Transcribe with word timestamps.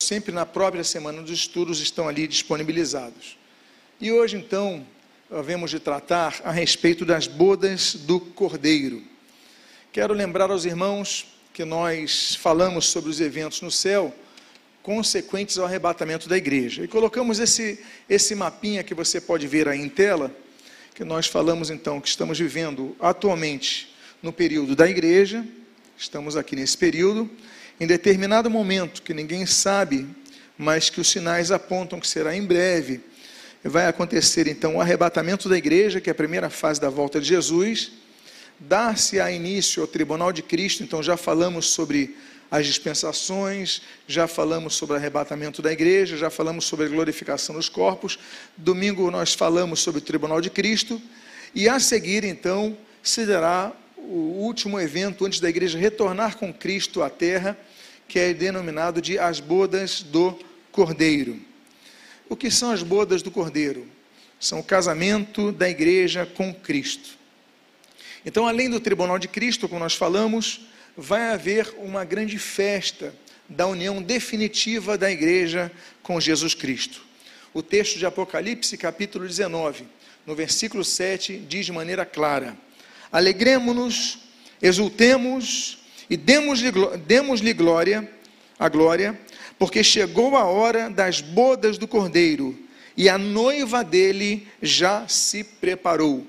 sempre 0.00 0.32
na 0.32 0.46
própria 0.46 0.84
semana 0.84 1.20
dos 1.20 1.32
estudos 1.32 1.80
estão 1.80 2.08
ali 2.08 2.28
disponibilizados. 2.28 3.36
E 4.00 4.12
hoje, 4.12 4.36
então, 4.36 4.86
havemos 5.28 5.72
de 5.72 5.80
tratar 5.80 6.40
a 6.44 6.52
respeito 6.52 7.04
das 7.04 7.26
bodas 7.26 7.94
do 7.94 8.20
Cordeiro. 8.20 9.02
Quero 9.92 10.14
lembrar 10.14 10.52
aos 10.52 10.64
irmãos 10.64 11.26
que 11.52 11.64
nós 11.64 12.36
falamos 12.36 12.86
sobre 12.86 13.10
os 13.10 13.20
eventos 13.20 13.60
no 13.60 13.72
céu 13.72 14.14
consequentes 14.84 15.58
ao 15.58 15.66
arrebatamento 15.66 16.28
da 16.28 16.36
igreja. 16.36 16.84
E 16.84 16.88
colocamos 16.88 17.40
esse, 17.40 17.84
esse 18.08 18.36
mapinha 18.36 18.84
que 18.84 18.94
você 18.94 19.20
pode 19.20 19.48
ver 19.48 19.66
aí 19.66 19.80
em 19.80 19.88
tela, 19.88 20.32
que 20.94 21.02
nós 21.02 21.26
falamos 21.26 21.70
então 21.70 22.00
que 22.00 22.08
estamos 22.08 22.38
vivendo 22.38 22.96
atualmente 23.00 23.92
no 24.22 24.32
período 24.32 24.76
da 24.76 24.88
igreja, 24.88 25.44
estamos 25.98 26.36
aqui 26.36 26.54
nesse 26.54 26.78
período, 26.78 27.28
em 27.80 27.86
determinado 27.86 28.50
momento 28.50 29.02
que 29.02 29.14
ninguém 29.14 29.46
sabe, 29.46 30.06
mas 30.56 30.90
que 30.90 31.00
os 31.00 31.08
sinais 31.08 31.50
apontam 31.50 32.00
que 32.00 32.08
será 32.08 32.34
em 32.34 32.44
breve, 32.44 33.00
vai 33.62 33.86
acontecer 33.86 34.46
então 34.46 34.76
o 34.76 34.80
arrebatamento 34.80 35.48
da 35.48 35.56
igreja, 35.56 36.00
que 36.00 36.10
é 36.10 36.12
a 36.12 36.14
primeira 36.14 36.50
fase 36.50 36.80
da 36.80 36.88
volta 36.88 37.20
de 37.20 37.28
Jesus, 37.28 37.92
dar-se-á 38.58 39.30
início 39.30 39.82
ao 39.82 39.88
tribunal 39.88 40.32
de 40.32 40.42
Cristo, 40.42 40.82
então 40.82 41.02
já 41.02 41.16
falamos 41.16 41.66
sobre 41.66 42.16
as 42.50 42.66
dispensações, 42.66 43.82
já 44.06 44.26
falamos 44.26 44.74
sobre 44.74 44.94
o 44.94 44.96
arrebatamento 44.96 45.60
da 45.60 45.70
igreja, 45.70 46.16
já 46.16 46.30
falamos 46.30 46.64
sobre 46.64 46.86
a 46.86 46.88
glorificação 46.88 47.54
dos 47.54 47.68
corpos. 47.68 48.18
Domingo 48.56 49.10
nós 49.10 49.34
falamos 49.34 49.80
sobre 49.80 49.98
o 49.98 50.04
tribunal 50.04 50.40
de 50.40 50.50
Cristo, 50.50 51.00
e 51.54 51.68
a 51.68 51.78
seguir 51.78 52.24
então 52.24 52.76
se 53.02 53.26
dará 53.26 53.72
o 53.96 54.40
último 54.40 54.80
evento 54.80 55.26
antes 55.26 55.40
da 55.40 55.48
igreja 55.48 55.78
retornar 55.78 56.36
com 56.36 56.52
Cristo 56.52 57.02
à 57.02 57.10
terra, 57.10 57.58
que 58.08 58.18
é 58.18 58.32
denominado 58.32 59.02
de 59.02 59.18
as 59.18 59.38
bodas 59.38 60.02
do 60.02 60.36
Cordeiro. 60.72 61.38
O 62.28 62.34
que 62.34 62.50
são 62.50 62.70
as 62.70 62.82
bodas 62.82 63.22
do 63.22 63.30
Cordeiro? 63.30 63.86
São 64.40 64.60
o 64.60 64.64
casamento 64.64 65.52
da 65.52 65.68
igreja 65.68 66.24
com 66.24 66.52
Cristo. 66.54 67.18
Então, 68.24 68.48
além 68.48 68.70
do 68.70 68.80
tribunal 68.80 69.18
de 69.18 69.28
Cristo, 69.28 69.68
como 69.68 69.80
nós 69.80 69.94
falamos, 69.94 70.66
vai 70.96 71.32
haver 71.32 71.74
uma 71.78 72.04
grande 72.04 72.38
festa 72.38 73.14
da 73.48 73.66
união 73.66 74.02
definitiva 74.02 74.98
da 74.98 75.10
igreja 75.10 75.70
com 76.02 76.20
Jesus 76.20 76.54
Cristo. 76.54 77.02
O 77.52 77.62
texto 77.62 77.98
de 77.98 78.06
Apocalipse, 78.06 78.76
capítulo 78.76 79.26
19, 79.26 79.84
no 80.26 80.34
versículo 80.34 80.84
7, 80.84 81.38
diz 81.48 81.66
de 81.66 81.72
maneira 81.72 82.04
clara: 82.04 82.56
Alegremos-nos, 83.10 84.18
exultemos 84.60 85.78
e 86.08 86.16
demos-lhe 86.16 86.70
demos 87.06 87.40
glória, 87.40 88.08
a 88.58 88.68
glória, 88.68 89.18
porque 89.58 89.82
chegou 89.82 90.36
a 90.36 90.44
hora 90.44 90.88
das 90.88 91.20
bodas 91.20 91.78
do 91.78 91.86
Cordeiro, 91.86 92.56
e 92.96 93.08
a 93.08 93.16
noiva 93.16 93.84
dele 93.84 94.46
já 94.60 95.06
se 95.06 95.44
preparou. 95.44 96.26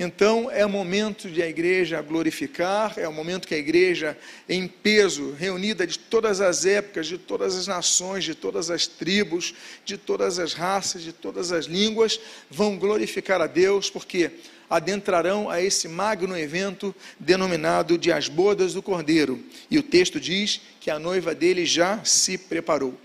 Então 0.00 0.48
é 0.48 0.64
o 0.64 0.68
momento 0.68 1.28
de 1.28 1.42
a 1.42 1.48
igreja 1.48 2.00
glorificar, 2.00 2.94
é 2.96 3.08
o 3.08 3.12
momento 3.12 3.48
que 3.48 3.54
a 3.54 3.58
igreja, 3.58 4.16
em 4.48 4.68
peso, 4.68 5.32
reunida 5.32 5.84
de 5.84 5.98
todas 5.98 6.40
as 6.40 6.64
épocas, 6.64 7.08
de 7.08 7.18
todas 7.18 7.56
as 7.56 7.66
nações, 7.66 8.22
de 8.22 8.34
todas 8.34 8.70
as 8.70 8.86
tribos, 8.86 9.54
de 9.84 9.96
todas 9.96 10.38
as 10.38 10.52
raças, 10.52 11.02
de 11.02 11.12
todas 11.12 11.50
as 11.50 11.66
línguas, 11.66 12.20
vão 12.48 12.76
glorificar 12.76 13.40
a 13.40 13.48
Deus, 13.48 13.90
porque 13.90 14.30
adentrarão 14.68 15.48
a 15.48 15.62
esse 15.62 15.88
magno 15.88 16.36
evento 16.36 16.94
denominado 17.18 17.96
de 17.96 18.12
as 18.12 18.28
bodas 18.28 18.74
do 18.74 18.82
Cordeiro. 18.82 19.42
E 19.70 19.78
o 19.78 19.82
texto 19.82 20.20
diz 20.20 20.60
que 20.80 20.90
a 20.90 20.98
noiva 20.98 21.34
dele 21.34 21.64
já 21.64 22.04
se 22.04 22.36
preparou. 22.36 22.98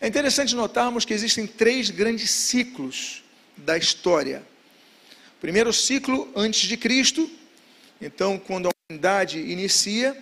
É 0.00 0.06
interessante 0.06 0.54
notarmos 0.54 1.04
que 1.04 1.14
existem 1.14 1.46
três 1.46 1.90
grandes 1.90 2.30
ciclos 2.30 3.22
da 3.56 3.78
história 3.78 4.42
Primeiro 5.44 5.74
ciclo 5.74 6.26
antes 6.34 6.66
de 6.66 6.74
Cristo, 6.74 7.30
então 8.00 8.38
quando 8.38 8.68
a 8.68 8.70
humanidade 8.88 9.38
inicia. 9.38 10.16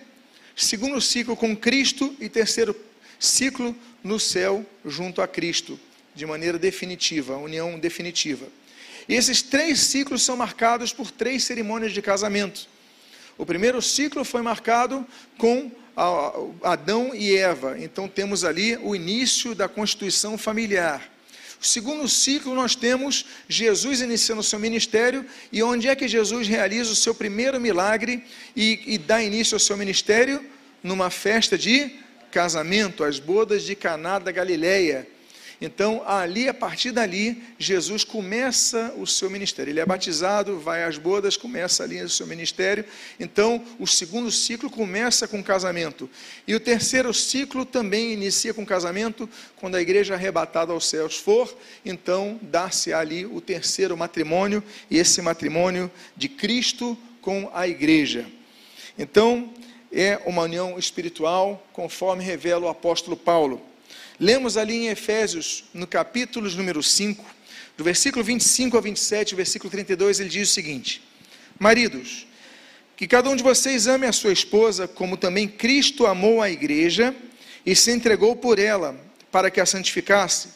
Segundo 0.53 0.99
ciclo 0.99 1.33
com 1.33 1.55
Cristo 1.55 2.13
e 2.19 2.27
terceiro 2.27 2.75
ciclo 3.17 3.73
no 4.03 4.19
céu 4.19 4.65
junto 4.85 5.21
a 5.21 5.27
Cristo, 5.27 5.79
de 6.13 6.25
maneira 6.25 6.59
definitiva, 6.59 7.37
união 7.37 7.79
definitiva. 7.79 8.45
E 9.07 9.15
esses 9.15 9.41
três 9.41 9.79
ciclos 9.79 10.23
são 10.23 10.37
marcados 10.37 10.93
por 10.93 11.11
três 11.11 11.43
cerimônias 11.43 11.91
de 11.91 12.01
casamento. 12.01 12.67
O 13.37 13.45
primeiro 13.45 13.81
ciclo 13.81 14.23
foi 14.23 14.41
marcado 14.41 15.05
com 15.37 15.71
Adão 16.63 17.13
e 17.13 17.35
Eva, 17.35 17.77
então 17.79 18.07
temos 18.07 18.43
ali 18.43 18.77
o 18.77 18.95
início 18.95 19.53
da 19.53 19.67
constituição 19.67 20.37
familiar. 20.37 21.11
O 21.61 21.65
segundo 21.65 22.09
ciclo, 22.09 22.53
nós 22.53 22.75
temos 22.75 23.25
Jesus 23.47 24.01
iniciando 24.01 24.41
o 24.41 24.43
seu 24.43 24.59
ministério, 24.59 25.25
e 25.51 25.63
onde 25.63 25.87
é 25.87 25.95
que 25.95 26.09
Jesus 26.09 26.47
realiza 26.47 26.91
o 26.91 26.95
seu 26.95 27.15
primeiro 27.15 27.59
milagre 27.59 28.23
e, 28.55 28.81
e 28.85 28.97
dá 28.97 29.23
início 29.23 29.55
ao 29.55 29.59
seu 29.59 29.77
ministério? 29.77 30.43
Numa 30.83 31.09
festa 31.09 31.57
de 31.57 31.91
casamento, 32.31 33.03
as 33.03 33.17
bodas 33.17 33.63
de 33.63 33.75
Caná 33.75 34.19
da 34.19 34.31
Galileia. 34.31 35.07
Então, 35.65 36.03
ali, 36.05 36.49
a 36.49 36.53
partir 36.53 36.91
dali, 36.91 37.41
Jesus 37.57 38.03
começa 38.03 38.93
o 38.97 39.07
seu 39.07 39.29
ministério. 39.29 39.71
Ele 39.71 39.79
é 39.79 39.85
batizado, 39.85 40.59
vai 40.59 40.83
às 40.83 40.97
bodas, 40.97 41.37
começa 41.37 41.83
ali 41.83 42.01
o 42.01 42.09
seu 42.09 42.27
ministério. 42.27 42.83
Então, 43.17 43.63
o 43.79 43.87
segundo 43.87 44.29
ciclo 44.29 44.69
começa 44.69 45.25
com 45.25 45.41
casamento. 45.41 46.09
E 46.45 46.53
o 46.53 46.59
terceiro 46.59 47.13
ciclo 47.13 47.63
também 47.63 48.11
inicia 48.11 48.53
com 48.53 48.65
casamento, 48.65 49.29
quando 49.55 49.75
a 49.75 49.81
igreja 49.81 50.15
arrebatada 50.15 50.73
aos 50.73 50.85
céus 50.85 51.15
for, 51.15 51.57
então 51.85 52.37
dá-se 52.41 52.91
ali 52.91 53.25
o 53.25 53.39
terceiro 53.39 53.95
matrimônio, 53.95 54.61
e 54.91 54.97
esse 54.97 55.21
matrimônio 55.21 55.89
de 56.13 56.27
Cristo 56.27 56.97
com 57.21 57.49
a 57.53 57.65
igreja. 57.69 58.25
Então, 58.99 59.53
é 59.93 60.19
uma 60.25 60.41
união 60.41 60.77
espiritual, 60.77 61.65
conforme 61.71 62.21
revela 62.21 62.65
o 62.65 62.67
apóstolo 62.67 63.15
Paulo. 63.15 63.61
Lemos 64.19 64.57
ali 64.57 64.75
em 64.75 64.87
Efésios, 64.89 65.63
no 65.73 65.87
capítulo 65.87 66.49
número 66.51 66.83
5, 66.83 67.25
do 67.75 67.83
versículo 67.83 68.23
25 68.23 68.77
a 68.77 68.81
27, 68.81 69.33
versículo 69.33 69.71
32, 69.71 70.19
ele 70.19 70.29
diz 70.29 70.49
o 70.49 70.53
seguinte: 70.53 71.01
Maridos, 71.57 72.27
que 72.95 73.07
cada 73.07 73.29
um 73.29 73.35
de 73.35 73.41
vocês 73.41 73.87
ame 73.87 74.05
a 74.05 74.11
sua 74.11 74.31
esposa, 74.31 74.87
como 74.87 75.17
também 75.17 75.47
Cristo 75.47 76.05
amou 76.05 76.41
a 76.41 76.49
igreja 76.49 77.15
e 77.65 77.75
se 77.75 77.91
entregou 77.91 78.35
por 78.35 78.59
ela, 78.59 78.95
para 79.31 79.49
que 79.49 79.59
a 79.59 79.65
santificasse, 79.65 80.49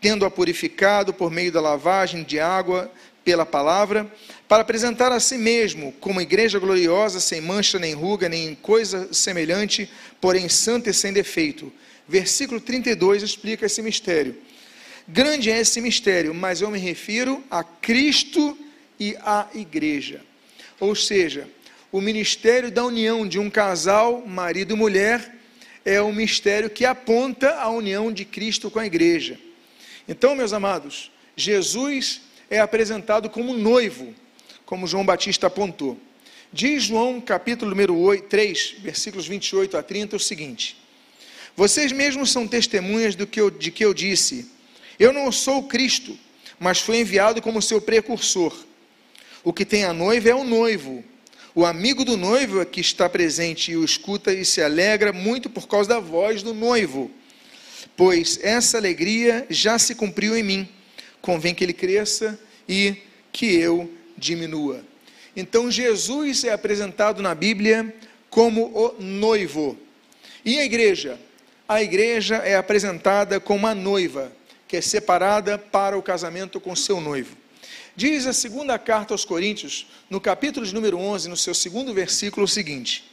tendo-a 0.00 0.30
purificado 0.30 1.14
por 1.14 1.30
meio 1.30 1.52
da 1.52 1.60
lavagem 1.60 2.24
de 2.24 2.40
água 2.40 2.90
pela 3.24 3.46
palavra, 3.46 4.12
para 4.48 4.62
apresentar 4.62 5.12
a 5.12 5.20
si 5.20 5.38
mesmo 5.38 5.92
como 6.00 6.20
igreja 6.20 6.58
gloriosa, 6.58 7.20
sem 7.20 7.40
mancha 7.40 7.78
nem 7.78 7.94
ruga, 7.94 8.28
nem 8.28 8.56
coisa 8.56 9.12
semelhante, 9.12 9.88
porém 10.20 10.48
santa 10.48 10.90
e 10.90 10.94
sem 10.94 11.12
defeito 11.12 11.72
versículo 12.08 12.60
32 12.60 13.22
explica 13.22 13.66
esse 13.66 13.82
mistério. 13.82 14.36
Grande 15.08 15.50
é 15.50 15.60
esse 15.60 15.80
mistério, 15.80 16.34
mas 16.34 16.60
eu 16.60 16.70
me 16.70 16.78
refiro 16.78 17.42
a 17.50 17.62
Cristo 17.62 18.58
e 18.98 19.16
à 19.20 19.48
igreja. 19.54 20.20
Ou 20.80 20.94
seja, 20.94 21.48
o 21.92 22.00
ministério 22.00 22.70
da 22.70 22.84
união 22.84 23.26
de 23.26 23.38
um 23.38 23.48
casal, 23.48 24.24
marido 24.26 24.74
e 24.74 24.76
mulher, 24.76 25.34
é 25.84 26.00
o 26.00 26.12
mistério 26.12 26.68
que 26.68 26.84
aponta 26.84 27.54
a 27.54 27.70
união 27.70 28.12
de 28.12 28.24
Cristo 28.24 28.70
com 28.70 28.80
a 28.80 28.86
igreja. 28.86 29.38
Então, 30.08 30.34
meus 30.34 30.52
amados, 30.52 31.12
Jesus 31.36 32.22
é 32.50 32.58
apresentado 32.58 33.30
como 33.30 33.54
noivo, 33.54 34.12
como 34.64 34.86
João 34.86 35.06
Batista 35.06 35.46
apontou. 35.46 35.98
Diz 36.52 36.84
João, 36.84 37.20
capítulo 37.20 37.70
número 37.70 37.96
8, 37.96 38.26
3, 38.28 38.76
versículos 38.78 39.26
28 39.26 39.76
a 39.76 39.82
30, 39.82 40.16
o 40.16 40.20
seguinte: 40.20 40.76
vocês 41.56 41.90
mesmos 41.90 42.30
são 42.30 42.46
testemunhas 42.46 43.14
do 43.14 43.26
que 43.26 43.40
eu, 43.40 43.50
de 43.50 43.70
que 43.70 43.84
eu 43.84 43.94
disse. 43.94 44.50
Eu 44.98 45.12
não 45.12 45.32
sou 45.32 45.62
Cristo, 45.62 46.16
mas 46.60 46.80
fui 46.80 46.98
enviado 46.98 47.40
como 47.40 47.62
seu 47.62 47.80
precursor. 47.80 48.54
O 49.42 49.52
que 49.52 49.64
tem 49.64 49.84
a 49.84 49.92
noiva 49.92 50.28
é 50.28 50.34
o 50.34 50.44
noivo. 50.44 51.02
O 51.54 51.64
amigo 51.64 52.04
do 52.04 52.18
noivo 52.18 52.60
é 52.60 52.66
que 52.66 52.82
está 52.82 53.08
presente 53.08 53.72
e 53.72 53.76
o 53.76 53.84
escuta 53.84 54.30
e 54.30 54.44
se 54.44 54.60
alegra 54.60 55.14
muito 55.14 55.48
por 55.48 55.66
causa 55.66 55.88
da 55.88 55.98
voz 55.98 56.42
do 56.42 56.52
noivo. 56.52 57.10
Pois 57.96 58.38
essa 58.42 58.76
alegria 58.76 59.46
já 59.48 59.78
se 59.78 59.94
cumpriu 59.94 60.36
em 60.36 60.42
mim. 60.42 60.68
Convém 61.22 61.54
que 61.54 61.64
ele 61.64 61.72
cresça 61.72 62.38
e 62.68 62.96
que 63.32 63.54
eu 63.54 63.90
diminua. 64.18 64.84
Então 65.34 65.70
Jesus 65.70 66.44
é 66.44 66.52
apresentado 66.52 67.22
na 67.22 67.34
Bíblia 67.34 67.94
como 68.28 68.66
o 68.66 69.02
noivo. 69.02 69.78
E 70.44 70.58
a 70.58 70.64
igreja? 70.64 71.18
A 71.68 71.82
igreja 71.82 72.36
é 72.36 72.56
apresentada 72.56 73.40
como 73.40 73.60
uma 73.60 73.74
noiva, 73.74 74.32
que 74.68 74.76
é 74.76 74.80
separada 74.80 75.58
para 75.58 75.98
o 75.98 76.02
casamento 76.02 76.60
com 76.60 76.76
seu 76.76 77.00
noivo. 77.00 77.36
Diz 77.94 78.26
a 78.26 78.32
segunda 78.32 78.78
carta 78.78 79.14
aos 79.14 79.24
Coríntios, 79.24 79.86
no 80.08 80.20
capítulo 80.20 80.64
de 80.64 80.74
número 80.74 80.98
11, 80.98 81.28
no 81.28 81.36
seu 81.36 81.54
segundo 81.54 81.92
versículo, 81.92 82.44
o 82.44 82.48
seguinte: 82.48 83.04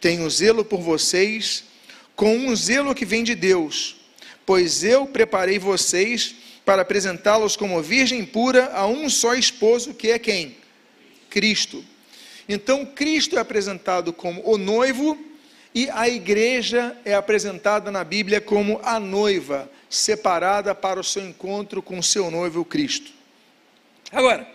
Tenho 0.00 0.28
zelo 0.30 0.64
por 0.64 0.80
vocês, 0.80 1.64
com 2.16 2.36
um 2.36 2.56
zelo 2.56 2.94
que 2.94 3.04
vem 3.04 3.22
de 3.22 3.34
Deus, 3.34 3.96
pois 4.44 4.82
eu 4.82 5.06
preparei 5.06 5.58
vocês 5.58 6.34
para 6.64 6.82
apresentá-los 6.82 7.56
como 7.56 7.80
virgem 7.82 8.24
pura 8.24 8.72
a 8.72 8.86
um 8.86 9.08
só 9.08 9.34
esposo, 9.34 9.94
que 9.94 10.10
é 10.10 10.18
quem? 10.18 10.56
Cristo. 11.28 11.84
Então, 12.48 12.84
Cristo 12.84 13.36
é 13.36 13.40
apresentado 13.40 14.12
como 14.12 14.42
o 14.44 14.58
noivo 14.58 15.16
e 15.74 15.88
a 15.90 16.08
igreja 16.08 16.96
é 17.04 17.14
apresentada 17.14 17.90
na 17.90 18.02
Bíblia 18.02 18.40
como 18.40 18.80
a 18.82 18.98
noiva, 18.98 19.70
separada 19.88 20.74
para 20.74 21.00
o 21.00 21.04
seu 21.04 21.24
encontro 21.24 21.82
com 21.82 21.98
o 21.98 22.02
seu 22.02 22.30
noivo 22.30 22.64
Cristo. 22.64 23.12
Agora, 24.12 24.48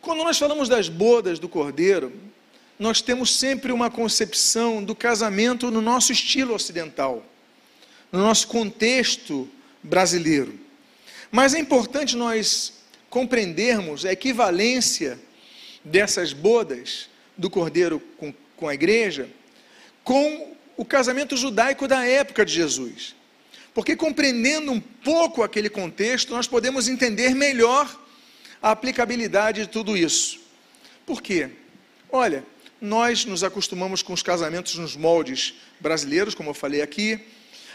quando 0.00 0.22
nós 0.22 0.38
falamos 0.38 0.68
das 0.68 0.88
bodas 0.88 1.38
do 1.38 1.48
Cordeiro, 1.48 2.12
nós 2.78 3.00
temos 3.00 3.36
sempre 3.36 3.72
uma 3.72 3.90
concepção 3.90 4.82
do 4.82 4.94
casamento 4.94 5.70
no 5.70 5.80
nosso 5.80 6.12
estilo 6.12 6.54
ocidental, 6.54 7.24
no 8.12 8.20
nosso 8.20 8.46
contexto 8.46 9.48
brasileiro. 9.82 10.58
Mas 11.30 11.54
é 11.54 11.58
importante 11.58 12.16
nós 12.16 12.74
compreendermos 13.10 14.04
a 14.04 14.12
equivalência 14.12 15.18
dessas 15.84 16.32
bodas 16.32 17.08
do 17.36 17.50
Cordeiro 17.50 18.00
com, 18.16 18.32
com 18.56 18.68
a 18.68 18.74
igreja 18.74 19.28
com 20.06 20.54
o 20.76 20.84
casamento 20.84 21.36
judaico 21.36 21.88
da 21.88 22.06
época 22.06 22.46
de 22.46 22.52
Jesus. 22.52 23.16
Porque 23.74 23.96
compreendendo 23.96 24.70
um 24.70 24.78
pouco 24.78 25.42
aquele 25.42 25.68
contexto, 25.68 26.32
nós 26.32 26.46
podemos 26.46 26.86
entender 26.86 27.34
melhor 27.34 27.92
a 28.62 28.70
aplicabilidade 28.70 29.62
de 29.62 29.68
tudo 29.68 29.96
isso. 29.96 30.38
Por 31.04 31.20
quê? 31.20 31.50
Olha, 32.08 32.46
nós 32.80 33.24
nos 33.24 33.42
acostumamos 33.42 34.00
com 34.00 34.12
os 34.12 34.22
casamentos 34.22 34.76
nos 34.76 34.96
moldes 34.96 35.54
brasileiros, 35.80 36.36
como 36.36 36.50
eu 36.50 36.54
falei 36.54 36.82
aqui. 36.82 37.20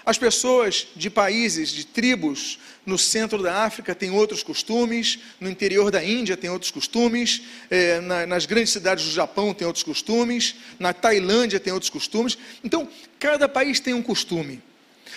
As 0.06 0.18
pessoas 0.18 0.88
de 0.96 1.10
países, 1.10 1.70
de 1.70 1.86
tribos 1.86 2.58
no 2.86 2.98
centro 2.98 3.42
da 3.42 3.64
África 3.64 3.94
têm 3.94 4.10
outros 4.10 4.42
costumes, 4.42 5.20
no 5.40 5.50
interior 5.50 5.92
da 5.92 6.04
Índia 6.04 6.36
tem 6.36 6.50
outros 6.50 6.72
costumes, 6.72 7.44
é, 7.70 8.00
na, 8.00 8.26
nas 8.26 8.46
grandes 8.46 8.74
cidades 8.74 9.06
do 9.06 9.12
Japão 9.12 9.54
tem 9.54 9.68
outros 9.68 9.84
costumes, 9.84 10.56
na 10.80 10.92
Tailândia 10.92 11.60
tem 11.60 11.72
outros 11.72 11.90
costumes. 11.90 12.38
Então, 12.64 12.90
cada 13.20 13.48
país 13.48 13.80
tem 13.80 13.94
um 13.94 14.02
costume. 14.02 14.62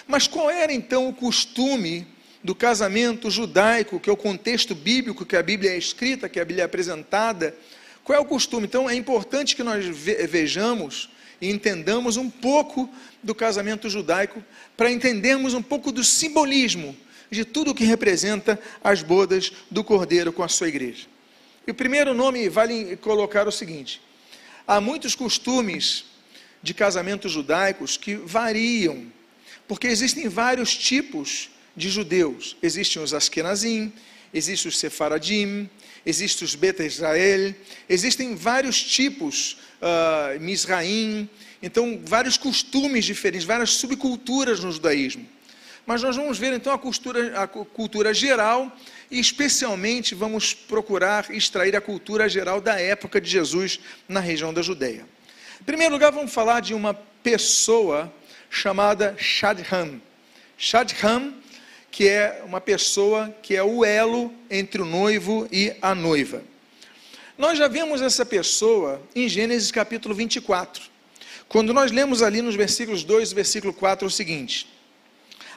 Mas 0.06 0.26
qual 0.26 0.50
era 0.50 0.72
então 0.72 1.08
o 1.08 1.14
costume 1.14 2.06
do 2.42 2.54
casamento 2.54 3.30
judaico, 3.30 3.98
que 3.98 4.10
é 4.10 4.12
o 4.12 4.16
contexto 4.16 4.74
bíblico 4.74 5.24
que 5.24 5.36
a 5.36 5.42
Bíblia 5.42 5.70
é 5.70 5.78
escrita, 5.78 6.28
que 6.28 6.38
a 6.38 6.44
Bíblia 6.44 6.64
é 6.64 6.66
apresentada? 6.66 7.56
Qual 8.02 8.18
é 8.18 8.20
o 8.20 8.26
costume? 8.26 8.66
Então, 8.66 8.88
é 8.88 8.94
importante 8.94 9.56
que 9.56 9.62
nós 9.62 9.86
vejamos 9.86 11.08
e 11.40 11.50
entendamos 11.50 12.18
um 12.18 12.28
pouco 12.28 12.88
do 13.24 13.34
casamento 13.34 13.90
judaico, 13.90 14.44
para 14.76 14.90
entendermos 14.90 15.54
um 15.54 15.62
pouco 15.62 15.90
do 15.90 16.04
simbolismo 16.04 16.96
de 17.30 17.44
tudo 17.44 17.72
o 17.72 17.74
que 17.74 17.84
representa 17.84 18.60
as 18.82 19.02
bodas 19.02 19.52
do 19.70 19.82
Cordeiro 19.82 20.32
com 20.32 20.42
a 20.42 20.48
sua 20.48 20.68
igreja. 20.68 21.06
E 21.66 21.70
o 21.70 21.74
primeiro 21.74 22.14
nome 22.14 22.48
vale 22.48 22.96
colocar 22.96 23.48
o 23.48 23.52
seguinte: 23.52 24.00
há 24.66 24.80
muitos 24.80 25.14
costumes 25.14 26.04
de 26.62 26.72
casamentos 26.74 27.32
judaicos 27.32 27.96
que 27.96 28.14
variam, 28.14 29.10
porque 29.66 29.86
existem 29.86 30.28
vários 30.28 30.76
tipos 30.76 31.50
de 31.76 31.88
judeus. 31.88 32.56
Existem 32.62 33.02
os 33.02 33.12
Askenazim, 33.12 33.92
existem 34.32 34.68
os 34.68 34.78
Sefaradim, 34.78 35.68
existem 36.04 36.44
os 36.44 36.54
Beta 36.54 36.84
Israel, 36.84 37.54
existem 37.88 38.34
vários 38.34 38.82
tipos, 38.82 39.58
uh, 39.80 40.40
Misraim, 40.40 41.28
então 41.64 42.00
vários 42.04 42.36
costumes 42.36 43.04
diferentes, 43.04 43.46
várias 43.46 43.70
subculturas 43.70 44.60
no 44.60 44.70
judaísmo. 44.70 45.26
Mas 45.86 46.02
nós 46.02 46.16
vamos 46.16 46.38
ver 46.38 46.52
então 46.52 46.72
a 46.72 46.78
cultura, 46.78 47.42
a 47.42 47.46
cultura 47.46 48.14
geral 48.14 48.70
e 49.10 49.18
especialmente 49.18 50.14
vamos 50.14 50.54
procurar 50.54 51.30
extrair 51.30 51.76
a 51.76 51.80
cultura 51.80 52.28
geral 52.28 52.60
da 52.60 52.80
época 52.80 53.20
de 53.20 53.30
Jesus 53.30 53.80
na 54.08 54.20
região 54.20 54.52
da 54.52 54.62
Judéia. 54.62 55.06
Em 55.60 55.64
primeiro 55.64 55.92
lugar, 55.92 56.10
vamos 56.10 56.32
falar 56.32 56.60
de 56.60 56.74
uma 56.74 56.94
pessoa 57.22 58.12
chamada 58.50 59.14
Shadham. 59.18 60.00
Shadham 60.56 61.34
que 61.90 62.08
é 62.08 62.42
uma 62.44 62.60
pessoa 62.60 63.32
que 63.40 63.54
é 63.54 63.62
o 63.62 63.84
elo 63.84 64.32
entre 64.50 64.82
o 64.82 64.84
noivo 64.84 65.46
e 65.52 65.72
a 65.80 65.94
noiva. 65.94 66.42
Nós 67.38 67.56
já 67.56 67.68
vemos 67.68 68.02
essa 68.02 68.26
pessoa 68.26 69.00
em 69.14 69.28
Gênesis 69.28 69.70
capítulo 69.70 70.14
24, 70.14 70.93
quando 71.54 71.72
nós 71.72 71.92
lemos 71.92 72.20
ali 72.20 72.42
nos 72.42 72.56
versículos 72.56 73.04
2 73.04 73.30
e 73.30 73.34
versículo 73.36 73.72
4 73.72 74.08
o 74.08 74.10
seguinte: 74.10 74.66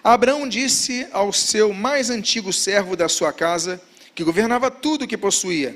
Abraão 0.03 0.47
disse 0.47 1.07
ao 1.11 1.33
seu 1.33 1.73
mais 1.73 2.11
antigo 2.11 2.53
servo 2.53 2.95
da 2.95 3.09
sua 3.09 3.33
casa, 3.33 3.81
que 4.13 4.23
governava 4.23 4.69
tudo 4.69 5.05
o 5.05 5.07
que 5.07 5.17
possuía: 5.17 5.75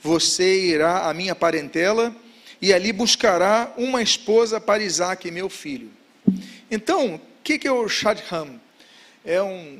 Você 0.00 0.68
irá 0.68 1.10
à 1.10 1.12
minha 1.12 1.34
parentela 1.34 2.16
e 2.58 2.72
ali 2.72 2.90
buscará 2.90 3.70
uma 3.76 4.00
esposa 4.00 4.58
para 4.58 4.82
Isaac, 4.82 5.30
meu 5.30 5.50
filho. 5.50 5.90
Então, 6.70 7.16
o 7.16 7.20
que, 7.42 7.58
que 7.58 7.68
é 7.68 7.72
o 7.72 7.86
Shadham? 7.86 8.58
é 9.22 9.42
um, 9.42 9.78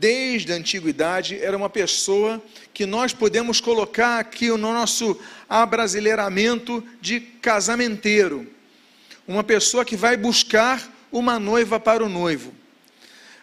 desde 0.00 0.54
a 0.54 0.56
antiguidade, 0.56 1.38
era 1.38 1.54
uma 1.54 1.68
pessoa 1.68 2.42
que 2.72 2.86
nós 2.86 3.12
podemos 3.12 3.60
colocar 3.60 4.20
aqui 4.20 4.48
no 4.48 4.56
nosso 4.56 5.20
abrasileiramento 5.46 6.82
de 6.98 7.20
casamenteiro. 7.20 8.55
Uma 9.26 9.42
pessoa 9.42 9.84
que 9.84 9.96
vai 9.96 10.16
buscar 10.16 10.88
uma 11.10 11.38
noiva 11.38 11.80
para 11.80 12.04
o 12.04 12.08
noivo. 12.08 12.54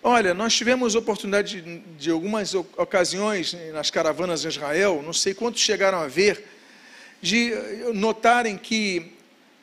Olha, 0.01 0.33
nós 0.33 0.53
tivemos 0.53 0.95
oportunidade 0.95 1.61
de, 1.61 1.79
de 1.79 2.09
algumas 2.09 2.53
ocasiões 2.53 3.55
nas 3.73 3.89
caravanas 3.89 4.45
em 4.45 4.47
Israel, 4.47 5.01
não 5.03 5.13
sei 5.13 5.33
quantos 5.33 5.61
chegaram 5.61 5.99
a 5.99 6.07
ver, 6.07 6.45
de 7.21 7.53
notarem 7.93 8.57
que 8.57 9.13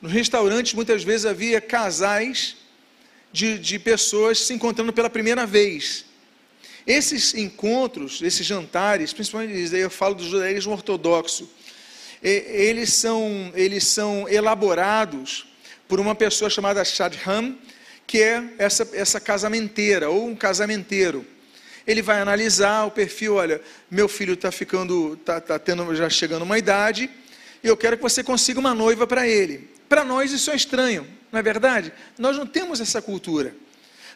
nos 0.01 0.13
restaurantes 0.13 0.73
muitas 0.75 1.03
vezes 1.03 1.27
havia 1.27 1.61
casais 1.61 2.57
de, 3.33 3.59
de 3.59 3.79
pessoas 3.79 4.41
se 4.41 4.55
encontrando 4.55 4.93
pela 4.93 5.11
primeira 5.11 5.47
vez. 5.47 6.07
Esses 6.87 7.35
encontros, 7.35 8.23
esses 8.23 8.47
jantares, 8.47 9.13
principalmente 9.13 9.75
eu 9.75 9.91
falo 9.91 10.15
do 10.15 10.25
judaísmo 10.25 10.73
ortodoxo, 10.73 11.51
eles 12.23 12.93
são, 12.93 13.53
eles 13.55 13.85
são 13.85 14.29
elaborados 14.29 15.50
por 15.91 15.99
uma 15.99 16.15
pessoa 16.15 16.49
chamada 16.49 16.85
Shadham, 16.85 17.59
que 18.07 18.23
é 18.23 18.45
essa, 18.59 18.89
essa 18.93 19.19
casamenteira 19.21 20.09
ou 20.09 20.29
um 20.29 20.37
casamenteiro. 20.37 21.27
Ele 21.85 22.01
vai 22.01 22.21
analisar 22.21 22.85
o 22.85 22.93
perfil, 22.93 23.35
olha, 23.35 23.61
meu 23.91 24.09
filho 24.09 24.35
está 24.35 24.53
ficando, 24.53 25.15
está 25.15 25.41
tá 25.41 25.59
tendo, 25.59 25.93
já 25.97 26.09
chegando 26.09 26.43
uma 26.43 26.57
idade, 26.57 27.11
e 27.61 27.67
eu 27.67 27.77
quero 27.77 27.97
que 27.97 28.03
você 28.05 28.23
consiga 28.23 28.61
uma 28.61 28.73
noiva 28.73 29.05
para 29.05 29.27
ele. 29.27 29.69
Para 29.89 30.05
nós 30.05 30.31
isso 30.31 30.53
é 30.53 30.55
estranho, 30.55 31.05
não 31.33 31.41
é 31.41 31.43
verdade? 31.43 31.93
Nós 32.17 32.37
não 32.37 32.47
temos 32.47 32.81
essa 32.81 33.03
cultura. 33.03 33.53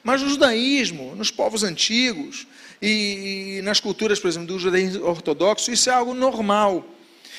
Mas 0.04 0.22
no 0.22 0.28
judaísmo, 0.28 1.16
nos 1.16 1.32
povos 1.32 1.64
antigos 1.64 2.46
e, 2.80 3.56
e 3.58 3.62
nas 3.62 3.80
culturas, 3.80 4.20
por 4.20 4.28
exemplo, 4.28 4.46
do 4.46 4.60
judaísmo 4.60 5.04
ortodoxo, 5.04 5.72
isso 5.72 5.90
é 5.90 5.92
algo 5.92 6.14
normal. 6.14 6.86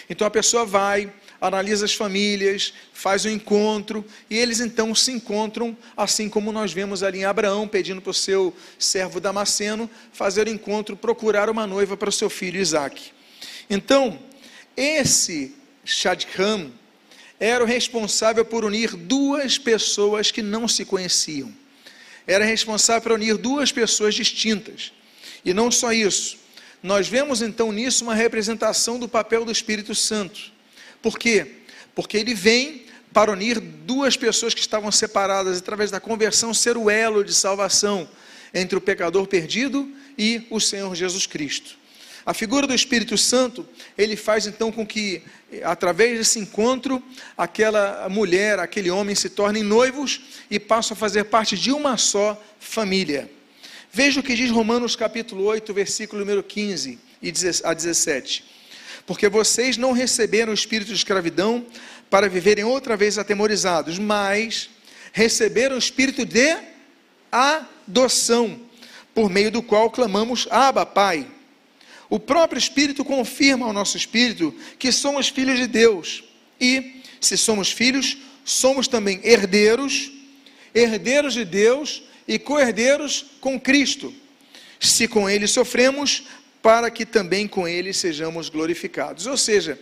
Então 0.09 0.27
a 0.27 0.31
pessoa 0.31 0.65
vai, 0.65 1.09
analisa 1.45 1.85
as 1.85 1.93
famílias, 1.93 2.73
faz 2.93 3.25
o 3.25 3.27
um 3.27 3.31
encontro, 3.31 4.03
e 4.29 4.37
eles 4.37 4.59
então 4.59 4.93
se 4.93 5.11
encontram, 5.11 5.77
assim 5.95 6.29
como 6.29 6.51
nós 6.51 6.73
vemos 6.73 7.03
ali 7.03 7.19
em 7.19 7.25
Abraão, 7.25 7.67
pedindo 7.67 8.01
para 8.01 8.11
o 8.11 8.13
seu 8.13 8.53
servo 8.77 9.19
Damasceno 9.19 9.89
fazer 10.11 10.47
o 10.47 10.51
encontro, 10.51 10.95
procurar 10.95 11.49
uma 11.49 11.65
noiva 11.65 11.95
para 11.95 12.09
o 12.09 12.11
seu 12.11 12.29
filho 12.29 12.59
Isaac. 12.59 13.11
Então, 13.69 14.19
esse 14.75 15.55
Shadchan, 15.85 16.71
era 17.39 17.63
o 17.63 17.67
responsável 17.67 18.45
por 18.45 18.63
unir 18.63 18.95
duas 18.95 19.57
pessoas 19.57 20.31
que 20.31 20.41
não 20.41 20.67
se 20.67 20.85
conheciam. 20.85 21.53
Era 22.25 22.43
responsável 22.43 23.01
por 23.01 23.11
unir 23.11 23.37
duas 23.37 23.71
pessoas 23.71 24.15
distintas. 24.15 24.91
E 25.43 25.53
não 25.53 25.69
só 25.69 25.91
isso. 25.91 26.37
Nós 26.81 27.07
vemos 27.07 27.41
então 27.41 27.71
nisso 27.71 28.03
uma 28.03 28.15
representação 28.15 28.97
do 28.97 29.07
papel 29.07 29.45
do 29.45 29.51
Espírito 29.51 29.93
Santo. 29.93 30.54
Por 31.05 31.19
quê? 31.19 31.45
Porque 31.93 32.17
ele 32.17 32.33
vem 32.33 32.85
para 33.13 33.31
unir 33.31 33.59
duas 33.59 34.17
pessoas 34.17 34.55
que 34.55 34.59
estavam 34.59 34.91
separadas 34.91 35.59
através 35.59 35.91
da 35.91 35.99
conversão, 35.99 36.51
ser 36.51 36.77
o 36.77 36.89
elo 36.89 37.23
de 37.23 37.31
salvação 37.31 38.09
entre 38.51 38.75
o 38.75 38.81
pecador 38.81 39.27
perdido 39.27 39.87
e 40.17 40.47
o 40.49 40.59
Senhor 40.59 40.95
Jesus 40.95 41.27
Cristo. 41.27 41.77
A 42.25 42.33
figura 42.33 42.65
do 42.65 42.73
Espírito 42.73 43.19
Santo, 43.19 43.67
ele 43.95 44.15
faz 44.15 44.47
então 44.47 44.71
com 44.71 44.83
que, 44.83 45.21
através 45.63 46.17
desse 46.17 46.39
encontro, 46.39 47.03
aquela 47.37 48.09
mulher, 48.09 48.57
aquele 48.57 48.89
homem 48.89 49.13
se 49.13 49.29
tornem 49.29 49.61
noivos 49.61 50.21
e 50.49 50.59
passam 50.59 50.95
a 50.95 50.97
fazer 50.97 51.25
parte 51.25 51.55
de 51.55 51.71
uma 51.71 51.97
só 51.97 52.43
família. 52.59 53.29
Veja 53.93 54.21
o 54.21 54.23
que 54.23 54.33
diz 54.33 54.49
Romanos 54.49 54.95
capítulo 54.95 55.43
8, 55.43 55.71
versículo 55.71 56.21
número 56.21 56.41
15 56.41 56.97
a 57.63 57.75
17. 57.75 58.54
Porque 59.05 59.29
vocês 59.29 59.77
não 59.77 59.91
receberam 59.91 60.51
o 60.51 60.55
espírito 60.55 60.87
de 60.87 60.95
escravidão 60.95 61.65
para 62.09 62.29
viverem 62.29 62.63
outra 62.63 62.97
vez 62.97 63.17
atemorizados, 63.17 63.99
mas 63.99 64.69
receberam 65.11 65.75
o 65.75 65.79
espírito 65.79 66.25
de 66.25 66.57
adoção 67.31 68.59
por 69.13 69.29
meio 69.29 69.51
do 69.51 69.63
qual 69.63 69.89
clamamos 69.89 70.47
Abba, 70.51 70.85
Pai. 70.85 71.27
O 72.09 72.19
próprio 72.19 72.59
Espírito 72.59 73.03
confirma 73.03 73.65
ao 73.65 73.73
nosso 73.73 73.97
espírito 73.97 74.53
que 74.77 74.91
somos 74.91 75.29
filhos 75.29 75.57
de 75.57 75.67
Deus. 75.67 76.23
E, 76.59 77.01
se 77.19 77.37
somos 77.37 77.71
filhos, 77.71 78.17
somos 78.43 78.87
também 78.87 79.19
herdeiros, 79.23 80.11
herdeiros 80.73 81.33
de 81.33 81.45
Deus 81.45 82.03
e 82.27 82.37
co-herdeiros 82.37 83.25
com 83.41 83.59
Cristo. 83.59 84.13
Se 84.79 85.07
com 85.07 85.29
ele 85.29 85.47
sofremos, 85.47 86.23
para 86.65 86.89
que 86.89 87.05
também 87.05 87.47
com 87.47 87.67
ele 87.67 87.93
sejamos 87.93 88.49
glorificados. 88.49 89.27
Ou 89.27 89.37
seja, 89.37 89.79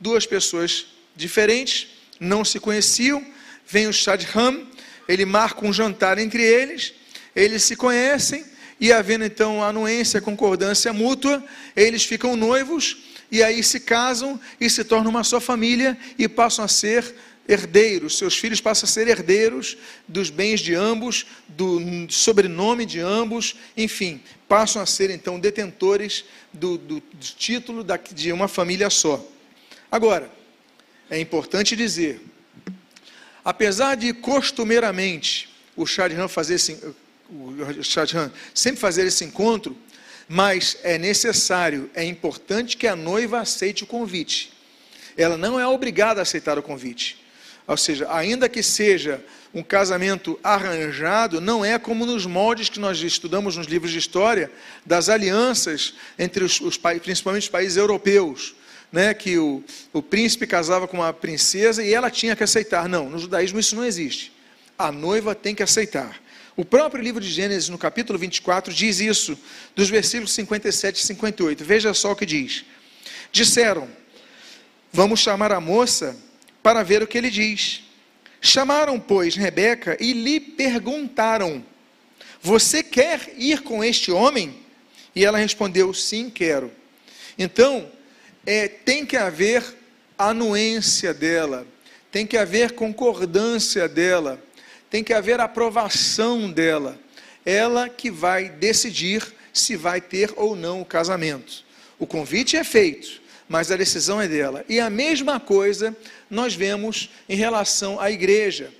duas 0.00 0.24
pessoas 0.24 0.86
diferentes, 1.14 1.88
não 2.18 2.42
se 2.42 2.58
conheciam, 2.58 3.22
vem 3.68 3.86
o 3.86 3.92
Shadham, 3.92 4.66
ele 5.06 5.26
marca 5.26 5.66
um 5.66 5.70
jantar 5.74 6.16
entre 6.16 6.42
eles, 6.42 6.94
eles 7.36 7.64
se 7.64 7.76
conhecem, 7.76 8.46
e 8.80 8.90
havendo 8.90 9.26
então 9.26 9.62
anuência, 9.62 10.22
concordância 10.22 10.90
mútua, 10.90 11.44
eles 11.76 12.02
ficam 12.02 12.34
noivos, 12.34 12.96
e 13.30 13.42
aí 13.42 13.62
se 13.62 13.80
casam 13.80 14.40
e 14.58 14.70
se 14.70 14.84
tornam 14.84 15.10
uma 15.10 15.24
só 15.24 15.38
família 15.38 15.98
e 16.18 16.26
passam 16.26 16.64
a 16.64 16.68
ser 16.68 17.14
herdeiros, 17.48 18.18
seus 18.18 18.36
filhos 18.36 18.60
passam 18.60 18.86
a 18.86 18.90
ser 18.90 19.08
herdeiros 19.08 19.76
dos 20.06 20.30
bens 20.30 20.60
de 20.60 20.74
ambos, 20.74 21.26
do 21.48 21.80
sobrenome 22.08 22.86
de 22.86 23.00
ambos, 23.00 23.56
enfim, 23.76 24.20
passam 24.48 24.80
a 24.80 24.86
ser 24.86 25.10
então 25.10 25.40
detentores 25.40 26.24
do, 26.52 26.78
do, 26.78 26.94
do 27.00 27.26
título 27.36 27.84
de 28.14 28.32
uma 28.32 28.48
família 28.48 28.88
só. 28.90 29.24
Agora, 29.90 30.30
é 31.10 31.18
importante 31.18 31.76
dizer, 31.76 32.20
apesar 33.44 33.96
de 33.96 34.12
costumeiramente 34.14 35.50
o 35.76 35.84
Shadran 35.84 36.28
fazer 36.28 36.54
esse, 36.54 36.78
o 37.28 37.54
sempre 38.54 38.80
fazer 38.80 39.06
esse 39.06 39.24
encontro, 39.24 39.76
mas 40.28 40.78
é 40.82 40.96
necessário, 40.96 41.90
é 41.94 42.04
importante 42.04 42.76
que 42.76 42.86
a 42.86 42.96
noiva 42.96 43.40
aceite 43.40 43.84
o 43.84 43.86
convite. 43.86 44.52
Ela 45.16 45.36
não 45.36 45.60
é 45.60 45.66
obrigada 45.66 46.20
a 46.20 46.22
aceitar 46.22 46.58
o 46.58 46.62
convite. 46.62 47.21
Ou 47.66 47.76
seja, 47.76 48.12
ainda 48.12 48.48
que 48.48 48.62
seja 48.62 49.24
um 49.54 49.62
casamento 49.62 50.38
arranjado, 50.42 51.40
não 51.40 51.64
é 51.64 51.78
como 51.78 52.06
nos 52.06 52.26
moldes 52.26 52.68
que 52.68 52.80
nós 52.80 52.98
estudamos 53.00 53.56
nos 53.56 53.66
livros 53.66 53.92
de 53.92 53.98
história, 53.98 54.50
das 54.84 55.08
alianças 55.08 55.94
entre 56.18 56.42
os, 56.42 56.60
os 56.60 56.76
principalmente 56.76 57.44
os 57.44 57.48
países 57.48 57.76
europeus, 57.76 58.54
né, 58.90 59.14
que 59.14 59.38
o, 59.38 59.62
o 59.92 60.02
príncipe 60.02 60.46
casava 60.46 60.88
com 60.88 60.98
uma 60.98 61.12
princesa 61.12 61.82
e 61.82 61.92
ela 61.92 62.10
tinha 62.10 62.34
que 62.34 62.42
aceitar. 62.42 62.88
Não, 62.88 63.08
no 63.08 63.18
judaísmo 63.18 63.60
isso 63.60 63.76
não 63.76 63.84
existe. 63.84 64.32
A 64.78 64.90
noiva 64.90 65.34
tem 65.34 65.54
que 65.54 65.62
aceitar. 65.62 66.20
O 66.56 66.64
próprio 66.64 67.02
livro 67.02 67.20
de 67.20 67.30
Gênesis, 67.30 67.68
no 67.68 67.78
capítulo 67.78 68.18
24, 68.18 68.72
diz 68.72 69.00
isso, 69.00 69.38
dos 69.74 69.88
versículos 69.88 70.32
57 70.32 70.96
e 70.96 71.06
58. 71.06 71.64
Veja 71.64 71.94
só 71.94 72.12
o 72.12 72.16
que 72.16 72.26
diz. 72.26 72.64
Disseram: 73.30 73.88
Vamos 74.92 75.20
chamar 75.20 75.52
a 75.52 75.60
moça 75.60 76.14
para 76.62 76.82
ver 76.82 77.02
o 77.02 77.06
que 77.06 77.18
ele 77.18 77.30
diz. 77.30 77.82
Chamaram, 78.40 78.98
pois, 78.98 79.36
Rebeca 79.36 79.96
e 80.00 80.12
lhe 80.12 80.40
perguntaram: 80.40 81.64
Você 82.40 82.82
quer 82.82 83.32
ir 83.36 83.62
com 83.62 83.84
este 83.84 84.10
homem? 84.10 84.58
E 85.14 85.24
ela 85.24 85.38
respondeu: 85.38 85.94
Sim, 85.94 86.28
quero. 86.28 86.70
Então, 87.38 87.90
é, 88.44 88.68
tem 88.68 89.06
que 89.06 89.16
haver 89.16 89.62
anuência 90.18 91.14
dela, 91.14 91.66
tem 92.10 92.26
que 92.26 92.36
haver 92.36 92.72
concordância 92.72 93.88
dela, 93.88 94.42
tem 94.90 95.02
que 95.04 95.12
haver 95.12 95.40
aprovação 95.40 96.50
dela. 96.50 96.98
Ela 97.44 97.88
que 97.88 98.10
vai 98.10 98.48
decidir 98.48 99.24
se 99.52 99.76
vai 99.76 100.00
ter 100.00 100.32
ou 100.36 100.56
não 100.56 100.80
o 100.80 100.84
casamento. 100.84 101.64
O 101.98 102.06
convite 102.06 102.56
é 102.56 102.64
feito, 102.64 103.21
mas 103.48 103.70
a 103.70 103.76
decisão 103.76 104.20
é 104.20 104.28
dela. 104.28 104.64
E 104.68 104.80
a 104.80 104.88
mesma 104.88 105.38
coisa 105.38 105.96
nós 106.30 106.54
vemos 106.54 107.10
em 107.28 107.36
relação 107.36 108.00
à 108.00 108.10
igreja. 108.10 108.72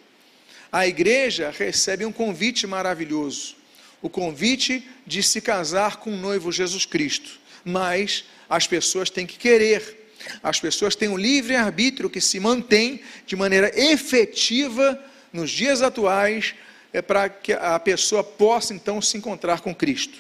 A 0.70 0.86
igreja 0.86 1.52
recebe 1.56 2.04
um 2.04 2.12
convite 2.12 2.66
maravilhoso, 2.66 3.56
o 4.00 4.08
convite 4.08 4.88
de 5.06 5.22
se 5.22 5.40
casar 5.40 5.96
com 5.96 6.10
o 6.12 6.16
noivo 6.16 6.50
Jesus 6.50 6.86
Cristo. 6.86 7.38
Mas 7.64 8.24
as 8.48 8.66
pessoas 8.66 9.10
têm 9.10 9.26
que 9.26 9.38
querer. 9.38 10.10
As 10.42 10.60
pessoas 10.60 10.96
têm 10.96 11.08
um 11.08 11.16
livre 11.16 11.56
arbítrio 11.56 12.08
que 12.08 12.20
se 12.20 12.40
mantém 12.40 13.02
de 13.26 13.36
maneira 13.36 13.70
efetiva 13.78 14.98
nos 15.32 15.50
dias 15.50 15.82
atuais, 15.82 16.54
é 16.92 17.00
para 17.00 17.28
que 17.28 17.52
a 17.52 17.78
pessoa 17.78 18.22
possa 18.22 18.74
então 18.74 19.00
se 19.00 19.16
encontrar 19.16 19.60
com 19.60 19.74
Cristo. 19.74 20.18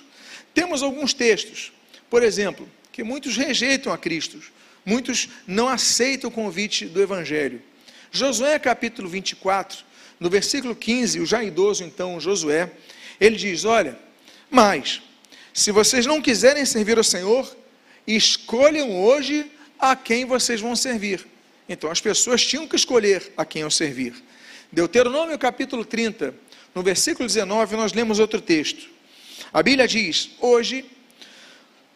Temos 0.54 0.82
alguns 0.82 1.12
textos, 1.14 1.72
por 2.10 2.22
exemplo, 2.22 2.68
que 2.92 3.02
muitos 3.02 3.36
rejeitam 3.38 3.90
a 3.90 3.96
Cristo, 3.96 4.38
muitos 4.84 5.30
não 5.46 5.66
aceitam 5.66 6.28
o 6.28 6.32
convite 6.32 6.84
do 6.84 7.00
Evangelho. 7.00 7.62
Josué 8.10 8.58
capítulo 8.58 9.08
24, 9.08 9.82
no 10.20 10.28
versículo 10.28 10.76
15, 10.76 11.20
o 11.20 11.26
já 11.26 11.42
idoso 11.42 11.82
então 11.82 12.20
Josué, 12.20 12.70
ele 13.18 13.36
diz: 13.36 13.64
Olha, 13.64 13.98
mas 14.50 15.00
se 15.54 15.72
vocês 15.72 16.04
não 16.04 16.20
quiserem 16.20 16.66
servir 16.66 16.98
ao 16.98 17.04
Senhor, 17.04 17.56
escolham 18.06 19.02
hoje 19.02 19.50
a 19.78 19.96
quem 19.96 20.26
vocês 20.26 20.60
vão 20.60 20.76
servir. 20.76 21.26
Então 21.66 21.90
as 21.90 22.00
pessoas 22.00 22.44
tinham 22.44 22.68
que 22.68 22.76
escolher 22.76 23.32
a 23.36 23.44
quem 23.44 23.62
eu 23.62 23.70
servir. 23.70 24.14
Deuteronômio 24.70 25.38
capítulo 25.38 25.84
30, 25.84 26.34
no 26.74 26.82
versículo 26.82 27.26
19, 27.26 27.76
nós 27.76 27.94
lemos 27.94 28.18
outro 28.18 28.40
texto. 28.40 28.86
A 29.50 29.62
Bíblia 29.62 29.88
diz: 29.88 30.32
Hoje 30.38 30.84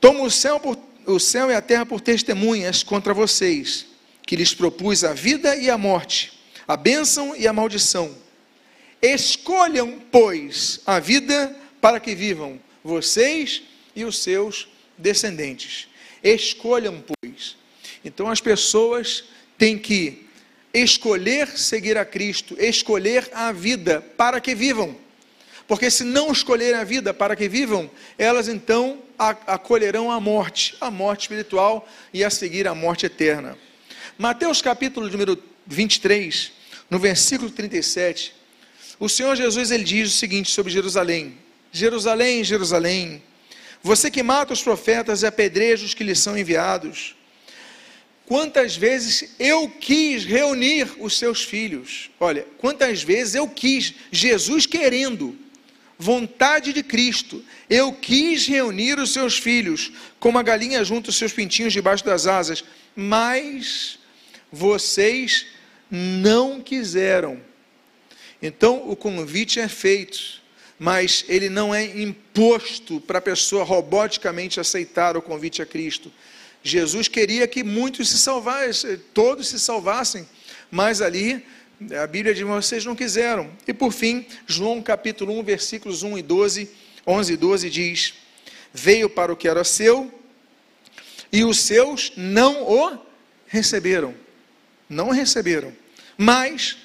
Tomo 0.00 0.24
o 0.24 0.30
céu, 0.30 0.60
por, 0.60 0.78
o 1.06 1.18
céu 1.18 1.50
e 1.50 1.54
a 1.54 1.62
terra 1.62 1.86
por 1.86 2.00
testemunhas 2.00 2.82
contra 2.82 3.14
vocês, 3.14 3.86
que 4.26 4.36
lhes 4.36 4.52
propus 4.52 5.04
a 5.04 5.12
vida 5.12 5.56
e 5.56 5.70
a 5.70 5.78
morte, 5.78 6.32
a 6.66 6.76
bênção 6.76 7.34
e 7.36 7.46
a 7.46 7.52
maldição. 7.52 8.14
Escolham, 9.00 10.00
pois, 10.10 10.80
a 10.84 10.98
vida 10.98 11.54
para 11.80 12.00
que 12.00 12.14
vivam 12.14 12.58
vocês 12.82 13.62
e 13.94 14.04
os 14.04 14.18
seus 14.18 14.68
descendentes. 14.98 15.88
Escolham, 16.22 17.04
pois. 17.22 17.56
Então 18.04 18.28
as 18.28 18.40
pessoas 18.40 19.24
têm 19.56 19.78
que 19.78 20.26
escolher 20.72 21.48
seguir 21.48 21.96
a 21.96 22.04
Cristo, 22.04 22.56
escolher 22.58 23.30
a 23.32 23.52
vida 23.52 24.00
para 24.16 24.40
que 24.40 24.54
vivam. 24.54 24.96
Porque 25.66 25.90
se 25.90 26.04
não 26.04 26.30
escolherem 26.30 26.78
a 26.78 26.84
vida 26.84 27.12
para 27.12 27.34
que 27.34 27.48
vivam, 27.48 27.90
elas 28.16 28.48
então 28.48 29.02
acolherão 29.18 30.10
a 30.10 30.20
morte, 30.20 30.76
a 30.80 30.90
morte 30.90 31.22
espiritual 31.22 31.88
e 32.12 32.22
a 32.22 32.30
seguir 32.30 32.68
a 32.68 32.74
morte 32.74 33.06
eterna. 33.06 33.58
Mateus 34.16 34.62
capítulo 34.62 35.08
número 35.08 35.42
23, 35.66 36.52
no 36.88 36.98
versículo 36.98 37.50
37, 37.50 38.34
o 38.98 39.08
Senhor 39.08 39.34
Jesus 39.34 39.70
ele 39.70 39.84
diz 39.84 40.14
o 40.14 40.16
seguinte 40.16 40.50
sobre 40.50 40.72
Jerusalém: 40.72 41.36
Jerusalém, 41.72 42.44
Jerusalém, 42.44 43.22
você 43.82 44.10
que 44.10 44.22
mata 44.22 44.52
os 44.52 44.62
profetas 44.62 45.22
e 45.22 45.26
apedreja 45.26 45.84
os 45.84 45.94
que 45.94 46.04
lhes 46.04 46.18
são 46.18 46.38
enviados. 46.38 47.14
Quantas 48.24 48.76
vezes 48.76 49.34
eu 49.38 49.68
quis 49.68 50.24
reunir 50.24 50.88
os 50.98 51.16
seus 51.16 51.44
filhos? 51.44 52.10
Olha, 52.18 52.44
quantas 52.58 53.02
vezes 53.02 53.36
eu 53.36 53.46
quis, 53.48 53.94
Jesus 54.10 54.66
querendo, 54.66 55.36
vontade 55.98 56.72
de 56.72 56.82
Cristo, 56.82 57.44
eu 57.68 57.92
quis 57.92 58.46
reunir 58.46 58.98
os 58.98 59.12
seus 59.12 59.38
filhos, 59.38 59.92
como 60.20 60.38
a 60.38 60.42
galinha 60.42 60.84
junta 60.84 61.10
os 61.10 61.16
seus 61.16 61.32
pintinhos 61.32 61.72
debaixo 61.72 62.04
das 62.04 62.26
asas, 62.26 62.64
mas 62.94 63.98
vocês 64.52 65.46
não 65.90 66.60
quiseram. 66.60 67.40
Então 68.40 68.88
o 68.88 68.94
convite 68.94 69.58
é 69.58 69.68
feito, 69.68 70.42
mas 70.78 71.24
ele 71.28 71.48
não 71.48 71.74
é 71.74 71.84
imposto 71.84 73.00
para 73.00 73.18
a 73.18 73.22
pessoa 73.22 73.64
roboticamente 73.64 74.60
aceitar 74.60 75.16
o 75.16 75.22
convite 75.22 75.62
a 75.62 75.66
Cristo. 75.66 76.12
Jesus 76.62 77.08
queria 77.08 77.46
que 77.46 77.62
muitos 77.62 78.08
se 78.10 78.18
salvassem, 78.18 79.00
todos 79.14 79.48
se 79.48 79.58
salvassem, 79.58 80.28
mas 80.70 81.00
ali 81.00 81.44
a 82.02 82.06
Bíblia 82.06 82.34
diz, 82.34 82.42
vocês 82.42 82.84
não 82.84 82.96
quiseram. 82.96 83.50
E 83.66 83.74
por 83.74 83.92
fim, 83.92 84.26
João 84.46 84.80
capítulo 84.80 85.38
1, 85.38 85.42
versículos 85.42 86.02
1 86.02 86.18
e 86.18 86.22
12, 86.22 86.70
11 87.06 87.32
e 87.32 87.36
12 87.36 87.70
diz: 87.70 88.14
Veio 88.72 89.10
para 89.10 89.32
o 89.32 89.36
que 89.36 89.46
era 89.46 89.62
seu, 89.62 90.12
e 91.30 91.44
os 91.44 91.60
seus 91.60 92.12
não 92.16 92.62
o 92.62 92.98
receberam. 93.46 94.14
Não 94.88 95.10
receberam. 95.10 95.72
Mas 96.16 96.78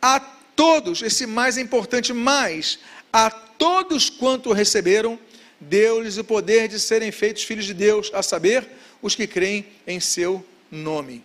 a 0.00 0.20
todos, 0.20 1.02
esse 1.02 1.26
mais 1.26 1.58
importante, 1.58 2.12
mais 2.12 2.78
a 3.12 3.30
todos 3.30 4.08
quanto 4.08 4.52
receberam, 4.52 5.18
deu-lhes 5.58 6.18
o 6.18 6.24
poder 6.24 6.68
de 6.68 6.78
serem 6.78 7.10
feitos 7.10 7.42
filhos 7.42 7.64
de 7.64 7.74
Deus, 7.74 8.10
a 8.14 8.22
saber, 8.22 8.66
os 9.02 9.14
que 9.14 9.26
creem 9.26 9.66
em 9.86 9.98
seu 9.98 10.44
nome. 10.70 11.24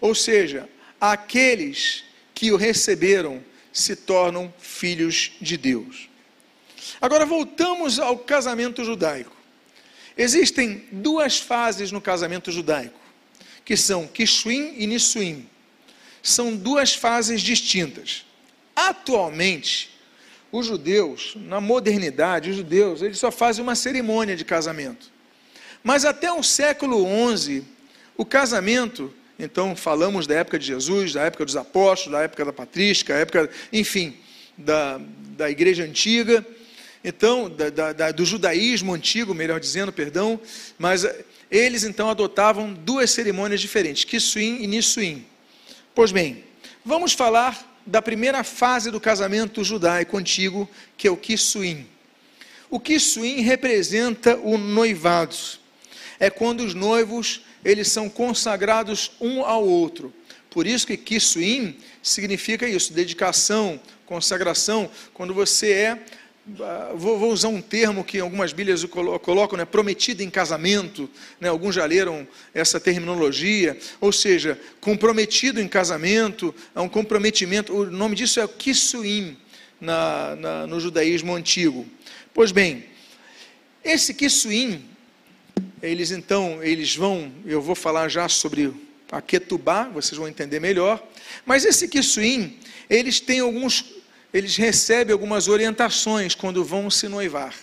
Ou 0.00 0.14
seja, 0.14 0.68
aqueles 1.00 2.04
que 2.34 2.52
o 2.52 2.56
receberam 2.56 3.42
se 3.72 3.96
tornam 3.96 4.52
filhos 4.58 5.32
de 5.40 5.56
Deus. 5.56 6.08
Agora 7.00 7.24
voltamos 7.24 7.98
ao 7.98 8.18
casamento 8.18 8.84
judaico. 8.84 9.36
Existem 10.16 10.86
duas 10.92 11.38
fases 11.38 11.90
no 11.90 12.00
casamento 12.00 12.52
judaico, 12.52 12.98
que 13.64 13.76
são 13.76 14.06
Kishuim 14.06 14.74
e 14.76 14.86
Nissuim. 14.86 15.48
São 16.22 16.54
duas 16.54 16.94
fases 16.94 17.40
distintas. 17.40 18.24
Atualmente, 18.76 19.90
os 20.50 20.66
judeus, 20.66 21.32
na 21.34 21.60
modernidade, 21.60 22.50
os 22.50 22.56
judeus, 22.56 23.00
eles 23.00 23.18
só 23.18 23.30
fazem 23.30 23.62
uma 23.62 23.74
cerimônia 23.74 24.36
de 24.36 24.44
casamento. 24.44 25.10
Mas 25.82 26.04
até 26.04 26.30
o 26.30 26.42
século 26.42 27.06
XI, 27.36 27.64
o 28.16 28.24
casamento, 28.24 29.12
então 29.38 29.74
falamos 29.74 30.26
da 30.26 30.34
época 30.34 30.58
de 30.58 30.66
Jesus, 30.66 31.12
da 31.12 31.22
época 31.22 31.44
dos 31.44 31.56
apóstolos, 31.56 32.18
da 32.18 32.24
época 32.24 32.44
da 32.44 32.52
patrística, 32.52 33.14
época, 33.14 33.50
enfim, 33.72 34.16
da, 34.56 35.00
da 35.36 35.50
igreja 35.50 35.84
antiga, 35.84 36.44
então, 37.04 37.50
da, 37.50 37.92
da, 37.92 38.12
do 38.12 38.24
judaísmo 38.24 38.94
antigo, 38.94 39.34
melhor 39.34 39.58
dizendo, 39.58 39.92
perdão, 39.92 40.40
mas 40.78 41.04
eles 41.50 41.82
então 41.82 42.08
adotavam 42.08 42.72
duas 42.72 43.10
cerimônias 43.10 43.60
diferentes, 43.60 44.04
Kisuim 44.04 44.62
e 44.62 44.66
Nissuim. 44.66 45.26
Pois 45.94 46.12
bem, 46.12 46.44
vamos 46.84 47.12
falar 47.12 47.70
da 47.84 48.00
primeira 48.00 48.44
fase 48.44 48.90
do 48.90 49.00
casamento 49.00 49.64
judaico 49.64 50.16
antigo, 50.16 50.70
que 50.96 51.08
é 51.08 51.10
o 51.10 51.16
Kisuim. 51.16 51.86
O 52.70 52.78
Kisuim 52.78 53.40
representa 53.40 54.36
o 54.36 54.56
noivado. 54.56 55.36
É 56.20 56.30
quando 56.30 56.60
os 56.60 56.72
noivos 56.72 57.44
eles 57.64 57.88
são 57.88 58.08
consagrados 58.08 59.12
um 59.20 59.44
ao 59.44 59.66
outro. 59.66 60.12
Por 60.50 60.66
isso 60.66 60.86
que 60.86 60.96
Kisuim 60.96 61.76
significa 62.02 62.68
isso, 62.68 62.92
dedicação, 62.92 63.80
consagração, 64.04 64.90
quando 65.14 65.32
você 65.32 65.72
é 65.72 65.98
Vou, 66.96 67.20
vou, 67.20 67.32
usar 67.32 67.48
um 67.48 67.62
termo 67.62 68.02
que 68.02 68.18
algumas 68.18 68.52
Bíblias 68.52 68.84
colocam, 68.84 69.56
né, 69.56 69.64
prometido 69.64 70.24
em 70.24 70.28
casamento, 70.28 71.08
né, 71.40 71.48
alguns 71.48 71.76
já 71.76 71.86
leram 71.86 72.26
essa 72.52 72.80
terminologia, 72.80 73.78
ou 74.00 74.10
seja, 74.10 74.58
comprometido 74.80 75.60
em 75.60 75.68
casamento, 75.68 76.52
é 76.74 76.80
um 76.80 76.88
comprometimento, 76.88 77.72
o 77.72 77.88
nome 77.88 78.16
disso 78.16 78.40
é 78.40 78.48
Kisuim, 78.48 79.36
na, 79.80 80.34
na, 80.34 80.66
no 80.66 80.80
judaísmo 80.80 81.32
antigo. 81.32 81.86
Pois 82.34 82.50
bem, 82.50 82.86
esse 83.84 84.12
Kisuim, 84.12 84.84
eles 85.82 86.10
então, 86.10 86.62
eles 86.62 86.94
vão, 86.94 87.32
eu 87.44 87.60
vou 87.60 87.74
falar 87.74 88.08
já 88.08 88.28
sobre 88.28 88.72
a 89.10 89.20
Ketubá, 89.20 89.84
vocês 89.84 90.16
vão 90.16 90.28
entender 90.28 90.60
melhor, 90.60 91.02
mas 91.44 91.64
esse 91.64 91.88
Kisuim, 91.88 92.58
eles 92.88 93.20
têm 93.20 93.40
alguns 93.40 93.84
eles 94.32 94.56
recebem 94.56 95.12
algumas 95.12 95.46
orientações 95.46 96.34
quando 96.34 96.64
vão 96.64 96.90
se 96.90 97.06
noivar. 97.06 97.54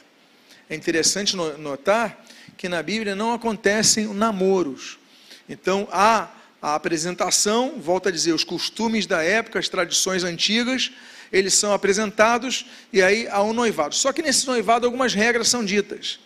É 0.70 0.76
interessante 0.76 1.36
notar 1.36 2.26
que 2.56 2.70
na 2.70 2.84
Bíblia 2.84 3.16
não 3.16 3.34
acontecem 3.34 4.06
namoros. 4.14 5.00
Então 5.48 5.88
há 5.92 6.30
a 6.62 6.76
apresentação, 6.76 7.80
volta 7.80 8.10
a 8.10 8.12
dizer, 8.12 8.34
os 8.34 8.44
costumes 8.44 9.08
da 9.08 9.24
época, 9.24 9.58
as 9.58 9.68
tradições 9.68 10.24
antigas, 10.24 10.92
eles 11.32 11.56
são 11.56 11.74
apresentados 11.74 12.66
e 12.94 13.02
aí 13.02 13.28
há 13.30 13.42
um 13.42 13.54
noivado. 13.54 13.96
Só 13.96 14.14
que 14.14 14.22
nesse 14.22 14.46
noivado 14.46 14.86
algumas 14.86 15.14
regras 15.14 15.48
são 15.48 15.66
ditas. 15.66 16.20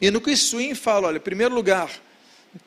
E 0.00 0.10
no 0.10 0.20
Kissuim 0.20 0.74
fala, 0.74 1.08
olha, 1.08 1.16
em 1.16 1.20
primeiro 1.20 1.54
lugar, 1.54 1.90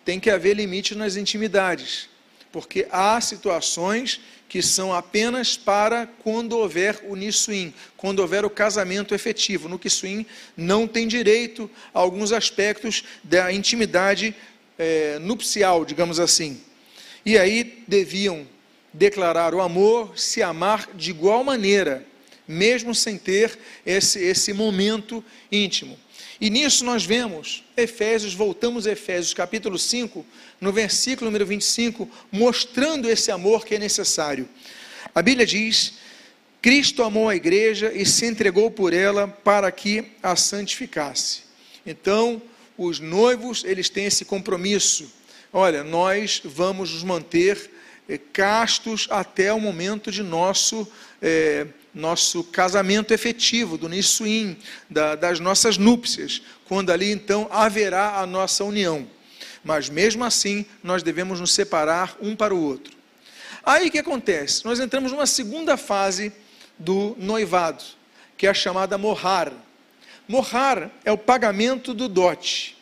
tem 0.04 0.20
que 0.20 0.30
haver 0.30 0.56
limite 0.56 0.96
nas 0.96 1.16
intimidades, 1.16 2.10
porque 2.52 2.88
há 2.92 3.20
situações 3.22 4.20
que 4.50 4.62
são 4.62 4.94
apenas 4.94 5.58
para 5.58 6.08
quando 6.24 6.58
houver 6.58 7.04
o 7.08 7.16
Nissuim, 7.16 7.74
quando 7.98 8.20
houver 8.20 8.46
o 8.46 8.50
casamento 8.50 9.14
efetivo. 9.14 9.68
No 9.68 9.78
Kissuim 9.78 10.26
não 10.56 10.88
tem 10.88 11.08
direito 11.08 11.70
a 11.94 12.00
alguns 12.00 12.32
aspectos 12.32 13.04
da 13.24 13.52
intimidade 13.52 14.34
é, 14.78 15.20
nupcial, 15.20 15.84
digamos 15.84 16.20
assim. 16.20 16.62
E 17.26 17.38
aí 17.38 17.84
deviam 17.88 18.48
declarar 18.94 19.54
o 19.54 19.62
amor, 19.62 20.18
se 20.18 20.42
amar 20.42 20.90
de 20.96 21.12
igual 21.12 21.44
maneira, 21.44 22.06
mesmo 22.48 22.96
sem 22.96 23.18
ter 23.18 23.58
esse, 23.86 24.20
esse 24.20 24.54
momento 24.54 25.24
íntimo. 25.52 26.00
E 26.40 26.50
nisso 26.50 26.86
nós 26.86 27.06
vemos 27.06 27.64
Efésios, 27.76 28.34
voltamos 28.34 28.86
a 28.86 28.92
Efésios 28.92 29.34
capítulo 29.34 29.78
5, 29.78 30.26
no 30.62 30.72
versículo 30.72 31.30
número 31.30 31.46
25, 31.46 32.10
mostrando 32.32 33.10
esse 33.10 33.32
amor 33.32 33.66
que 33.66 33.76
é 33.76 33.80
necessário. 33.80 34.48
A 35.14 35.22
Bíblia 35.22 35.46
diz: 35.46 35.94
Cristo 36.62 37.04
amou 37.04 37.30
a 37.30 37.36
igreja 37.36 37.92
e 37.94 38.06
se 38.06 38.26
entregou 38.26 38.70
por 38.70 38.94
ela 38.94 39.28
para 39.28 39.72
que 39.72 40.12
a 40.22 40.36
santificasse. 40.36 41.42
Então, 41.86 42.42
os 42.78 43.00
noivos, 43.00 43.64
eles 43.64 43.90
têm 43.90 44.06
esse 44.06 44.26
compromisso. 44.26 45.12
Olha, 45.52 45.84
nós 45.84 46.42
vamos 46.44 46.94
nos 46.94 47.04
manter 47.04 47.72
eh, 48.08 48.20
castos 48.34 49.08
até 49.10 49.52
o 49.52 49.60
momento 49.60 50.12
de 50.12 50.22
nosso 50.22 50.88
eh, 51.22 51.68
nosso 51.98 52.44
casamento 52.44 53.14
efetivo, 53.14 53.78
do 53.78 53.90
Nissuim, 53.90 54.58
da, 54.90 55.16
das 55.16 55.40
nossas 55.40 55.78
núpcias, 55.78 56.42
quando 56.66 56.92
ali 56.92 57.12
então 57.12 57.48
haverá 57.52 58.20
a 58.20 58.26
nossa 58.26 58.64
união. 58.64 59.08
Mas 59.64 59.90
mesmo 59.90 60.24
assim, 60.24 60.66
nós 60.84 61.02
devemos 61.02 61.40
nos 61.40 61.52
separar 61.52 62.16
um 62.22 62.36
para 62.36 62.54
o 62.54 62.62
outro. 62.62 62.96
Aí 63.66 63.88
o 63.88 63.92
que 63.92 63.98
acontece? 63.98 64.64
Nós 64.64 64.80
entramos 64.80 65.12
numa 65.12 65.26
segunda 65.26 65.76
fase 65.76 66.32
do 66.78 67.16
noivado, 67.20 67.84
que 68.38 68.46
é 68.46 68.50
a 68.50 68.54
chamada 68.54 68.98
morrar. 68.98 69.52
Morrar 70.28 70.92
é 71.04 71.12
o 71.12 71.18
pagamento 71.18 71.94
do 71.94 72.08
dote. 72.08 72.78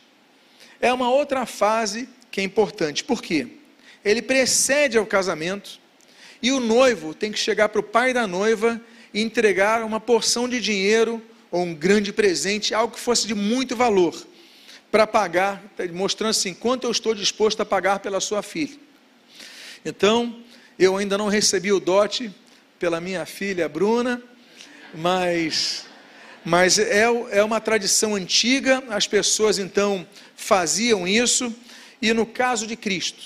É 0.82 0.92
uma 0.92 1.10
outra 1.10 1.46
fase 1.46 2.10
que 2.30 2.42
é 2.42 2.44
importante. 2.44 3.04
Por 3.04 3.22
quê? 3.22 3.48
Ele 4.04 4.22
precede 4.22 4.98
ao 4.98 5.06
casamento 5.06 5.80
e 6.42 6.52
o 6.52 6.60
noivo 6.60 7.14
tem 7.14 7.32
que 7.32 7.40
chegar 7.40 7.70
para 7.70 7.80
o 7.80 7.84
pai 7.84 8.14
da 8.14 8.28
noiva 8.28 8.80
entregar 9.16 9.84
uma 9.84 10.00
porção 10.00 10.48
de 10.48 10.60
dinheiro 10.60 11.24
ou 11.50 11.64
um 11.64 11.74
grande 11.74 12.12
presente, 12.12 12.74
algo 12.74 12.94
que 12.94 13.00
fosse 13.00 13.26
de 13.26 13.34
muito 13.34 13.76
valor, 13.76 14.28
para 14.92 15.08
pagar, 15.08 15.64
mostrando 15.94 16.32
assim, 16.32 16.54
quanto 16.54 16.86
eu 16.86 16.92
estou 16.92 17.16
disposto 17.16 17.62
a 17.62 17.66
pagar 17.66 18.00
pela 18.00 18.20
sua 18.20 18.42
filha. 18.42 18.78
Então, 19.86 20.44
eu 20.78 20.98
ainda 20.98 21.18
não 21.18 21.30
recebi 21.30 21.72
o 21.72 21.80
dote 21.80 22.34
pela 22.78 23.00
minha 23.00 23.26
filha 23.26 23.70
Bruna, 23.70 24.22
mas, 24.94 25.86
mas 26.44 26.78
é, 26.78 27.04
é 27.32 27.44
uma 27.44 27.62
tradição 27.62 28.16
antiga, 28.16 28.84
as 28.90 29.08
pessoas 29.08 29.58
então 29.58 30.06
faziam 30.36 31.08
isso, 31.08 31.56
e 32.02 32.12
no 32.14 32.26
caso 32.26 32.68
de 32.68 32.76
Cristo, 32.76 33.24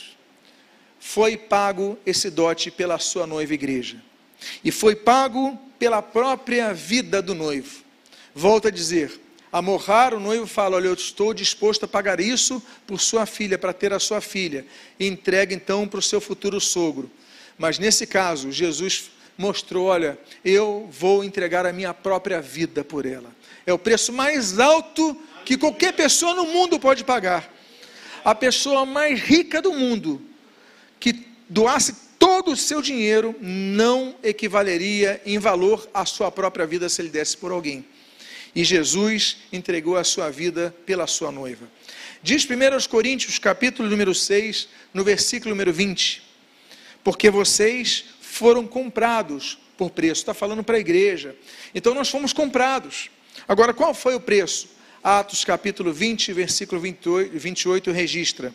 foi 0.99 1.35
pago 1.35 1.97
esse 2.05 2.29
dote 2.29 2.69
pela 2.69 2.99
sua 2.99 3.25
noiva 3.25 3.53
igreja. 3.53 4.08
E 4.63 4.71
foi 4.71 4.95
pago 4.95 5.59
pela 5.77 6.01
própria 6.01 6.73
vida 6.73 7.21
do 7.21 7.33
noivo. 7.33 7.83
Volta 8.35 8.67
a 8.67 8.71
dizer, 8.71 9.19
a 9.51 9.61
morrar, 9.61 10.13
o 10.13 10.19
noivo 10.19 10.45
fala: 10.45 10.75
Olha, 10.75 10.87
eu 10.87 10.93
estou 10.93 11.33
disposto 11.33 11.85
a 11.85 11.87
pagar 11.87 12.19
isso 12.19 12.61
por 12.85 12.99
sua 12.99 13.25
filha, 13.25 13.57
para 13.57 13.73
ter 13.73 13.91
a 13.93 13.99
sua 13.99 14.21
filha. 14.21 14.65
E 14.99 15.07
entrega 15.07 15.53
então 15.53 15.87
para 15.87 15.99
o 15.99 16.03
seu 16.03 16.21
futuro 16.21 16.59
sogro. 16.59 17.09
Mas 17.57 17.79
nesse 17.79 18.05
caso, 18.05 18.51
Jesus 18.51 19.09
mostrou: 19.37 19.87
Olha, 19.87 20.19
eu 20.45 20.87
vou 20.91 21.23
entregar 21.23 21.65
a 21.65 21.73
minha 21.73 21.93
própria 21.93 22.41
vida 22.41 22.83
por 22.83 23.05
ela. 23.05 23.35
É 23.65 23.73
o 23.73 23.79
preço 23.79 24.13
mais 24.13 24.59
alto 24.59 25.19
que 25.45 25.57
qualquer 25.57 25.93
pessoa 25.93 26.35
no 26.35 26.45
mundo 26.45 26.79
pode 26.79 27.03
pagar. 27.03 27.51
A 28.23 28.35
pessoa 28.35 28.85
mais 28.85 29.19
rica 29.19 29.61
do 29.61 29.73
mundo 29.73 30.21
que 30.99 31.28
doasse 31.49 31.95
todo 32.19 32.51
o 32.51 32.57
seu 32.57 32.81
dinheiro 32.81 33.35
não 33.41 34.15
equivaleria 34.21 35.21
em 35.25 35.39
valor 35.39 35.89
à 35.93 36.05
sua 36.05 36.31
própria 36.31 36.67
vida 36.67 36.87
se 36.87 37.01
ele 37.01 37.09
desse 37.09 37.35
por 37.35 37.51
alguém. 37.51 37.85
E 38.55 38.63
Jesus 38.63 39.37
entregou 39.51 39.97
a 39.97 40.03
sua 40.03 40.29
vida 40.29 40.75
pela 40.85 41.07
sua 41.07 41.31
noiva. 41.31 41.67
Diz 42.21 42.45
1 42.45 42.87
Coríntios, 42.89 43.39
capítulo 43.39 43.89
número 43.89 44.13
6, 44.13 44.67
no 44.93 45.03
versículo 45.03 45.51
número 45.51 45.71
20: 45.71 46.21
Porque 47.03 47.29
vocês 47.29 48.05
foram 48.21 48.67
comprados 48.67 49.57
por 49.77 49.89
preço. 49.89 50.21
Está 50.21 50.33
falando 50.33 50.63
para 50.63 50.77
a 50.77 50.79
igreja. 50.79 51.35
Então 51.73 51.93
nós 51.93 52.09
fomos 52.09 52.33
comprados. 52.33 53.09
Agora, 53.47 53.73
qual 53.73 53.93
foi 53.93 54.15
o 54.15 54.19
preço? 54.19 54.69
Atos 55.01 55.45
capítulo 55.45 55.93
20, 55.93 56.33
versículo 56.33 56.81
28, 56.81 57.37
28 57.37 57.91
registra 57.91 58.53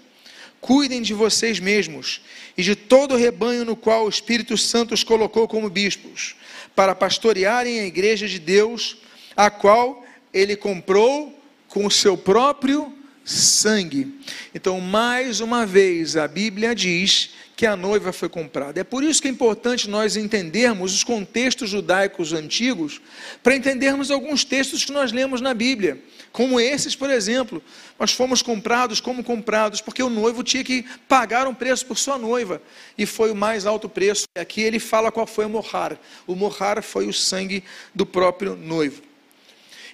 cuidem 0.64 1.02
de 1.02 1.12
vocês 1.12 1.60
mesmos 1.60 2.22
e 2.56 2.62
de 2.62 2.74
todo 2.74 3.12
o 3.12 3.18
rebanho 3.18 3.66
no 3.66 3.76
qual 3.76 4.06
o 4.06 4.08
Espírito 4.08 4.56
Santo 4.56 4.94
os 4.94 5.04
colocou 5.04 5.46
como 5.46 5.68
bispos, 5.68 6.34
para 6.74 6.94
pastorearem 6.94 7.80
a 7.80 7.84
igreja 7.84 8.26
de 8.26 8.38
Deus, 8.38 8.96
a 9.36 9.50
qual 9.50 10.02
ele 10.32 10.56
comprou 10.56 11.38
com 11.68 11.84
o 11.84 11.90
seu 11.90 12.16
próprio 12.16 12.90
sangue. 13.22 14.18
Então, 14.54 14.80
mais 14.80 15.40
uma 15.40 15.66
vez, 15.66 16.16
a 16.16 16.26
Bíblia 16.26 16.74
diz 16.74 17.34
que 17.54 17.66
a 17.66 17.76
noiva 17.76 18.10
foi 18.10 18.30
comprada. 18.30 18.80
É 18.80 18.84
por 18.84 19.04
isso 19.04 19.20
que 19.20 19.28
é 19.28 19.30
importante 19.30 19.88
nós 19.88 20.16
entendermos 20.16 20.94
os 20.94 21.04
contextos 21.04 21.68
judaicos 21.68 22.32
antigos, 22.32 23.02
para 23.42 23.54
entendermos 23.54 24.10
alguns 24.10 24.44
textos 24.44 24.82
que 24.82 24.92
nós 24.92 25.12
lemos 25.12 25.42
na 25.42 25.52
Bíblia, 25.52 26.02
como 26.34 26.58
esses, 26.58 26.96
por 26.96 27.08
exemplo. 27.10 27.62
Nós 27.96 28.10
fomos 28.10 28.42
comprados 28.42 29.00
como 29.00 29.22
comprados, 29.22 29.80
porque 29.80 30.02
o 30.02 30.10
noivo 30.10 30.42
tinha 30.42 30.64
que 30.64 30.84
pagar 31.06 31.46
um 31.46 31.54
preço 31.54 31.86
por 31.86 31.96
sua 31.96 32.18
noiva, 32.18 32.60
e 32.98 33.06
foi 33.06 33.30
o 33.30 33.36
mais 33.36 33.66
alto 33.66 33.88
preço. 33.88 34.26
Aqui 34.34 34.60
ele 34.60 34.80
fala 34.80 35.12
qual 35.12 35.28
foi 35.28 35.44
o 35.44 35.48
morrar. 35.48 35.96
O 36.26 36.34
morrar 36.34 36.82
foi 36.82 37.06
o 37.06 37.12
sangue 37.12 37.62
do 37.94 38.04
próprio 38.04 38.56
noivo. 38.56 39.00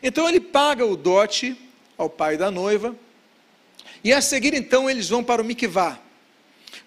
Então 0.03 0.27
ele 0.27 0.41
paga 0.41 0.87
o 0.87 0.97
dote 0.97 1.55
ao 1.99 2.09
pai 2.09 2.39
da 2.39 2.51
noiva, 2.51 2.97
e 4.03 4.11
a 4.11 4.23
seguir 4.23 4.55
então 4.55 4.89
eles 4.89 5.11
vão 5.11 5.23
para 5.23 5.43
o 5.43 5.45
mikvá. 5.45 5.99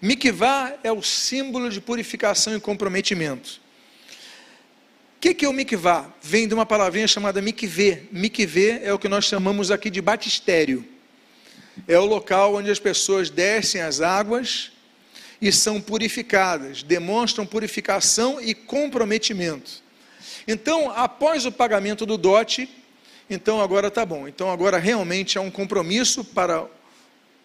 Mikvá 0.02 0.74
é 0.82 0.90
o 0.90 1.00
símbolo 1.00 1.70
de 1.70 1.80
purificação 1.80 2.56
e 2.56 2.60
comprometimento. 2.60 3.60
Que, 5.24 5.32
que 5.32 5.46
é 5.46 5.48
o 5.48 5.54
mikvá? 5.54 6.04
Vem 6.20 6.46
de 6.46 6.52
uma 6.52 6.66
palavrinha 6.66 7.08
chamada 7.08 7.40
mikvê. 7.40 8.02
Mikvê 8.12 8.80
é 8.82 8.92
o 8.92 8.98
que 8.98 9.08
nós 9.08 9.24
chamamos 9.24 9.70
aqui 9.70 9.88
de 9.88 10.02
batistério. 10.02 10.84
É 11.88 11.98
o 11.98 12.04
local 12.04 12.56
onde 12.56 12.70
as 12.70 12.78
pessoas 12.78 13.30
descem 13.30 13.80
as 13.80 14.02
águas 14.02 14.70
e 15.40 15.50
são 15.50 15.80
purificadas, 15.80 16.82
demonstram 16.82 17.46
purificação 17.46 18.38
e 18.38 18.52
comprometimento. 18.52 19.82
Então, 20.46 20.90
após 20.90 21.46
o 21.46 21.52
pagamento 21.52 22.04
do 22.04 22.18
dote, 22.18 22.68
então 23.30 23.62
agora 23.62 23.88
está 23.88 24.04
bom. 24.04 24.28
Então 24.28 24.50
agora 24.50 24.76
realmente 24.76 25.38
é 25.38 25.40
um 25.40 25.50
compromisso 25.50 26.22
para 26.22 26.66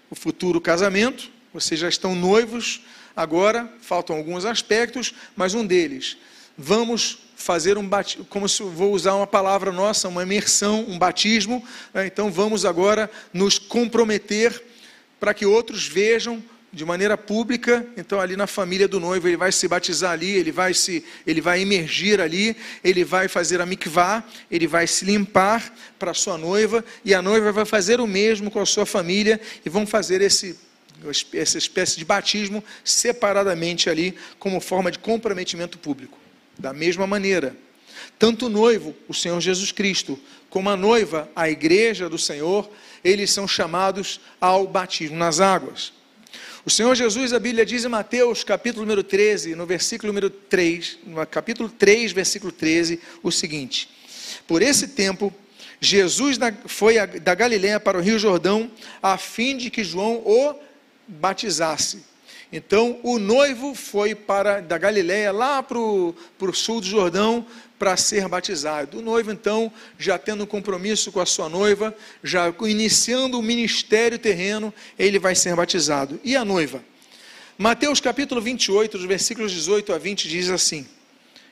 o 0.09 0.15
futuro 0.15 0.59
casamento. 0.59 1.31
Vocês 1.53 1.79
já 1.79 1.87
estão 1.87 2.13
noivos 2.13 2.81
agora, 3.15 3.71
faltam 3.79 4.17
alguns 4.17 4.43
aspectos, 4.43 5.13
mas 5.33 5.53
um 5.53 5.65
deles, 5.65 6.17
vamos 6.57 7.28
fazer 7.39 7.77
um 7.77 7.87
batismo, 7.87 8.25
como 8.25 8.49
se 8.49 8.61
vou 8.61 8.91
usar 8.91 9.15
uma 9.15 9.25
palavra 9.25 9.71
nossa, 9.71 10.09
uma 10.09 10.23
imersão, 10.23 10.85
um 10.87 10.99
batismo. 10.99 11.63
Né? 11.93 12.05
Então 12.05 12.29
vamos 12.29 12.65
agora 12.65 13.09
nos 13.33 13.57
comprometer 13.57 14.61
para 15.19 15.33
que 15.33 15.45
outros 15.45 15.87
vejam 15.87 16.43
de 16.71 16.85
maneira 16.85 17.17
pública, 17.17 17.87
então 17.97 18.19
ali 18.19 18.35
na 18.35 18.45
família 18.45 18.87
do 18.87 18.99
noivo, 18.99 19.27
ele 19.27 19.37
vai 19.37 19.51
se 19.51 19.67
batizar 19.67 20.11
ali, 20.11 20.29
ele 20.31 20.51
vai 20.51 20.73
se 20.73 21.03
ele 21.25 21.41
vai 21.41 21.61
emergir 21.61 22.21
ali, 22.21 22.55
ele 22.83 23.03
vai 23.03 23.27
fazer 23.27 23.59
a 23.59 23.65
mikvah, 23.65 24.23
ele 24.51 24.67
vai 24.67 24.85
se 24.85 25.03
limpar 25.05 25.73
para 25.97 26.13
sua 26.13 26.37
noiva 26.37 26.83
e 27.03 27.13
a 27.13 27.21
noiva 27.21 27.51
vai 27.53 27.65
fazer 27.65 28.01
o 28.01 28.05
mesmo 28.05 28.51
com 28.51 28.59
a 28.59 28.65
sua 28.65 28.85
família 28.85 29.39
e 29.65 29.69
vão 29.69 29.87
fazer 29.87 30.21
esse 30.21 30.59
essa 31.33 31.57
espécie 31.57 31.97
de 31.97 32.03
batismo 32.03 32.61
separadamente 32.83 33.89
ali 33.89 34.13
como 34.37 34.59
forma 34.59 34.91
de 34.91 34.99
comprometimento 34.99 35.79
público. 35.79 36.18
Da 36.59 36.73
mesma 36.73 37.07
maneira, 37.07 37.55
tanto 38.19 38.47
o 38.47 38.49
noivo, 38.49 38.93
o 39.07 39.13
Senhor 39.13 39.39
Jesus 39.39 39.71
Cristo, 39.71 40.19
como 40.49 40.69
a 40.69 40.75
noiva, 40.75 41.29
a 41.35 41.49
igreja 41.49 42.09
do 42.09 42.17
Senhor, 42.17 42.69
eles 43.03 43.31
são 43.31 43.47
chamados 43.47 44.19
ao 44.41 44.67
batismo 44.67 45.15
nas 45.15 45.39
águas. 45.39 45.93
O 46.65 46.69
Senhor 46.69 46.93
Jesus, 46.93 47.31
a 47.31 47.39
Bíblia 47.39 47.65
diz 47.65 47.85
em 47.85 47.87
Mateus, 47.87 48.43
capítulo 48.43 48.85
número 48.85 49.03
13, 49.03 49.55
no 49.55 49.65
versículo 49.65 50.11
número 50.11 50.29
3, 50.29 50.99
no 51.07 51.25
capítulo 51.25 51.69
3, 51.69 52.11
versículo 52.11 52.51
13, 52.51 52.99
o 53.23 53.31
seguinte: 53.31 53.89
Por 54.45 54.61
esse 54.61 54.89
tempo, 54.89 55.33
Jesus 55.79 56.37
foi 56.65 56.95
da 57.21 57.33
Galiléia 57.33 57.79
para 57.79 57.97
o 57.97 58.01
Rio 58.01 58.19
Jordão, 58.19 58.69
a 59.01 59.17
fim 59.17 59.55
de 59.55 59.69
que 59.69 59.83
João 59.83 60.17
o 60.25 60.55
batizasse. 61.07 62.08
Então, 62.51 62.99
o 63.03 63.19
noivo 63.19 63.75
foi 63.75 64.15
para 64.15 64.59
da 64.59 64.77
Galiléia, 64.77 65.31
lá 65.31 65.61
para 65.61 65.77
o 65.77 66.15
sul 66.51 66.81
do 66.81 66.87
Jordão, 66.87 67.45
para 67.77 67.95
ser 67.95 68.27
batizado. 68.27 68.97
O 68.97 69.01
noivo, 69.01 69.31
então, 69.31 69.71
já 69.97 70.17
tendo 70.17 70.43
um 70.43 70.47
compromisso 70.47 71.11
com 71.11 71.19
a 71.19 71.25
sua 71.25 71.47
noiva, 71.47 71.95
já 72.23 72.53
iniciando 72.61 73.39
o 73.39 73.43
ministério 73.43 74.17
terreno, 74.17 74.73
ele 74.97 75.19
vai 75.19 75.35
ser 75.35 75.55
batizado. 75.55 76.19
E 76.23 76.35
a 76.35 76.43
noiva? 76.43 76.83
Mateus 77.57 77.99
capítulo 77.99 78.41
28, 78.41 78.97
dos 78.97 79.05
versículos 79.05 79.51
18 79.51 79.93
a 79.93 79.97
20, 79.97 80.27
diz 80.27 80.49
assim: 80.49 80.87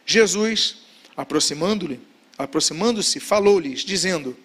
Jesus, 0.06 0.78
aproximando-lhe, 1.16 2.00
aproximando-se, 2.38 3.20
falou-lhes, 3.20 3.82
dizendo: 3.82 4.36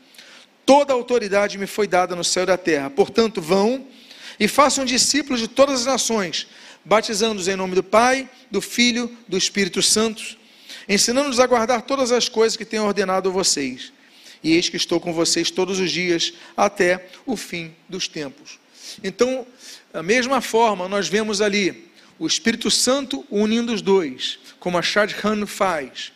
Toda 0.66 0.92
autoridade 0.92 1.56
me 1.56 1.66
foi 1.66 1.86
dada 1.86 2.14
no 2.14 2.22
céu 2.24 2.42
e 2.42 2.46
da 2.46 2.58
terra, 2.58 2.90
portanto, 2.90 3.40
vão 3.40 3.86
e 4.42 4.48
façam 4.48 4.84
discípulos 4.84 5.40
de 5.40 5.46
todas 5.46 5.80
as 5.80 5.86
nações, 5.86 6.46
batizando-os 6.84 7.46
em 7.46 7.54
nome 7.54 7.74
do 7.74 7.82
Pai, 7.82 8.28
do 8.50 8.60
Filho, 8.60 9.16
do 9.28 9.38
Espírito 9.38 9.80
Santo 9.80 10.42
ensinando-nos 10.88 11.40
a 11.40 11.46
guardar 11.46 11.82
todas 11.82 12.12
as 12.12 12.28
coisas 12.28 12.56
que 12.56 12.64
tenho 12.64 12.84
ordenado 12.84 13.28
a 13.28 13.32
vocês. 13.32 13.92
E 14.42 14.52
eis 14.52 14.68
que 14.68 14.76
estou 14.76 15.00
com 15.00 15.12
vocês 15.12 15.50
todos 15.50 15.78
os 15.78 15.90
dias 15.90 16.32
até 16.56 17.06
o 17.24 17.36
fim 17.36 17.74
dos 17.88 18.08
tempos. 18.08 18.58
Então, 19.02 19.46
da 19.92 20.02
mesma 20.02 20.40
forma, 20.40 20.88
nós 20.88 21.08
vemos 21.08 21.40
ali 21.40 21.88
o 22.18 22.26
Espírito 22.26 22.70
Santo 22.70 23.24
unindo 23.30 23.72
os 23.72 23.80
dois, 23.80 24.38
como 24.58 24.76
a 24.76 24.82
Shadchan 24.82 25.46
faz. 25.46 26.12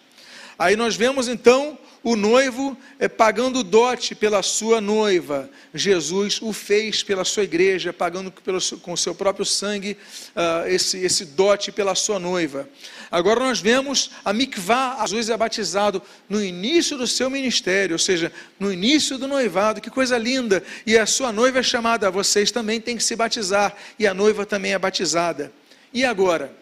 Aí 0.58 0.74
nós 0.74 0.96
vemos 0.96 1.28
então 1.28 1.78
o 2.06 2.14
noivo 2.14 2.78
é, 3.00 3.08
pagando 3.08 3.64
dote 3.64 4.14
pela 4.14 4.40
sua 4.40 4.80
noiva. 4.80 5.50
Jesus 5.74 6.40
o 6.40 6.52
fez 6.52 7.02
pela 7.02 7.24
sua 7.24 7.42
igreja, 7.42 7.92
pagando 7.92 8.30
pelo, 8.30 8.60
com 8.80 8.92
o 8.92 8.96
seu 8.96 9.12
próprio 9.12 9.44
sangue 9.44 9.96
uh, 10.36 10.68
esse, 10.68 10.98
esse 10.98 11.24
dote 11.24 11.72
pela 11.72 11.96
sua 11.96 12.20
noiva. 12.20 12.68
Agora 13.10 13.40
nós 13.40 13.58
vemos 13.58 14.12
a 14.24 14.32
mikvah, 14.32 15.04
Jesus 15.04 15.30
é 15.30 15.36
batizado 15.36 16.00
no 16.28 16.40
início 16.40 16.96
do 16.96 17.08
seu 17.08 17.28
ministério, 17.28 17.94
ou 17.94 17.98
seja, 17.98 18.30
no 18.56 18.72
início 18.72 19.18
do 19.18 19.26
noivado, 19.26 19.80
que 19.80 19.90
coisa 19.90 20.16
linda. 20.16 20.62
E 20.86 20.96
a 20.96 21.06
sua 21.06 21.32
noiva 21.32 21.58
é 21.58 21.62
chamada, 21.64 22.08
vocês 22.08 22.52
também 22.52 22.80
têm 22.80 22.96
que 22.96 23.02
se 23.02 23.16
batizar, 23.16 23.74
e 23.98 24.06
a 24.06 24.14
noiva 24.14 24.46
também 24.46 24.74
é 24.74 24.78
batizada. 24.78 25.52
E 25.92 26.04
agora? 26.04 26.54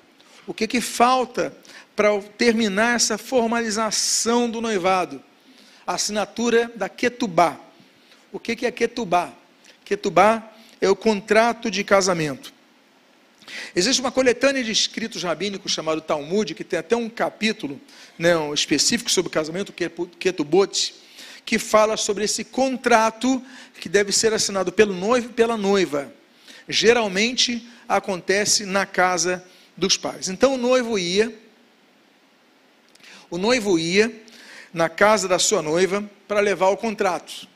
O 0.46 0.54
que, 0.54 0.66
que 0.66 0.80
falta 0.80 1.54
para 1.94 2.18
terminar 2.38 2.96
essa 2.96 3.18
formalização 3.18 4.48
do 4.48 4.62
noivado? 4.62 5.22
A 5.87 5.94
assinatura 5.94 6.70
da 6.75 6.88
Ketubá. 6.88 7.59
O 8.33 8.38
que 8.38 8.66
é 8.66 8.70
Ketubá? 8.70 9.33
Ketubá 9.85 10.53
é 10.81 10.88
o 10.88 10.97
contrato 10.97 11.70
de 11.70 11.85
casamento. 11.85 12.53
Existe 13.77 14.01
uma 14.01 14.11
coletânea 14.11 14.64
de 14.64 14.73
escritos 14.73 15.23
rabínicos 15.23 15.73
chamado 15.73 16.01
Talmud, 16.01 16.55
que 16.55 16.64
tem 16.64 16.79
até 16.79 16.97
um 16.97 17.09
capítulo 17.09 17.81
né, 18.18 18.37
um 18.37 18.55
específico 18.55 19.11
sobre 19.11 19.31
casamento, 19.31 19.73
Ketubot, 19.73 20.94
que 21.44 21.59
fala 21.59 21.97
sobre 21.97 22.25
esse 22.25 22.44
contrato 22.44 23.42
que 23.81 23.88
deve 23.88 24.12
ser 24.12 24.33
assinado 24.33 24.73
pelo 24.73 24.94
noivo 24.94 25.29
e 25.29 25.33
pela 25.33 25.57
noiva. 25.57 26.12
Geralmente 26.68 27.68
acontece 27.87 28.64
na 28.64 28.87
casa 28.87 29.44
dos 29.77 29.97
pais. 29.97 30.29
Então 30.29 30.55
o 30.55 30.59
noivo 30.59 30.99
ia, 30.99 31.35
o 33.31 33.37
noivo 33.37 33.79
ia, 33.79 34.23
na 34.74 34.88
casa 34.88 35.28
da 35.28 35.38
sua 35.38 35.62
noiva 35.62 36.04
para 36.26 36.40
levar 36.40 36.68
o 36.68 36.76
contrato. 36.76 37.46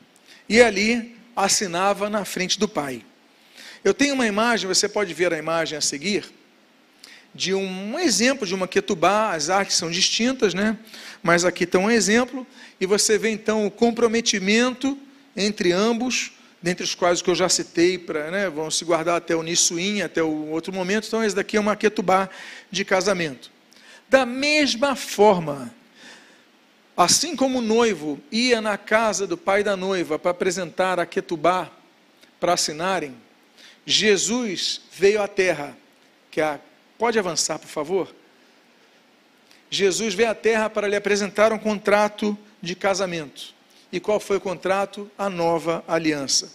E 0.47 0.61
ali 0.61 1.15
assinava 1.35 2.09
na 2.09 2.23
frente 2.23 2.57
do 2.57 2.67
pai. 2.67 3.03
Eu 3.83 3.93
tenho 3.93 4.13
uma 4.13 4.25
imagem, 4.25 4.67
você 4.67 4.87
pode 4.87 5.13
ver 5.13 5.33
a 5.33 5.37
imagem 5.37 5.77
a 5.77 5.81
seguir, 5.81 6.25
de 7.35 7.53
um, 7.53 7.93
um 7.93 7.99
exemplo 7.99 8.47
de 8.47 8.55
uma 8.55 8.67
ketubá, 8.67 9.33
as 9.33 9.49
artes 9.49 9.75
são 9.75 9.91
distintas, 9.91 10.53
né? 10.53 10.77
Mas 11.21 11.45
aqui 11.45 11.65
está 11.65 11.77
um 11.77 11.91
exemplo, 11.91 12.47
e 12.79 12.85
você 12.85 13.17
vê 13.17 13.29
então 13.29 13.67
o 13.67 13.71
comprometimento 13.71 14.97
entre 15.35 15.71
ambos, 15.71 16.31
dentre 16.61 16.83
os 16.83 16.95
quais 16.95 17.21
que 17.21 17.29
eu 17.29 17.35
já 17.35 17.47
citei, 17.47 17.97
para, 17.97 18.31
né, 18.31 18.49
vão 18.49 18.71
se 18.71 18.83
guardar 18.83 19.17
até 19.17 19.35
o 19.35 19.43
Nissuim, 19.43 20.01
até 20.01 20.23
o 20.23 20.47
outro 20.47 20.73
momento, 20.73 21.07
então 21.07 21.23
esse 21.23 21.35
daqui 21.35 21.55
é 21.55 21.59
uma 21.59 21.75
ketubá 21.75 22.29
de 22.71 22.83
casamento. 22.83 23.51
Da 24.09 24.25
mesma 24.25 24.95
forma, 24.95 25.71
Assim 26.99 27.33
como 27.33 27.59
o 27.59 27.61
noivo 27.61 28.19
ia 28.29 28.59
na 28.59 28.77
casa 28.77 29.25
do 29.25 29.37
pai 29.37 29.63
da 29.63 29.77
noiva 29.77 30.19
para 30.19 30.31
apresentar 30.31 30.99
a 30.99 31.05
Ketubá 31.05 31.71
para 32.41 32.51
assinarem, 32.51 33.15
Jesus 33.85 34.81
veio 34.91 35.21
à 35.21 35.25
terra. 35.25 35.77
Que 36.29 36.41
a, 36.41 36.59
pode 36.97 37.17
avançar, 37.17 37.57
por 37.57 37.69
favor? 37.69 38.13
Jesus 39.69 40.13
veio 40.13 40.29
à 40.29 40.35
terra 40.35 40.69
para 40.69 40.89
lhe 40.89 40.95
apresentar 40.97 41.53
um 41.53 41.57
contrato 41.57 42.37
de 42.61 42.75
casamento. 42.75 43.53
E 43.93 44.01
qual 44.01 44.19
foi 44.19 44.35
o 44.35 44.41
contrato? 44.41 45.09
A 45.17 45.29
nova 45.29 45.85
aliança. 45.87 46.51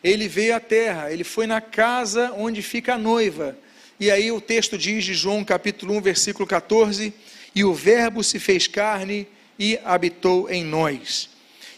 Ele 0.00 0.28
veio 0.28 0.54
à 0.54 0.60
terra, 0.60 1.12
ele 1.12 1.24
foi 1.24 1.48
na 1.48 1.60
casa 1.60 2.32
onde 2.36 2.62
fica 2.62 2.94
a 2.94 2.98
noiva. 2.98 3.58
E 3.98 4.12
aí 4.12 4.30
o 4.30 4.40
texto 4.40 4.78
diz 4.78 5.04
de 5.04 5.12
João 5.12 5.44
capítulo 5.44 5.96
1, 5.96 6.02
versículo 6.02 6.46
14: 6.46 7.12
E 7.52 7.64
o 7.64 7.74
Verbo 7.74 8.22
se 8.22 8.38
fez 8.38 8.68
carne 8.68 9.26
e 9.62 9.78
habitou 9.84 10.50
em 10.50 10.64
nós. 10.64 11.30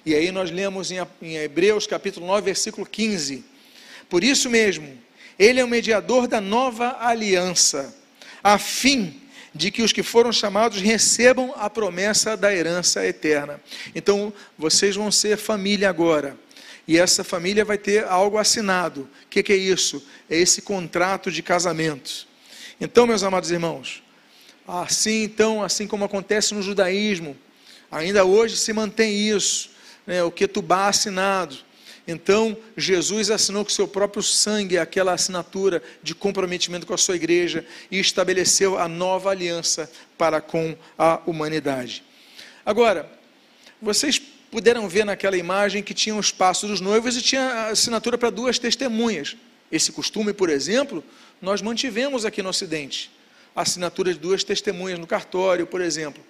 E 0.06 0.14
aí 0.14 0.32
nós 0.32 0.50
lemos 0.50 0.90
em 0.90 1.36
Hebreus 1.36 1.86
capítulo 1.86 2.26
9, 2.26 2.40
versículo 2.40 2.86
15. 2.86 3.44
Por 4.08 4.24
isso 4.24 4.48
mesmo, 4.48 4.98
Ele 5.38 5.60
é 5.60 5.64
o 5.64 5.68
mediador 5.68 6.26
da 6.26 6.40
nova 6.40 6.96
aliança, 6.98 7.94
a 8.42 8.56
fim 8.56 9.20
de 9.54 9.70
que 9.70 9.82
os 9.82 9.92
que 9.92 10.02
foram 10.02 10.32
chamados 10.32 10.80
recebam 10.80 11.52
a 11.58 11.68
promessa 11.68 12.38
da 12.38 12.54
herança 12.54 13.06
eterna. 13.06 13.60
Então, 13.94 14.32
vocês 14.56 14.96
vão 14.96 15.12
ser 15.12 15.36
família 15.36 15.90
agora. 15.90 16.38
E 16.88 16.96
essa 16.96 17.22
família 17.22 17.66
vai 17.66 17.76
ter 17.76 18.04
algo 18.04 18.38
assinado. 18.38 19.02
O 19.02 19.28
que, 19.28 19.42
que 19.42 19.52
é 19.52 19.56
isso? 19.56 20.02
É 20.30 20.38
esse 20.38 20.62
contrato 20.62 21.30
de 21.30 21.42
casamento. 21.42 22.26
Então, 22.80 23.06
meus 23.06 23.22
amados 23.22 23.50
irmãos, 23.50 24.02
assim 24.66 25.24
então, 25.24 25.62
assim 25.62 25.86
como 25.86 26.06
acontece 26.06 26.54
no 26.54 26.62
judaísmo, 26.62 27.36
ainda 27.94 28.24
hoje 28.24 28.56
se 28.56 28.72
mantém 28.72 29.28
isso, 29.28 29.70
né, 30.06 30.22
o 30.22 30.30
ketubá 30.30 30.88
assinado. 30.88 31.56
Então, 32.06 32.56
Jesus 32.76 33.30
assinou 33.30 33.64
com 33.64 33.70
seu 33.70 33.88
próprio 33.88 34.22
sangue 34.22 34.76
aquela 34.76 35.12
assinatura 35.12 35.82
de 36.02 36.14
comprometimento 36.14 36.86
com 36.86 36.92
a 36.92 36.98
sua 36.98 37.16
igreja 37.16 37.64
e 37.90 37.98
estabeleceu 37.98 38.78
a 38.78 38.86
nova 38.86 39.30
aliança 39.30 39.90
para 40.18 40.40
com 40.40 40.76
a 40.98 41.20
humanidade. 41.24 42.04
Agora, 42.66 43.10
vocês 43.80 44.20
puderam 44.50 44.86
ver 44.86 45.04
naquela 45.04 45.36
imagem 45.36 45.82
que 45.82 45.94
tinha 45.94 46.14
o 46.14 46.20
espaço 46.20 46.66
dos 46.66 46.80
noivos 46.80 47.16
e 47.16 47.22
tinha 47.22 47.68
assinatura 47.68 48.18
para 48.18 48.28
duas 48.28 48.58
testemunhas. 48.58 49.36
Esse 49.72 49.90
costume, 49.90 50.34
por 50.34 50.50
exemplo, 50.50 51.02
nós 51.40 51.62
mantivemos 51.62 52.24
aqui 52.24 52.42
no 52.42 52.50
Ocidente. 52.50 53.10
Assinatura 53.56 54.12
de 54.12 54.18
duas 54.18 54.44
testemunhas 54.44 54.98
no 54.98 55.06
cartório, 55.06 55.66
por 55.66 55.80
exemplo. 55.80 56.22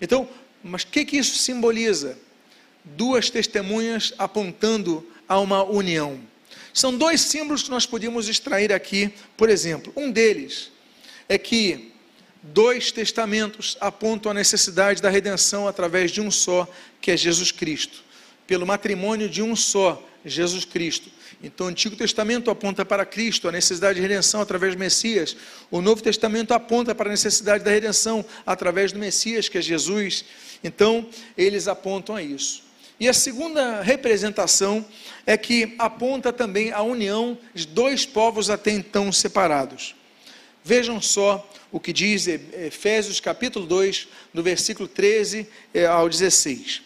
Então, 0.00 0.26
mas 0.62 0.82
o 0.82 0.86
que, 0.88 1.04
que 1.04 1.16
isso 1.16 1.38
simboliza? 1.38 2.18
Duas 2.84 3.30
testemunhas 3.30 4.12
apontando 4.18 5.06
a 5.28 5.38
uma 5.38 5.62
união. 5.62 6.20
São 6.72 6.96
dois 6.96 7.20
símbolos 7.20 7.62
que 7.62 7.70
nós 7.70 7.86
podíamos 7.86 8.28
extrair 8.28 8.72
aqui, 8.72 9.12
por 9.36 9.50
exemplo. 9.50 9.92
Um 9.96 10.10
deles 10.10 10.70
é 11.28 11.36
que 11.36 11.92
dois 12.42 12.90
testamentos 12.90 13.76
apontam 13.80 14.30
a 14.30 14.34
necessidade 14.34 15.02
da 15.02 15.10
redenção 15.10 15.68
através 15.68 16.10
de 16.10 16.20
um 16.20 16.30
só, 16.30 16.68
que 17.00 17.10
é 17.10 17.16
Jesus 17.16 17.52
Cristo, 17.52 18.02
pelo 18.46 18.66
matrimônio 18.66 19.28
de 19.28 19.42
um 19.42 19.54
só, 19.54 20.06
Jesus 20.24 20.64
Cristo. 20.64 21.10
Então, 21.42 21.66
o 21.66 21.70
Antigo 21.70 21.96
Testamento 21.96 22.50
aponta 22.50 22.84
para 22.84 23.06
Cristo, 23.06 23.48
a 23.48 23.52
necessidade 23.52 23.94
de 23.94 24.02
redenção 24.02 24.42
através 24.42 24.74
do 24.74 24.78
Messias. 24.78 25.34
O 25.70 25.80
Novo 25.80 26.02
Testamento 26.02 26.52
aponta 26.52 26.94
para 26.94 27.08
a 27.08 27.12
necessidade 27.12 27.64
da 27.64 27.70
redenção 27.70 28.24
através 28.44 28.92
do 28.92 28.98
Messias, 28.98 29.48
que 29.48 29.56
é 29.56 29.62
Jesus. 29.62 30.24
Então, 30.62 31.08
eles 31.36 31.68
apontam 31.68 32.16
a 32.16 32.22
isso. 32.22 32.64
E 32.98 33.08
a 33.08 33.14
segunda 33.14 33.80
representação 33.80 34.84
é 35.26 35.36
que 35.36 35.74
aponta 35.78 36.32
também 36.32 36.70
a 36.70 36.82
união 36.82 37.38
de 37.54 37.66
dois 37.66 38.04
povos 38.04 38.50
até 38.50 38.70
então 38.70 39.10
separados. 39.10 39.94
Vejam 40.62 41.00
só 41.00 41.48
o 41.72 41.80
que 41.80 41.92
diz 41.92 42.26
Efésios 42.26 43.18
capítulo 43.18 43.64
2, 43.64 44.08
no 44.34 44.42
versículo 44.42 44.86
13 44.86 45.48
eh, 45.72 45.86
ao 45.86 46.08
16. 46.08 46.82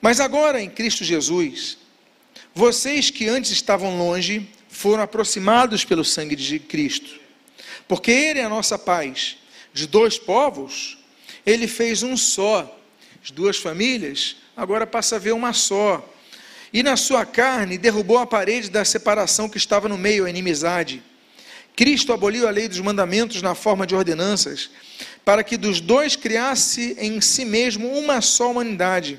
Mas 0.00 0.18
agora 0.18 0.60
em 0.60 0.68
Cristo 0.68 1.04
Jesus, 1.04 1.78
vocês 2.52 3.08
que 3.08 3.28
antes 3.28 3.52
estavam 3.52 3.96
longe, 3.96 4.48
foram 4.68 5.04
aproximados 5.04 5.84
pelo 5.84 6.04
sangue 6.04 6.34
de 6.34 6.58
Cristo. 6.58 7.20
Porque 7.86 8.10
Ele 8.10 8.40
é 8.40 8.44
a 8.44 8.48
nossa 8.48 8.76
paz. 8.76 9.36
De 9.72 9.86
dois 9.86 10.18
povos, 10.18 10.98
Ele 11.44 11.66
fez 11.66 12.02
um 12.02 12.16
só. 12.16 12.78
As 13.22 13.30
duas 13.30 13.56
famílias, 13.56 14.36
agora 14.56 14.86
passa 14.86 15.16
a 15.16 15.18
ver 15.18 15.32
uma 15.32 15.52
só. 15.52 16.08
E 16.72 16.82
na 16.82 16.96
sua 16.96 17.24
carne 17.24 17.78
derrubou 17.78 18.18
a 18.18 18.26
parede 18.26 18.70
da 18.70 18.84
separação 18.84 19.48
que 19.48 19.58
estava 19.58 19.88
no 19.88 19.98
meio, 19.98 20.24
a 20.24 20.30
inimizade 20.30 21.02
Cristo 21.74 22.12
aboliu 22.12 22.46
a 22.46 22.50
lei 22.50 22.68
dos 22.68 22.80
mandamentos 22.80 23.40
na 23.40 23.54
forma 23.54 23.86
de 23.86 23.94
ordenanças, 23.94 24.70
para 25.24 25.42
que 25.42 25.56
dos 25.56 25.80
dois 25.80 26.16
criasse 26.16 26.96
em 26.98 27.20
si 27.20 27.44
mesmo 27.44 27.88
uma 27.98 28.20
só 28.20 28.50
humanidade, 28.50 29.18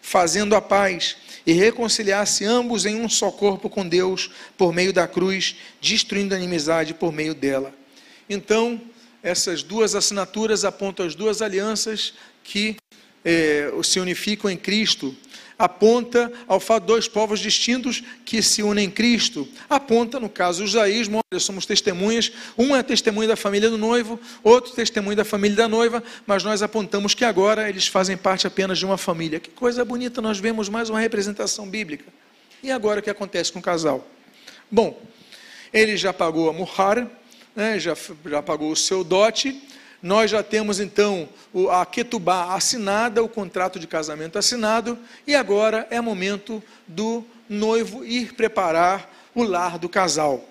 fazendo 0.00 0.54
a 0.54 0.60
paz 0.60 1.16
e 1.46 1.52
reconciliasse 1.52 2.44
ambos 2.44 2.86
em 2.86 2.96
um 2.96 3.08
só 3.08 3.30
corpo 3.30 3.68
com 3.68 3.86
Deus 3.86 4.30
por 4.56 4.72
meio 4.72 4.92
da 4.92 5.06
cruz, 5.06 5.56
destruindo 5.80 6.34
a 6.34 6.38
inimizade 6.38 6.94
por 6.94 7.12
meio 7.12 7.34
dela. 7.34 7.74
Então, 8.28 8.80
essas 9.22 9.62
duas 9.62 9.94
assinaturas 9.94 10.64
apontam 10.64 11.06
as 11.06 11.14
duas 11.14 11.42
alianças 11.42 12.14
que 12.42 12.76
eh, 13.24 13.70
se 13.82 14.00
unificam 14.00 14.50
em 14.50 14.56
Cristo 14.56 15.16
aponta 15.60 16.32
ao 16.48 16.58
fato 16.58 16.84
de 16.84 16.86
dois 16.86 17.06
povos 17.06 17.38
distintos 17.38 18.02
que 18.24 18.42
se 18.42 18.62
unem 18.62 18.86
em 18.86 18.90
Cristo. 18.90 19.46
Aponta, 19.68 20.18
no 20.18 20.30
caso 20.30 20.62
do 20.62 20.66
judaísmo, 20.66 21.20
olha, 21.30 21.38
somos 21.38 21.66
testemunhas, 21.66 22.32
um 22.56 22.74
é 22.74 22.82
testemunho 22.82 23.28
da 23.28 23.36
família 23.36 23.68
do 23.68 23.76
noivo, 23.76 24.18
outro 24.42 24.72
testemunho 24.72 25.14
da 25.14 25.24
família 25.24 25.58
da 25.58 25.68
noiva, 25.68 26.02
mas 26.26 26.42
nós 26.42 26.62
apontamos 26.62 27.12
que 27.12 27.26
agora 27.26 27.68
eles 27.68 27.86
fazem 27.86 28.16
parte 28.16 28.46
apenas 28.46 28.78
de 28.78 28.86
uma 28.86 28.96
família. 28.96 29.38
Que 29.38 29.50
coisa 29.50 29.84
bonita, 29.84 30.22
nós 30.22 30.38
vemos 30.38 30.70
mais 30.70 30.88
uma 30.88 30.98
representação 30.98 31.68
bíblica. 31.68 32.06
E 32.62 32.70
agora 32.70 33.00
o 33.00 33.02
que 33.02 33.10
acontece 33.10 33.52
com 33.52 33.58
o 33.58 33.62
casal? 33.62 34.08
Bom, 34.70 34.98
ele 35.74 35.94
já 35.94 36.12
pagou 36.12 36.48
a 36.48 36.54
muhar, 36.54 37.06
né, 37.60 37.78
já, 37.78 37.94
já 38.24 38.42
pagou 38.42 38.72
o 38.72 38.76
seu 38.76 39.04
dote, 39.04 39.62
nós 40.02 40.30
já 40.30 40.42
temos 40.42 40.80
então 40.80 41.28
a 41.70 41.84
Ketubá 41.84 42.54
assinada, 42.54 43.22
o 43.22 43.28
contrato 43.28 43.78
de 43.78 43.86
casamento 43.86 44.38
assinado, 44.38 44.98
e 45.26 45.34
agora 45.34 45.86
é 45.90 46.00
momento 46.00 46.62
do 46.88 47.22
noivo 47.46 48.02
ir 48.02 48.32
preparar 48.32 49.12
o 49.34 49.42
lar 49.42 49.78
do 49.78 49.90
casal. 49.90 50.42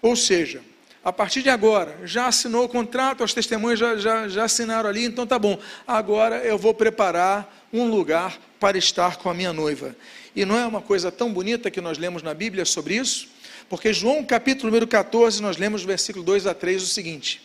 Ou 0.00 0.14
seja, 0.14 0.62
a 1.02 1.12
partir 1.12 1.42
de 1.42 1.50
agora, 1.50 1.98
já 2.04 2.28
assinou 2.28 2.64
o 2.64 2.68
contrato, 2.68 3.24
as 3.24 3.34
testemunhas 3.34 3.80
já, 3.80 3.96
já, 3.96 4.28
já 4.28 4.44
assinaram 4.44 4.88
ali, 4.88 5.04
então 5.04 5.26
tá 5.26 5.36
bom, 5.36 5.58
agora 5.84 6.36
eu 6.44 6.56
vou 6.56 6.72
preparar 6.72 7.66
um 7.72 7.88
lugar 7.88 8.38
para 8.60 8.78
estar 8.78 9.16
com 9.16 9.28
a 9.28 9.34
minha 9.34 9.52
noiva. 9.52 9.96
E 10.36 10.44
não 10.44 10.56
é 10.56 10.64
uma 10.64 10.80
coisa 10.80 11.10
tão 11.10 11.32
bonita 11.32 11.72
que 11.72 11.80
nós 11.80 11.98
lemos 11.98 12.22
na 12.22 12.34
Bíblia 12.34 12.64
sobre 12.64 12.94
isso? 12.94 13.39
Porque 13.70 13.92
João 13.92 14.24
capítulo 14.24 14.66
número 14.66 14.84
14, 14.88 15.40
nós 15.40 15.56
lemos 15.56 15.84
versículo 15.84 16.24
2 16.24 16.48
a 16.48 16.52
3 16.52 16.82
o 16.82 16.86
seguinte: 16.86 17.40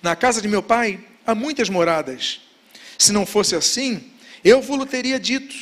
na 0.00 0.14
casa 0.14 0.40
de 0.40 0.46
meu 0.46 0.62
pai 0.62 1.00
há 1.26 1.34
muitas 1.34 1.68
moradas. 1.68 2.40
Se 2.96 3.12
não 3.12 3.26
fosse 3.26 3.56
assim, 3.56 4.04
eu 4.44 4.62
vos 4.62 4.88
teria 4.88 5.18
dito, 5.18 5.52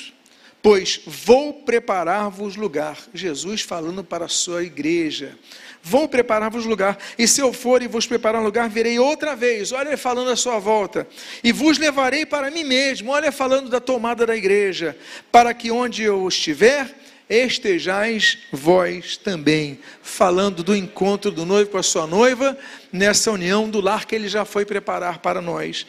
pois 0.63 1.01
vou 1.07 1.55
preparar-vos 1.55 2.57
lugar. 2.57 2.99
Jesus 3.15 3.63
falando 3.63 4.05
para 4.05 4.27
a 4.27 4.29
sua 4.29 4.63
igreja. 4.63 5.39
Vou 5.83 6.09
preparar-vos 6.09 6.67
lugar, 6.67 6.99
e 7.19 7.27
se 7.27 7.41
eu 7.41 7.53
for 7.53 7.83
e 7.83 7.89
vos 7.89 8.07
preparar 8.07 8.43
um 8.43 8.45
lugar, 8.45 8.69
virei 8.69 8.99
outra 8.99 9.35
vez. 9.35 9.73
Olha, 9.73 9.97
falando 9.97 10.31
a 10.31 10.37
sua 10.37 10.59
volta, 10.59 11.09
e 11.43 11.53
vos 11.53 11.79
levarei 11.79 12.27
para 12.27 12.51
mim 12.51 12.65
mesmo. 12.65 13.11
Olha, 13.13 13.33
falando 13.33 13.71
da 13.71 13.81
tomada 13.81 14.27
da 14.27 14.37
igreja, 14.37 14.97
para 15.33 15.55
que 15.55 15.71
onde 15.71 16.03
eu 16.03 16.27
estiver, 16.29 16.95
estejais 17.29 18.39
vós 18.53 19.17
também, 19.17 19.79
falando 20.03 20.63
do 20.63 20.75
encontro 20.75 21.31
do 21.31 21.45
noivo 21.45 21.71
com 21.71 21.79
a 21.79 21.83
sua 21.83 22.07
noiva, 22.07 22.57
nessa 22.93 23.31
união 23.31 23.69
do 23.69 23.81
lar 23.81 24.07
que 24.07 24.15
ele 24.15 24.29
já 24.29 24.45
foi 24.45 24.65
preparar 24.65 25.19
para 25.19 25.41
nós. 25.41 25.87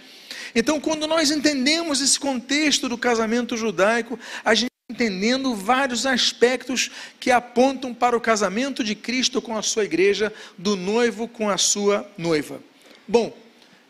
Então, 0.54 0.80
quando 0.80 1.06
nós 1.06 1.32
entendemos 1.32 2.02
esse 2.02 2.20
contexto 2.20 2.88
do 2.88 2.98
casamento 2.98 3.58
judaico, 3.58 4.18
a 4.44 4.56
gente 4.56 4.72
entendendo 4.90 5.56
vários 5.56 6.06
aspectos 6.06 6.92
que 7.20 7.32
apontam 7.32 7.94
para 7.94 8.16
o 8.16 8.22
casamento 8.22 8.84
de 8.84 8.94
Cristo 8.94 9.42
com 9.42 9.58
a 9.58 9.62
sua 9.62 9.84
igreja, 9.84 10.32
do 10.58 10.76
noivo 10.76 11.28
com 11.28 11.50
a 11.50 11.58
sua 11.58 12.10
noiva. 12.18 12.62
Bom, 13.08 13.36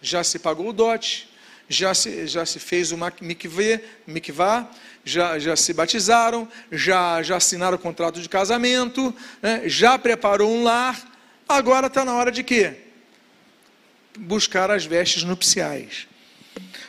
já 0.01 0.23
se 0.23 0.39
pagou 0.39 0.69
o 0.69 0.73
dote, 0.73 1.27
já 1.67 1.93
se, 1.93 2.27
já 2.27 2.45
se 2.45 2.59
fez 2.59 2.91
o 2.91 2.97
mikveh, 3.21 3.81
já, 5.03 5.39
já 5.39 5.55
se 5.55 5.73
batizaram, 5.73 6.47
já, 6.71 7.21
já 7.21 7.37
assinaram 7.37 7.75
o 7.75 7.79
contrato 7.79 8.19
de 8.19 8.29
casamento, 8.29 9.13
né, 9.41 9.63
já 9.65 9.97
preparou 9.97 10.51
um 10.51 10.63
lar, 10.63 10.99
agora 11.47 11.87
está 11.87 12.03
na 12.03 12.13
hora 12.13 12.31
de 12.31 12.43
quê? 12.43 12.73
Buscar 14.17 14.71
as 14.71 14.85
vestes 14.85 15.23
nupciais. 15.23 16.07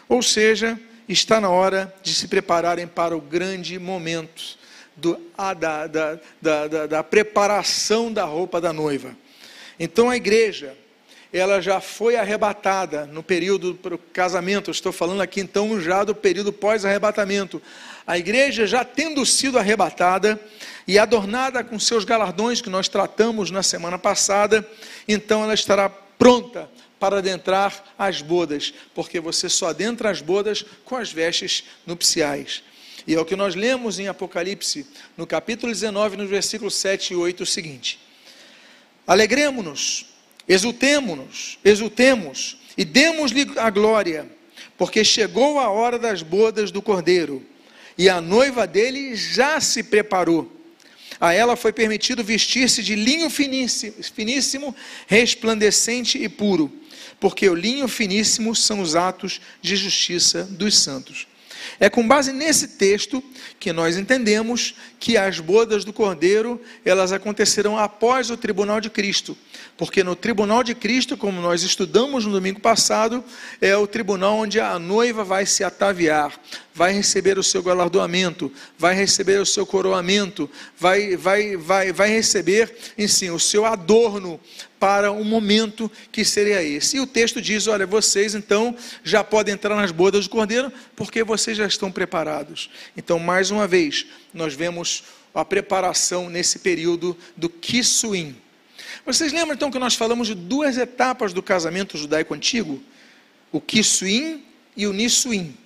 Ou 0.09 0.23
seja, 0.23 0.79
está 1.09 1.41
na 1.41 1.51
hora 1.51 1.95
de 2.03 2.15
se 2.15 2.29
prepararem 2.29 2.87
para 2.87 3.17
o 3.17 3.21
grande 3.21 3.79
momento 3.79 4.57
do, 4.97 5.21
a, 5.37 5.53
da, 5.53 5.87
da, 5.87 6.19
da, 6.41 6.87
da 6.87 7.05
preparação 7.05 8.12
da 8.12 8.25
roupa 8.25 8.61
da 8.61 8.73
noiva. 8.73 9.17
Então 9.79 10.09
a 10.09 10.17
igreja, 10.17 10.77
ela 11.33 11.61
já 11.61 11.81
foi 11.81 12.17
arrebatada 12.17 13.07
no 13.07 13.23
período 13.23 13.75
para 13.75 13.95
o 13.95 13.99
casamento. 13.99 14.71
estou 14.71 14.93
falando 14.93 15.21
aqui 15.21 15.41
então 15.41 15.81
já 15.81 16.05
do 16.05 16.15
período 16.15 16.53
pós-arrebatamento. 16.53 17.61
A 18.07 18.17
igreja 18.17 18.67
já 18.67 18.85
tendo 18.85 19.27
sido 19.27 19.59
arrebatada 19.59 20.41
e 20.87 20.99
adornada 20.99 21.65
com 21.65 21.79
seus 21.79 22.05
galardões 22.05 22.61
que 22.61 22.71
nós 22.71 22.89
tratamos 22.89 23.51
na 23.51 23.62
semana 23.62 23.99
passada, 23.99 24.67
então 25.09 25.43
ela 25.43 25.55
estará 25.55 25.89
pronta 25.89 26.71
para 26.99 27.19
adentrar 27.19 27.85
as 27.99 28.23
bodas, 28.23 28.73
porque 28.95 29.21
você 29.21 29.49
só 29.49 29.69
adentra 29.69 30.11
as 30.11 30.21
bodas 30.21 30.65
com 30.85 30.97
as 30.97 31.12
vestes 31.12 31.65
nupciais. 31.87 32.62
E 33.07 33.15
é 33.15 33.21
o 33.21 33.25
que 33.25 33.37
nós 33.37 33.55
lemos 33.55 33.99
em 33.99 34.09
Apocalipse, 34.09 34.87
no 35.17 35.27
capítulo 35.27 35.73
19, 35.73 36.17
no 36.17 36.27
versículo 36.27 36.71
7 36.71 37.12
e 37.12 37.17
8, 37.17 37.43
o 37.43 37.47
seguinte: 37.47 38.01
Alegremos-nos, 39.07 40.07
exultemo-nos, 40.48 41.59
exultemos 41.64 42.59
e 42.76 42.85
demos-lhe 42.85 43.50
a 43.56 43.70
glória, 43.70 44.30
porque 44.76 45.04
chegou 45.04 45.59
a 45.59 45.70
hora 45.70 45.98
das 45.98 46.22
bodas 46.22 46.70
do 46.70 46.82
Cordeiro, 46.82 47.44
e 47.96 48.09
a 48.09 48.20
noiva 48.20 48.66
dele 48.66 49.16
já 49.16 49.61
se 49.61 49.82
preparou. 49.82 50.52
A 51.18 51.32
ela 51.32 51.56
foi 51.56 51.72
permitido 51.72 52.22
vestir-se 52.22 52.82
de 52.82 52.94
linho 52.94 53.30
finíssimo, 53.30 54.76
resplandecente 55.06 56.22
e 56.22 56.28
puro, 56.28 56.70
porque 57.18 57.48
o 57.48 57.54
linho 57.54 57.88
finíssimo 57.88 58.54
são 58.54 58.80
os 58.80 58.94
atos 58.94 59.40
de 59.62 59.76
justiça 59.76 60.44
dos 60.44 60.76
santos. 60.78 61.26
É 61.79 61.88
com 61.88 62.07
base 62.07 62.33
nesse 62.33 62.68
texto 62.68 63.22
que 63.59 63.72
nós 63.72 63.96
entendemos 63.96 64.74
que 64.98 65.16
as 65.16 65.40
bodas 65.40 65.85
do 65.85 65.92
Cordeiro, 65.92 66.61
elas 66.85 67.12
acontecerão 67.12 67.79
após 67.79 68.31
o 68.31 68.37
tribunal 68.37 68.81
de 68.81 68.90
Cristo. 68.90 69.37
Porque 69.76 70.02
no 70.02 70.16
tribunal 70.16 70.62
de 70.62 70.74
Cristo, 70.74 71.16
como 71.16 71.40
nós 71.40 71.62
estudamos 71.62 72.24
no 72.24 72.33
domingo 72.33 72.61
passado, 72.61 73.22
é 73.61 73.76
o 73.76 73.87
tribunal 73.87 74.38
onde 74.38 74.59
a 74.59 74.79
noiva 74.79 75.22
vai 75.22 75.44
se 75.44 75.62
ataviar, 75.62 76.33
vai 76.74 76.92
receber 76.92 77.38
o 77.38 77.42
seu 77.42 77.62
galardoamento, 77.62 78.50
vai 78.79 78.94
receber 78.94 79.40
o 79.40 79.46
seu 79.46 79.66
coroamento, 79.66 80.50
vai, 80.79 81.16
vai, 81.16 81.57
vai, 81.57 81.92
vai 81.92 82.09
receber, 82.09 82.74
si, 83.07 83.31
o 83.31 83.38
seu 83.38 83.64
adorno 83.66 84.40
para 84.79 85.12
um 85.12 85.25
momento 85.25 85.91
que 86.12 86.25
seria 86.25 86.62
esse. 86.62 86.97
E 86.97 87.01
o 87.01 87.07
texto 87.07 87.41
diz: 87.41 87.67
olha, 87.67 87.87
vocês 87.87 88.35
então 88.35 88.77
já 89.03 89.23
podem 89.25 89.55
entrar 89.55 89.77
nas 89.77 89.91
bodas 89.91 90.25
do 90.25 90.31
cordeiro, 90.31 90.73
porque 90.95 91.23
vocês 91.25 91.57
já 91.57 91.67
estão 91.67 91.91
preparados. 91.91 92.71
Então, 92.97 93.19
mais 93.19 93.51
uma 93.51 93.67
vez, 93.67 94.07
nós 94.33 94.55
vemos 94.55 95.05
a 95.35 95.45
preparação 95.45 96.31
nesse 96.31 96.59
período 96.61 97.17
do 97.37 97.49
Kisuim 97.49 98.37
vocês 99.07 99.33
lembram 99.33 99.55
então 99.55 99.71
que 99.71 99.79
nós 99.79 99.95
falamos 99.95 100.27
de 100.27 100.35
duas 100.35 100.77
etapas 100.77 101.33
do 101.33 101.41
casamento 101.41 101.97
judaico 101.97 102.35
antigo? 102.35 102.83
O 103.53 103.61
Kisuim 103.61 104.45
e 104.77 104.85
o 104.85 104.93
Nisuim. 104.93 105.57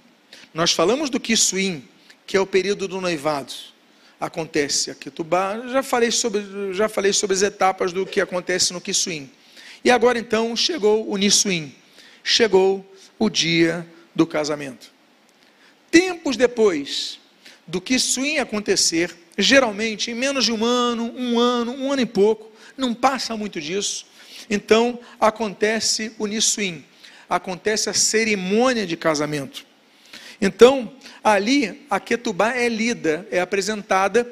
Nós 0.53 0.73
falamos 0.73 1.09
do 1.09 1.19
Kisuim, 1.19 1.83
que 2.27 2.37
é 2.37 2.41
o 2.41 2.47
período 2.47 2.87
do 2.87 3.01
noivado. 3.01 3.55
Acontece 4.21 4.91
a 4.91 4.95
Ketubá, 4.95 5.67
já 5.69 5.83
falei 5.83 6.11
sobre, 6.11 6.75
já 6.75 6.91
falei 6.91 7.13
sobre 7.13 7.35
as 7.35 7.43
etapas 7.43 7.91
do 7.91 8.05
que 8.05 8.21
acontece 8.21 8.73
no 8.73 8.81
Kisuim. 8.81 9.31
E 9.83 9.91
agora 9.91 10.19
então 10.19 10.55
chegou 10.55 11.11
o 11.11 11.17
Nisuim. 11.17 11.75
Chegou 12.23 12.85
o 13.19 13.31
dia 13.31 13.87
do 14.15 14.27
casamento. 14.27 14.93
Tempos 15.91 16.37
depois 16.37 17.19
do 17.67 17.81
Kisuim 17.81 18.37
acontecer, 18.39 19.17
geralmente 19.39 20.11
em 20.11 20.15
menos 20.15 20.45
de 20.45 20.53
um 20.53 20.65
ano, 20.65 21.15
um 21.17 21.39
ano, 21.39 21.73
um 21.73 21.91
ano 21.91 22.03
e 22.03 22.07
pouco, 22.07 22.53
não 22.77 22.93
passa 22.93 23.37
muito 23.37 23.61
disso. 23.61 24.07
Então 24.51 24.99
acontece 25.19 26.13
o 26.19 26.27
Nissuim, 26.27 26.85
acontece 27.29 27.89
a 27.89 27.95
cerimônia 27.95 28.87
de 28.87 28.97
casamento. 28.97 29.65
Então, 30.41 30.93
ali 31.23 31.87
a 31.91 32.01
Ketubá 32.01 32.55
é 32.55 32.69
lida, 32.69 33.27
é 33.31 33.41
apresentada, 33.41 34.27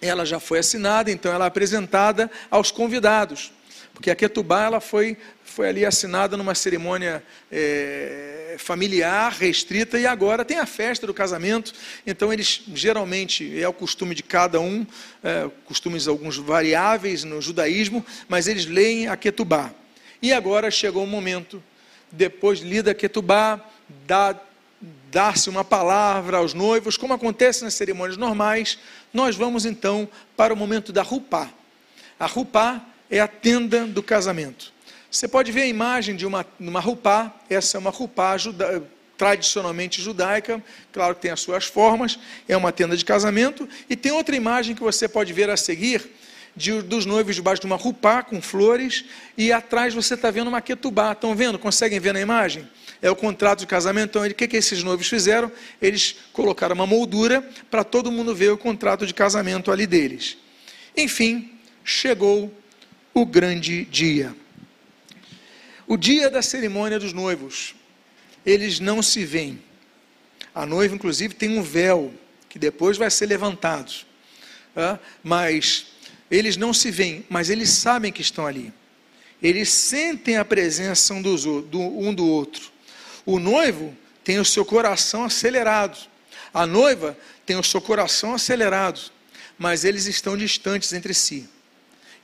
ela 0.00 0.24
já 0.24 0.40
foi 0.40 0.58
assinada, 0.58 1.10
então 1.10 1.32
ela 1.32 1.44
é 1.44 1.48
apresentada 1.48 2.30
aos 2.50 2.70
convidados. 2.70 3.52
Porque 3.94 4.10
a 4.10 4.16
Ketubá 4.16 4.64
ela 4.64 4.80
foi, 4.80 5.16
foi 5.44 5.68
ali 5.68 5.86
assinada 5.86 6.36
numa 6.36 6.54
cerimônia 6.54 7.22
é, 7.50 8.56
familiar, 8.58 9.32
restrita, 9.32 9.98
e 9.98 10.04
agora 10.04 10.44
tem 10.44 10.58
a 10.58 10.66
festa 10.66 11.06
do 11.06 11.14
casamento. 11.14 11.72
Então, 12.04 12.32
eles 12.32 12.62
geralmente, 12.74 13.60
é 13.60 13.68
o 13.68 13.72
costume 13.72 14.14
de 14.14 14.22
cada 14.22 14.60
um, 14.60 14.84
é, 15.22 15.48
costumes 15.64 16.08
alguns 16.08 16.36
variáveis 16.36 17.22
no 17.22 17.40
judaísmo, 17.40 18.04
mas 18.28 18.48
eles 18.48 18.66
leem 18.66 19.06
a 19.06 19.16
Ketubá. 19.16 19.72
E 20.20 20.32
agora 20.32 20.70
chegou 20.72 21.04
o 21.04 21.06
momento, 21.06 21.62
depois 22.10 22.58
lida 22.58 22.90
a 22.90 22.94
Ketubá, 22.94 23.64
dá 24.06 24.34
dar-se 25.10 25.48
uma 25.48 25.64
palavra 25.64 26.38
aos 26.38 26.54
noivos, 26.54 26.96
como 26.96 27.14
acontece 27.14 27.62
nas 27.62 27.74
cerimônias 27.74 28.16
normais, 28.16 28.78
nós 29.12 29.36
vamos 29.36 29.64
então 29.64 30.08
para 30.36 30.52
o 30.52 30.56
momento 30.56 30.92
da 30.92 31.02
rupá. 31.02 31.48
A 32.18 32.26
rupá 32.26 32.84
é 33.10 33.20
a 33.20 33.28
tenda 33.28 33.86
do 33.86 34.02
casamento. 34.02 34.72
Você 35.10 35.28
pode 35.28 35.52
ver 35.52 35.62
a 35.62 35.66
imagem 35.66 36.16
de 36.16 36.26
uma, 36.26 36.44
uma 36.58 36.80
rupá, 36.80 37.32
essa 37.48 37.76
é 37.76 37.78
uma 37.78 37.90
rupá 37.90 38.36
juda, 38.36 38.82
tradicionalmente 39.16 40.02
judaica, 40.02 40.62
claro 40.92 41.14
que 41.14 41.22
tem 41.22 41.30
as 41.30 41.40
suas 41.40 41.64
formas, 41.64 42.18
é 42.48 42.56
uma 42.56 42.72
tenda 42.72 42.96
de 42.96 43.04
casamento, 43.04 43.68
e 43.88 43.94
tem 43.94 44.10
outra 44.10 44.34
imagem 44.34 44.74
que 44.74 44.82
você 44.82 45.06
pode 45.08 45.32
ver 45.32 45.48
a 45.48 45.56
seguir, 45.56 46.10
de, 46.56 46.82
dos 46.82 47.06
noivos 47.06 47.34
debaixo 47.34 47.60
de 47.60 47.66
uma 47.66 47.76
rupá 47.76 48.22
com 48.22 48.42
flores, 48.42 49.04
e 49.36 49.52
atrás 49.52 49.94
você 49.94 50.14
está 50.14 50.30
vendo 50.30 50.48
uma 50.48 50.60
ketubá, 50.60 51.12
estão 51.12 51.34
vendo? 51.34 51.58
Conseguem 51.58 52.00
ver 52.00 52.12
na 52.12 52.20
imagem? 52.20 52.68
É 53.02 53.10
o 53.10 53.16
contrato 53.16 53.60
de 53.60 53.66
casamento, 53.66 54.10
então 54.10 54.26
o 54.26 54.34
que, 54.34 54.48
que 54.48 54.56
esses 54.56 54.82
noivos 54.82 55.08
fizeram? 55.08 55.50
Eles 55.80 56.16
colocaram 56.32 56.74
uma 56.74 56.86
moldura 56.86 57.42
para 57.70 57.84
todo 57.84 58.10
mundo 58.10 58.34
ver 58.34 58.50
o 58.50 58.58
contrato 58.58 59.06
de 59.06 59.12
casamento 59.12 59.70
ali 59.70 59.86
deles. 59.86 60.38
Enfim, 60.96 61.52
chegou 61.84 62.52
o 63.12 63.26
grande 63.26 63.84
dia. 63.84 64.34
O 65.86 65.96
dia 65.96 66.30
da 66.30 66.40
cerimônia 66.40 66.98
dos 66.98 67.12
noivos, 67.12 67.74
eles 68.44 68.80
não 68.80 69.02
se 69.02 69.24
veem. 69.24 69.62
A 70.54 70.64
noiva, 70.64 70.94
inclusive, 70.94 71.34
tem 71.34 71.58
um 71.58 71.62
véu 71.62 72.14
que 72.48 72.58
depois 72.58 72.96
vai 72.96 73.10
ser 73.10 73.26
levantado. 73.26 73.92
Mas 75.22 75.86
eles 76.30 76.56
não 76.56 76.72
se 76.72 76.90
veem, 76.90 77.24
mas 77.28 77.50
eles 77.50 77.68
sabem 77.70 78.10
que 78.10 78.22
estão 78.22 78.46
ali. 78.46 78.72
Eles 79.42 79.68
sentem 79.68 80.36
a 80.36 80.44
presença 80.44 81.12
um 81.12 81.20
do 81.20 82.26
outro. 82.26 82.72
O 83.26 83.38
noivo 83.38 83.96
tem 84.22 84.38
o 84.38 84.44
seu 84.44 84.64
coração 84.64 85.24
acelerado. 85.24 85.98
A 86.52 86.66
noiva 86.66 87.16
tem 87.44 87.56
o 87.56 87.62
seu 87.62 87.80
coração 87.80 88.34
acelerado. 88.34 89.00
Mas 89.58 89.84
eles 89.84 90.06
estão 90.06 90.36
distantes 90.36 90.92
entre 90.92 91.14
si. 91.14 91.48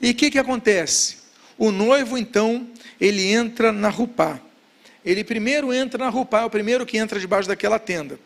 E 0.01 0.11
o 0.11 0.15
que, 0.15 0.31
que 0.31 0.39
acontece? 0.39 1.19
O 1.59 1.71
noivo, 1.71 2.17
então, 2.17 2.69
ele 3.01 3.27
entra 3.27 3.71
na 3.71 3.89
rupá. 3.89 4.41
Ele 5.05 5.25
primeiro 5.25 5.73
entra 5.73 6.05
na 6.05 6.11
rupá, 6.11 6.41
é 6.41 6.45
o 6.45 6.51
primeiro 6.51 6.85
que 6.85 6.97
entra 6.99 7.21
debaixo 7.21 7.49
daquela 7.49 7.79
tenda. 7.79 8.19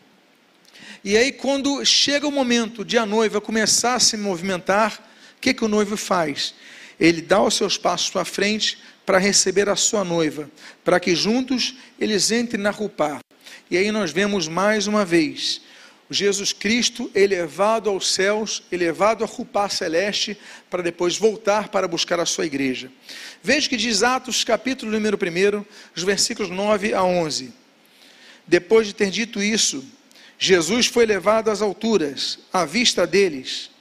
E 1.03 1.15
aí, 1.15 1.31
quando 1.31 1.85
chega 1.85 2.27
o 2.27 2.31
momento 2.31 2.83
de 2.83 2.97
a 2.97 3.05
noiva 3.05 3.39
começar 3.39 3.95
a 3.95 3.99
se 3.99 4.17
movimentar, 4.17 4.99
o 5.37 5.41
que, 5.41 5.53
que 5.53 5.63
o 5.63 5.67
noivo 5.67 5.95
faz? 5.95 6.55
Ele 6.99 7.21
dá 7.21 7.41
os 7.41 7.55
seus 7.55 7.77
passos 7.77 8.09
para 8.09 8.25
frente 8.25 8.77
para 9.05 9.17
receber 9.17 9.69
a 9.69 9.75
sua 9.75 10.03
noiva, 10.03 10.49
para 10.83 10.99
que 10.99 11.15
juntos 11.15 11.75
eles 11.99 12.31
entrem 12.31 12.61
na 12.61 12.71
rupá. 12.71 13.19
E 13.69 13.77
aí 13.77 13.91
nós 13.91 14.11
vemos 14.11 14.47
mais 14.47 14.87
uma 14.87 15.05
vez 15.05 15.61
Jesus 16.09 16.53
Cristo 16.53 17.09
elevado 17.15 17.89
aos 17.89 18.13
céus, 18.13 18.63
elevado 18.71 19.23
a 19.23 19.27
Rupá 19.27 19.67
celeste, 19.67 20.37
para 20.69 20.83
depois 20.83 21.17
voltar 21.17 21.69
para 21.69 21.87
buscar 21.87 22.19
a 22.19 22.25
sua 22.25 22.45
igreja. 22.45 22.91
Veja 23.41 23.67
que 23.67 23.77
diz 23.77 24.03
Atos, 24.03 24.43
capítulo 24.43 24.91
número 24.91 25.17
1, 25.17 25.65
os 25.95 26.03
versículos 26.03 26.51
9 26.51 26.93
a 26.93 27.03
11. 27.03 27.51
Depois 28.45 28.87
de 28.87 28.93
ter 28.93 29.09
dito 29.09 29.41
isso, 29.41 29.83
Jesus 30.37 30.85
foi 30.85 31.07
levado 31.07 31.49
às 31.49 31.61
alturas, 31.61 32.37
à 32.53 32.65
vista 32.65 33.07
deles, 33.07 33.71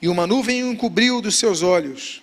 e 0.00 0.06
uma 0.06 0.26
nuvem 0.26 0.62
o 0.62 0.70
encobriu 0.70 1.20
dos 1.20 1.34
seus 1.34 1.62
olhos. 1.62 2.21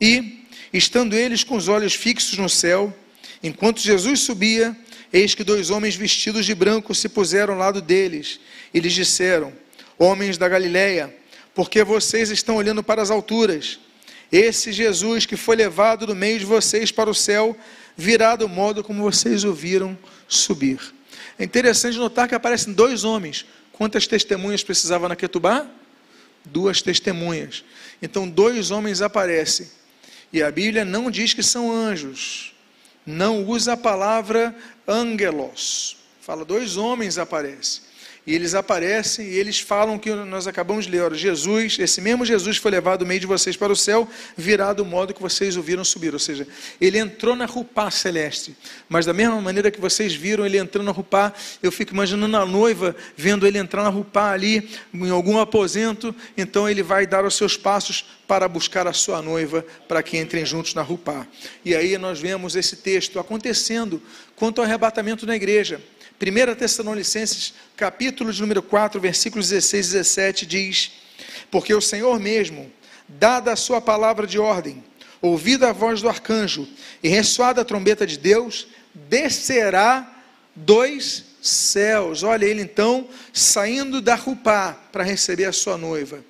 E, 0.00 0.44
estando 0.72 1.14
eles 1.14 1.44
com 1.44 1.56
os 1.56 1.68
olhos 1.68 1.94
fixos 1.94 2.38
no 2.38 2.48
céu, 2.48 2.94
enquanto 3.42 3.80
Jesus 3.80 4.20
subia, 4.20 4.76
eis 5.12 5.34
que 5.34 5.44
dois 5.44 5.70
homens 5.70 5.94
vestidos 5.94 6.46
de 6.46 6.54
branco 6.54 6.94
se 6.94 7.08
puseram 7.08 7.54
ao 7.54 7.60
lado 7.60 7.82
deles 7.82 8.40
e 8.72 8.80
lhes 8.80 8.92
disseram: 8.92 9.52
Homens 9.98 10.38
da 10.38 10.48
Galileia, 10.48 11.14
porque 11.54 11.84
vocês 11.84 12.30
estão 12.30 12.56
olhando 12.56 12.82
para 12.82 13.02
as 13.02 13.10
alturas? 13.10 13.78
Esse 14.32 14.72
Jesus 14.72 15.26
que 15.26 15.36
foi 15.36 15.56
levado 15.56 16.06
do 16.06 16.14
meio 16.14 16.38
de 16.38 16.44
vocês 16.44 16.92
para 16.92 17.10
o 17.10 17.14
céu, 17.14 17.56
virá 17.96 18.36
do 18.36 18.48
modo 18.48 18.84
como 18.84 19.02
vocês 19.02 19.44
o 19.44 19.52
viram 19.52 19.98
subir. 20.28 20.78
É 21.38 21.44
interessante 21.44 21.98
notar 21.98 22.28
que 22.28 22.34
aparecem 22.34 22.72
dois 22.72 23.02
homens. 23.02 23.44
Quantas 23.72 24.06
testemunhas 24.06 24.62
precisava 24.62 25.08
na 25.08 25.16
Ketubá? 25.16 25.66
Duas 26.44 26.80
testemunhas. 26.80 27.64
Então, 28.00 28.28
dois 28.28 28.70
homens 28.70 29.02
aparecem. 29.02 29.68
E 30.32 30.42
a 30.42 30.50
Bíblia 30.50 30.84
não 30.84 31.10
diz 31.10 31.34
que 31.34 31.42
são 31.42 31.72
anjos. 31.72 32.54
Não 33.04 33.44
usa 33.44 33.72
a 33.72 33.76
palavra 33.76 34.54
angelos. 34.86 35.96
Fala, 36.20 36.44
dois 36.44 36.76
homens 36.76 37.18
aparecem. 37.18 37.89
E 38.30 38.34
eles 38.36 38.54
aparecem 38.54 39.26
e 39.26 39.36
eles 39.36 39.58
falam 39.58 39.98
que 39.98 40.08
nós 40.08 40.46
acabamos 40.46 40.84
de 40.84 40.92
ler, 40.92 41.02
olha, 41.02 41.16
Jesus, 41.16 41.76
esse 41.80 42.00
mesmo 42.00 42.24
Jesus 42.24 42.58
foi 42.58 42.70
levado 42.70 43.00
do 43.00 43.06
meio 43.06 43.18
de 43.18 43.26
vocês 43.26 43.56
para 43.56 43.72
o 43.72 43.76
céu, 43.76 44.08
virá 44.36 44.72
do 44.72 44.84
modo 44.84 45.12
que 45.12 45.20
vocês 45.20 45.56
o 45.56 45.62
viram 45.62 45.84
subir. 45.84 46.12
Ou 46.12 46.18
seja, 46.20 46.46
ele 46.80 46.96
entrou 46.96 47.34
na 47.34 47.44
rupá 47.44 47.90
celeste. 47.90 48.56
Mas 48.88 49.04
da 49.04 49.12
mesma 49.12 49.40
maneira 49.40 49.68
que 49.68 49.80
vocês 49.80 50.14
viram 50.14 50.46
ele 50.46 50.58
entrando 50.58 50.86
na 50.86 50.92
rupá, 50.92 51.32
eu 51.60 51.72
fico 51.72 51.92
imaginando 51.92 52.36
a 52.36 52.46
noiva 52.46 52.94
vendo 53.16 53.48
ele 53.48 53.58
entrar 53.58 53.82
na 53.82 53.88
rupá 53.88 54.30
ali, 54.30 54.70
em 54.94 55.10
algum 55.10 55.40
aposento, 55.40 56.14
então 56.38 56.70
ele 56.70 56.84
vai 56.84 57.08
dar 57.08 57.24
os 57.24 57.34
seus 57.34 57.56
passos 57.56 58.04
para 58.28 58.46
buscar 58.46 58.86
a 58.86 58.92
sua 58.92 59.20
noiva, 59.20 59.66
para 59.88 60.04
que 60.04 60.16
entrem 60.16 60.46
juntos 60.46 60.72
na 60.72 60.82
rupá. 60.82 61.26
E 61.64 61.74
aí 61.74 61.98
nós 61.98 62.20
vemos 62.20 62.54
esse 62.54 62.76
texto 62.76 63.18
acontecendo 63.18 64.00
quanto 64.36 64.60
ao 64.60 64.64
arrebatamento 64.64 65.26
na 65.26 65.34
igreja. 65.34 65.80
1 66.20 66.54
Tessalonicenses, 66.54 67.54
capítulo 67.74 68.30
de 68.30 68.42
número 68.42 68.62
4, 68.62 69.00
versículos 69.00 69.48
16 69.48 69.86
e 69.86 69.92
17, 69.92 70.46
diz: 70.46 70.92
Porque 71.50 71.72
o 71.72 71.80
Senhor 71.80 72.20
mesmo, 72.20 72.70
dada 73.08 73.52
a 73.52 73.56
sua 73.56 73.80
palavra 73.80 74.26
de 74.26 74.38
ordem, 74.38 74.84
ouvida 75.22 75.70
a 75.70 75.72
voz 75.72 76.02
do 76.02 76.10
arcanjo 76.10 76.68
e 77.02 77.08
ressoada 77.08 77.62
a 77.62 77.64
trombeta 77.64 78.06
de 78.06 78.18
Deus, 78.18 78.66
descerá 78.94 80.22
dois 80.54 81.24
céus. 81.40 82.22
Olha 82.22 82.44
ele 82.44 82.60
então 82.60 83.08
saindo 83.32 84.02
da 84.02 84.14
rupá 84.14 84.78
para 84.92 85.02
receber 85.02 85.46
a 85.46 85.52
sua 85.52 85.78
noiva. 85.78 86.22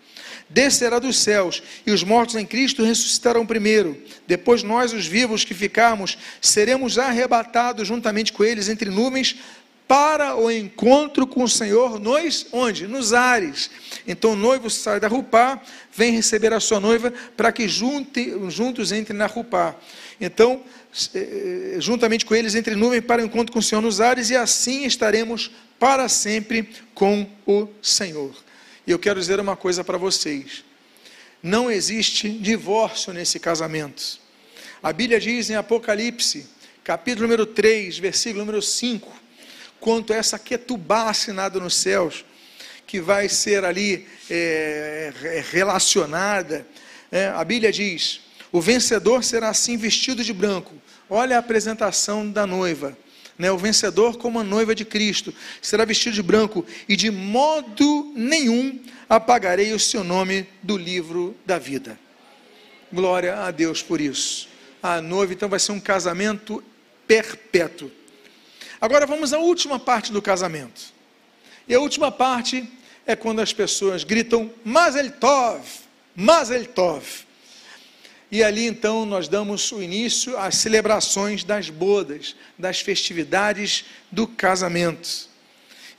Descerá 0.49 0.99
dos 0.99 1.16
céus, 1.16 1.62
e 1.86 1.93
os 1.93 2.03
mortos 2.03 2.34
em 2.34 2.45
Cristo 2.45 2.82
ressuscitarão 2.82 3.47
primeiro. 3.47 3.97
Depois 4.26 4.64
nós, 4.64 4.93
os 4.93 5.07
vivos 5.07 5.45
que 5.45 5.55
ficarmos, 5.55 6.18
seremos 6.41 6.99
arrebatados 6.99 7.86
juntamente 7.86 8.32
com 8.32 8.43
eles 8.43 8.68
entre 8.68 8.91
nuvens 8.91 9.36
para 9.91 10.36
o 10.36 10.49
encontro 10.49 11.26
com 11.26 11.43
o 11.43 11.49
Senhor 11.49 11.99
nos 11.99 12.47
onde? 12.53 12.86
Nos 12.86 13.12
ares. 13.12 13.68
Então 14.07 14.34
o 14.34 14.36
noivo 14.36 14.70
sai 14.70 15.01
da 15.01 15.09
rupá, 15.09 15.61
vem 15.93 16.12
receber 16.12 16.53
a 16.53 16.61
sua 16.61 16.78
noiva 16.78 17.12
para 17.36 17.51
que 17.51 17.66
junte, 17.66 18.32
juntos 18.51 18.93
entrem 18.93 19.18
na 19.18 19.26
rupá. 19.26 19.74
Então, 20.20 20.62
eh, 21.12 21.74
juntamente 21.80 22.24
com 22.24 22.36
eles 22.36 22.55
entre 22.55 22.76
nuvem 22.76 23.03
para 23.03 23.20
o 23.20 23.24
encontro 23.24 23.53
com 23.53 23.59
o 23.59 23.62
Senhor 23.62 23.80
nos 23.80 24.01
ares 24.01 24.30
e 24.30 24.36
assim 24.36 24.84
estaremos 24.84 25.51
para 25.76 26.09
sempre 26.09 26.68
com 26.95 27.28
o 27.45 27.66
Senhor. 27.82 28.32
E 28.86 28.93
eu 28.93 28.99
quero 28.99 29.18
dizer 29.18 29.41
uma 29.41 29.57
coisa 29.57 29.82
para 29.82 29.99
vocês. 29.99 30.62
Não 31.43 31.68
existe 31.68 32.28
divórcio 32.28 33.12
nesse 33.12 33.41
casamento. 33.41 34.20
A 34.80 34.93
Bíblia 34.93 35.18
diz 35.18 35.51
em 35.51 35.57
Apocalipse, 35.57 36.47
capítulo 36.84 37.26
número 37.26 37.45
3, 37.45 37.99
versículo 37.99 38.45
número 38.45 38.62
5, 38.62 39.20
quanto 39.81 40.12
a 40.12 40.16
essa 40.16 40.39
Ketubá 40.39 41.11
assinada 41.11 41.59
nos 41.59 41.74
céus, 41.74 42.24
que 42.87 43.01
vai 43.01 43.28
ser 43.28 43.64
ali 43.64 44.07
é, 44.28 45.12
é, 45.22 45.45
relacionada. 45.51 46.66
É, 47.11 47.26
a 47.28 47.43
Bíblia 47.45 47.72
diz: 47.72 48.20
o 48.53 48.61
vencedor 48.61 49.24
será 49.24 49.49
assim 49.49 49.76
vestido 49.76 50.22
de 50.22 50.33
branco. 50.33 50.74
Olha 51.09 51.37
a 51.37 51.41
apresentação 51.41 52.31
da 52.31 52.47
noiva. 52.47 52.97
Né, 53.39 53.51
o 53.51 53.57
vencedor, 53.57 54.18
como 54.18 54.39
a 54.39 54.45
noiva 54.45 54.74
de 54.74 54.85
Cristo, 54.85 55.33
será 55.62 55.87
vestido 55.87 56.14
de 56.14 56.22
branco, 56.22 56.66
e 56.87 56.95
de 56.95 57.11
modo 57.11 58.12
nenhum 58.14 58.78
apagarei 59.09 59.72
o 59.72 59.81
seu 59.81 60.05
nome 60.05 60.47
do 60.62 60.76
livro 60.76 61.35
da 61.47 61.59
vida. 61.59 61.99
Glória 62.93 63.45
a 63.45 63.51
Deus 63.51 63.83
por 63.83 63.99
isso. 63.99 64.47
A 64.83 65.01
noiva, 65.01 65.33
então, 65.33 65.49
vai 65.49 65.59
ser 65.59 65.72
um 65.72 65.81
casamento 65.81 66.62
perpétuo. 67.07 67.91
Agora 68.81 69.07
vamos 69.07 69.33
à 69.33 69.39
última 69.39 69.78
parte 69.78 70.11
do 70.11 70.22
casamento. 70.22 70.81
E 71.68 71.74
a 71.74 71.81
última 71.81 72.11
parte 72.11 72.66
é 73.07 73.14
quando 73.14 73.41
as 73.41 73.53
pessoas 73.53 74.05
gritam 74.05 74.51
Mazel 74.64 75.11
Tov, 75.12 75.61
Mazel 76.16 76.64
Tov. 76.66 77.05
E 78.31 78.43
ali 78.43 78.64
então 78.66 79.05
nós 79.05 79.28
damos 79.28 79.70
o 79.72 79.83
início 79.83 80.39
às 80.39 80.55
celebrações 80.57 81.45
das 81.45 81.68
bodas, 81.68 82.37
das 82.57 82.81
festividades 82.81 83.85
do 84.11 84.26
casamento. 84.26 85.28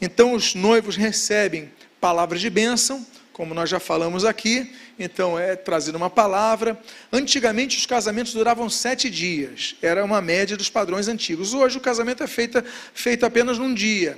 Então 0.01 0.33
os 0.33 0.55
noivos 0.55 0.95
recebem 0.95 1.71
palavras 1.99 2.41
de 2.41 2.49
bênção, 2.49 3.05
como 3.31 3.53
nós 3.53 3.69
já 3.69 3.79
falamos 3.79 4.25
aqui, 4.25 4.73
então 5.03 5.37
é 5.37 5.55
trazida 5.55 5.97
uma 5.97 6.09
palavra. 6.09 6.79
Antigamente 7.11 7.77
os 7.77 7.85
casamentos 7.85 8.33
duravam 8.33 8.69
sete 8.69 9.09
dias, 9.09 9.75
era 9.81 10.03
uma 10.03 10.21
média 10.21 10.55
dos 10.55 10.69
padrões 10.69 11.07
antigos. 11.07 11.53
Hoje 11.53 11.77
o 11.77 11.81
casamento 11.81 12.23
é 12.23 12.27
feito, 12.27 12.63
feito 12.93 13.25
apenas 13.25 13.57
num 13.57 13.73
dia. 13.73 14.17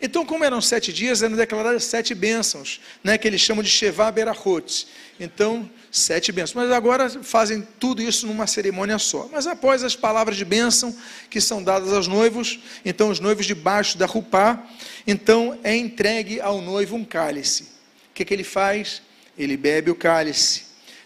Então, 0.00 0.26
como 0.26 0.44
eram 0.44 0.60
sete 0.60 0.92
dias, 0.92 1.22
eram 1.22 1.36
declaradas 1.36 1.84
sete 1.84 2.14
bênçãos, 2.14 2.80
né, 3.02 3.16
que 3.16 3.26
eles 3.26 3.40
chamam 3.40 3.62
de 3.62 3.70
Sheva 3.70 4.10
Berachot. 4.10 4.86
Então, 5.18 5.68
sete 5.90 6.30
bênçãos. 6.30 6.54
Mas 6.54 6.70
agora 6.70 7.08
fazem 7.08 7.66
tudo 7.80 8.02
isso 8.02 8.26
numa 8.26 8.46
cerimônia 8.46 8.98
só. 8.98 9.28
Mas 9.32 9.46
após 9.46 9.82
as 9.82 9.96
palavras 9.96 10.36
de 10.36 10.44
bênção 10.44 10.94
que 11.30 11.40
são 11.40 11.62
dadas 11.62 11.92
aos 11.92 12.06
noivos, 12.06 12.60
então 12.84 13.08
os 13.08 13.20
noivos 13.20 13.46
debaixo 13.46 13.96
da 13.96 14.04
rupá, 14.04 14.62
então 15.06 15.58
é 15.64 15.74
entregue 15.74 16.40
ao 16.40 16.60
noivo 16.60 16.94
um 16.94 17.04
cálice. 17.04 17.62
O 18.10 18.14
que, 18.14 18.24
que 18.24 18.34
ele 18.34 18.44
faz? 18.44 19.00
Ele 19.38 19.56
bebe 19.56 19.90
o 19.90 19.94
cálice. 19.94 20.64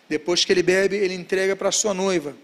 Depois 0.09 0.45
que 0.45 0.53
ele 0.53 0.63
bebe, 0.63 0.97
ele 0.97 1.15
entrega 1.15 1.55
para 1.55 1.71
sua 1.71 1.95
noiva. 1.95 2.37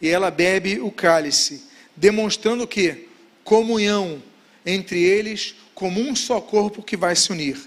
E 0.00 0.08
ela 0.08 0.30
bebe 0.30 0.80
o 0.80 0.90
cálice, 0.90 1.64
demonstrando 1.94 2.66
que? 2.66 3.08
Comunhão 3.44 4.22
entre 4.64 5.02
eles, 5.02 5.54
como 5.74 6.00
um 6.00 6.14
só 6.14 6.40
corpo 6.40 6.82
que 6.82 6.96
vai 6.96 7.14
se 7.14 7.30
unir. 7.32 7.58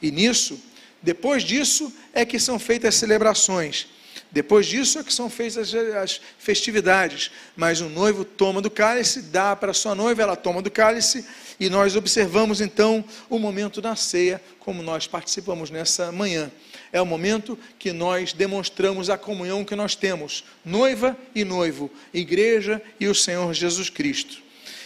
E 0.00 0.10
nisso, 0.10 0.60
depois 1.02 1.42
disso, 1.42 1.92
é 2.12 2.24
que 2.24 2.38
são 2.38 2.58
feitas 2.58 2.94
as 2.94 2.94
celebrações. 2.96 3.86
Depois 4.30 4.66
disso 4.66 4.98
é 4.98 5.02
que 5.02 5.12
são 5.12 5.30
feitas 5.30 5.72
as 5.74 6.20
festividades. 6.38 7.30
Mas 7.56 7.80
o 7.80 7.88
noivo 7.88 8.24
toma 8.24 8.60
do 8.60 8.70
cálice, 8.70 9.22
dá 9.22 9.56
para 9.56 9.72
sua 9.72 9.94
noiva, 9.94 10.22
ela 10.22 10.36
toma 10.36 10.60
do 10.60 10.70
cálice, 10.70 11.24
e 11.58 11.70
nós 11.70 11.96
observamos 11.96 12.60
então 12.60 13.02
o 13.30 13.38
momento 13.38 13.80
da 13.80 13.96
ceia, 13.96 14.42
como 14.58 14.82
nós 14.82 15.06
participamos 15.06 15.70
nessa 15.70 16.12
manhã 16.12 16.50
é 16.92 17.00
o 17.00 17.06
momento 17.06 17.58
que 17.78 17.92
nós 17.92 18.32
demonstramos 18.32 19.10
a 19.10 19.18
comunhão 19.18 19.64
que 19.64 19.76
nós 19.76 19.94
temos, 19.94 20.44
noiva 20.64 21.16
e 21.34 21.44
noivo, 21.44 21.90
igreja 22.12 22.82
e 22.98 23.06
o 23.06 23.14
Senhor 23.14 23.52
Jesus 23.54 23.90
Cristo. 23.90 24.38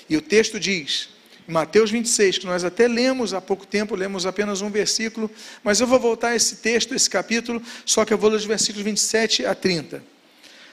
E 0.08 0.16
o 0.16 0.22
texto 0.22 0.58
diz, 0.58 1.08
em 1.48 1.52
Mateus 1.52 1.90
26, 1.90 2.38
que 2.38 2.46
nós 2.46 2.64
até 2.64 2.86
lemos 2.86 3.34
há 3.34 3.40
pouco 3.40 3.66
tempo, 3.66 3.94
lemos 3.94 4.26
apenas 4.26 4.60
um 4.60 4.70
versículo, 4.70 5.30
mas 5.62 5.80
eu 5.80 5.86
vou 5.86 5.98
voltar 5.98 6.28
a 6.28 6.36
esse 6.36 6.56
texto, 6.56 6.94
esse 6.94 7.08
capítulo, 7.08 7.62
só 7.84 8.04
que 8.04 8.12
eu 8.12 8.18
vou 8.18 8.30
ler 8.30 8.36
os 8.36 8.44
versículos 8.44 8.84
27 8.84 9.46
a 9.46 9.54
30. 9.54 10.02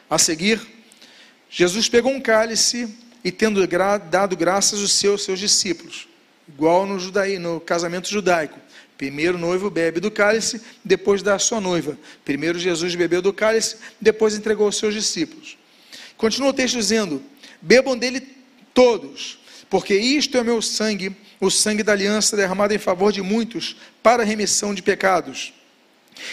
A 0.10 0.18
seguir, 0.18 0.62
Jesus 1.50 1.90
pegou 1.90 2.12
um 2.12 2.22
cálice 2.22 2.96
e, 3.24 3.32
tendo 3.32 3.66
dado 4.10 4.36
graças 4.36 4.80
aos 4.80 4.94
seus, 4.94 5.24
seus 5.24 5.40
discípulos, 5.40 6.08
igual 6.48 6.86
no, 6.86 7.00
judaí, 7.00 7.40
no 7.40 7.60
casamento 7.60 8.10
judaico, 8.10 8.60
Primeiro 9.00 9.38
o 9.38 9.40
noivo 9.40 9.70
bebe 9.70 10.02
do 10.02 10.12
cálice, 10.12 10.62
depois 10.84 11.24
dá 11.24 11.36
a 11.36 11.40
sua 11.40 11.62
noiva. 11.62 11.98
Primeiro 12.26 12.60
Jesus 12.60 12.94
bebeu 12.96 13.22
do 13.22 13.32
cálice, 13.32 13.78
depois 14.00 14.36
entregou 14.36 14.66
aos 14.66 14.76
seus 14.76 14.94
discípulos. 14.94 15.58
Continua 16.18 16.50
o 16.50 16.54
texto 16.54 16.76
dizendo: 16.76 17.24
Bebam 17.62 17.98
dele 17.98 18.22
todos, 18.74 19.40
porque 19.70 19.96
isto 19.96 20.36
é 20.36 20.42
o 20.42 20.44
meu 20.44 20.62
sangue, 20.62 21.16
o 21.40 21.50
sangue 21.50 21.82
da 21.82 21.94
aliança 21.94 22.36
derramado 22.36 22.74
em 22.74 22.78
favor 22.78 23.14
de 23.14 23.22
muitos 23.22 23.78
para 24.04 24.24
a 24.24 24.26
remissão 24.26 24.74
de 24.76 24.84
pecados. 24.84 25.54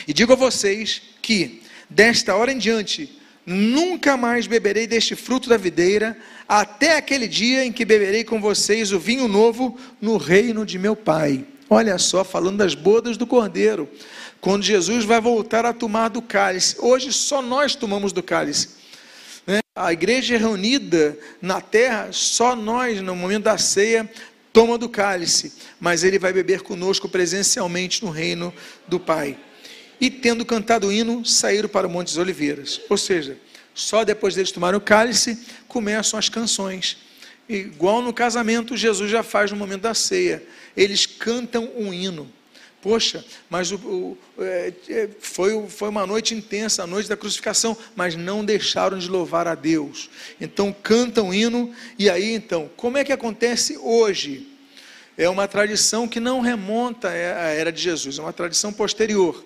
E 0.08 0.12
digo 0.12 0.32
a 0.32 0.36
vocês 0.36 1.00
que, 1.22 1.62
desta 1.88 2.34
hora 2.34 2.50
em 2.50 2.58
diante, 2.58 3.16
nunca 3.46 4.16
mais 4.16 4.48
beberei 4.48 4.88
deste 4.88 5.14
fruto 5.14 5.48
da 5.48 5.56
videira, 5.56 6.18
até 6.48 6.96
aquele 6.96 7.28
dia 7.28 7.64
em 7.64 7.70
que 7.70 7.84
beberei 7.84 8.24
com 8.24 8.40
vocês 8.40 8.90
o 8.90 8.98
vinho 8.98 9.28
novo 9.28 9.78
no 10.00 10.16
reino 10.16 10.66
de 10.66 10.80
meu 10.80 10.96
Pai. 10.96 11.46
Olha 11.68 11.98
só, 11.98 12.22
falando 12.22 12.58
das 12.58 12.74
bodas 12.74 13.16
do 13.16 13.26
cordeiro, 13.26 13.88
quando 14.40 14.62
Jesus 14.62 15.04
vai 15.04 15.20
voltar 15.20 15.64
a 15.64 15.72
tomar 15.72 16.08
do 16.08 16.22
cálice. 16.22 16.76
Hoje 16.78 17.12
só 17.12 17.42
nós 17.42 17.74
tomamos 17.74 18.12
do 18.12 18.22
cálice. 18.22 18.70
Né? 19.46 19.60
A 19.74 19.92
igreja 19.92 20.36
é 20.36 20.38
reunida 20.38 21.18
na 21.42 21.60
terra, 21.60 22.08
só 22.12 22.54
nós, 22.54 23.00
no 23.00 23.16
momento 23.16 23.44
da 23.44 23.58
ceia, 23.58 24.08
toma 24.52 24.78
do 24.78 24.88
cálice, 24.88 25.52
mas 25.80 26.04
ele 26.04 26.18
vai 26.18 26.32
beber 26.32 26.62
conosco 26.62 27.08
presencialmente 27.08 28.04
no 28.04 28.10
reino 28.10 28.54
do 28.86 29.00
Pai. 29.00 29.36
E 30.00 30.10
tendo 30.10 30.44
cantado 30.44 30.86
o 30.86 30.92
hino, 30.92 31.24
saíram 31.24 31.68
para 31.68 31.86
o 31.86 31.90
Monte 31.90 32.08
das 32.08 32.16
Oliveiras. 32.16 32.80
Ou 32.88 32.96
seja, 32.96 33.38
só 33.74 34.04
depois 34.04 34.34
deles 34.34 34.52
tomarem 34.52 34.78
o 34.78 34.80
cálice, 34.80 35.38
começam 35.66 36.18
as 36.18 36.28
canções. 36.28 36.96
Igual 37.48 38.02
no 38.02 38.12
casamento, 38.12 38.76
Jesus 38.76 39.10
já 39.10 39.22
faz 39.22 39.50
no 39.50 39.56
momento 39.56 39.82
da 39.82 39.94
ceia 39.94 40.42
eles 40.76 41.06
cantam 41.06 41.70
um 41.76 41.94
hino. 41.94 42.30
Poxa, 42.82 43.24
mas 43.48 43.72
o, 43.72 43.76
o, 43.76 44.18
é, 44.38 44.72
é, 44.88 45.08
foi, 45.18 45.66
foi 45.68 45.88
uma 45.88 46.06
noite 46.06 46.34
intensa, 46.34 46.82
a 46.82 46.86
noite 46.86 47.08
da 47.08 47.16
crucificação, 47.16 47.76
mas 47.96 48.14
não 48.14 48.44
deixaram 48.44 48.98
de 48.98 49.08
louvar 49.08 49.48
a 49.48 49.54
Deus. 49.54 50.10
Então 50.40 50.74
cantam 50.82 51.32
hino, 51.32 51.74
e 51.98 52.10
aí 52.10 52.34
então, 52.34 52.70
como 52.76 52.98
é 52.98 53.04
que 53.04 53.12
acontece 53.12 53.78
hoje? 53.78 54.56
é 55.16 55.28
uma 55.28 55.48
tradição 55.48 56.06
que 56.06 56.20
não 56.20 56.40
remonta 56.40 57.08
à 57.08 57.12
era 57.48 57.72
de 57.72 57.80
Jesus, 57.80 58.18
é 58.18 58.22
uma 58.22 58.32
tradição 58.32 58.72
posterior. 58.72 59.44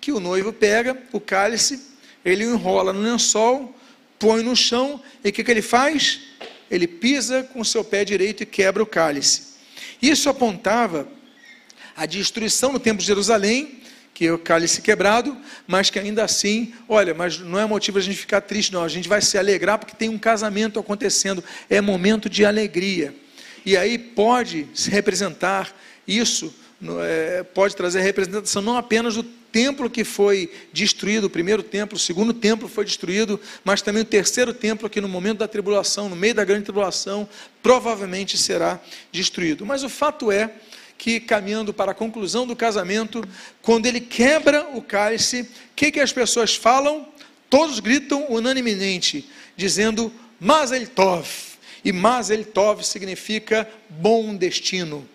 Que 0.00 0.10
o 0.10 0.18
noivo 0.18 0.52
pega 0.52 1.00
o 1.12 1.20
cálice, 1.20 1.80
ele 2.24 2.46
o 2.46 2.54
enrola 2.54 2.92
no 2.92 3.00
lençol, 3.00 3.74
põe 4.18 4.42
no 4.42 4.56
chão 4.56 5.00
e 5.22 5.28
o 5.28 5.32
que, 5.32 5.44
que 5.44 5.50
ele 5.50 5.62
faz? 5.62 6.20
Ele 6.70 6.86
pisa 6.86 7.42
com 7.42 7.60
o 7.60 7.64
seu 7.64 7.84
pé 7.84 8.04
direito 8.04 8.42
e 8.42 8.46
quebra 8.46 8.82
o 8.82 8.86
cálice. 8.86 9.54
Isso 10.00 10.28
apontava 10.28 11.08
a 11.96 12.06
destruição 12.06 12.72
no 12.72 12.80
templo 12.80 13.00
de 13.00 13.06
Jerusalém, 13.06 13.80
que 14.12 14.26
é 14.26 14.32
o 14.32 14.38
cálice 14.38 14.80
quebrado, 14.80 15.36
mas 15.66 15.90
que 15.90 15.98
ainda 15.98 16.24
assim, 16.24 16.72
olha, 16.88 17.12
mas 17.12 17.38
não 17.38 17.58
é 17.58 17.66
motivo 17.66 17.98
a 17.98 18.00
gente 18.00 18.16
ficar 18.16 18.40
triste, 18.40 18.72
não, 18.72 18.84
a 18.84 18.88
gente 18.88 19.08
vai 19.08 19.20
se 19.20 19.36
alegrar 19.36 19.78
porque 19.78 19.96
tem 19.96 20.08
um 20.08 20.18
casamento 20.18 20.78
acontecendo, 20.78 21.42
é 21.68 21.80
momento 21.80 22.28
de 22.28 22.44
alegria. 22.44 23.14
E 23.66 23.76
aí 23.76 23.98
pode 23.98 24.68
se 24.72 24.90
representar 24.90 25.74
isso, 26.06 26.54
é, 27.02 27.42
pode 27.42 27.74
trazer 27.74 28.00
representação 28.02 28.62
não 28.62 28.76
apenas 28.76 29.16
do 29.16 29.24
templo 29.54 29.88
que 29.88 30.02
foi 30.02 30.50
destruído, 30.72 31.28
o 31.28 31.30
primeiro 31.30 31.62
templo, 31.62 31.94
o 31.96 32.00
segundo 32.00 32.34
templo 32.34 32.66
foi 32.66 32.84
destruído, 32.84 33.40
mas 33.62 33.80
também 33.80 34.02
o 34.02 34.04
terceiro 34.04 34.52
templo, 34.52 34.90
que 34.90 35.00
no 35.00 35.08
momento 35.08 35.38
da 35.38 35.46
tribulação, 35.46 36.08
no 36.08 36.16
meio 36.16 36.34
da 36.34 36.44
grande 36.44 36.64
tribulação, 36.64 37.28
provavelmente 37.62 38.36
será 38.36 38.80
destruído. 39.12 39.64
Mas 39.64 39.84
o 39.84 39.88
fato 39.88 40.32
é 40.32 40.50
que, 40.98 41.20
caminhando 41.20 41.72
para 41.72 41.92
a 41.92 41.94
conclusão 41.94 42.48
do 42.48 42.56
casamento, 42.56 43.22
quando 43.62 43.86
ele 43.86 44.00
quebra 44.00 44.70
o 44.74 44.82
cálice, 44.82 45.42
o 45.42 45.46
que, 45.76 45.92
que 45.92 46.00
as 46.00 46.12
pessoas 46.12 46.56
falam? 46.56 47.06
Todos 47.48 47.78
gritam 47.78 48.26
unanimemente, 48.28 49.30
dizendo 49.56 50.12
Mazel 50.40 50.88
Tov. 50.88 51.28
E 51.84 51.92
Mazel 51.92 52.44
Tov 52.44 52.82
significa 52.82 53.70
bom 53.88 54.34
destino 54.34 55.08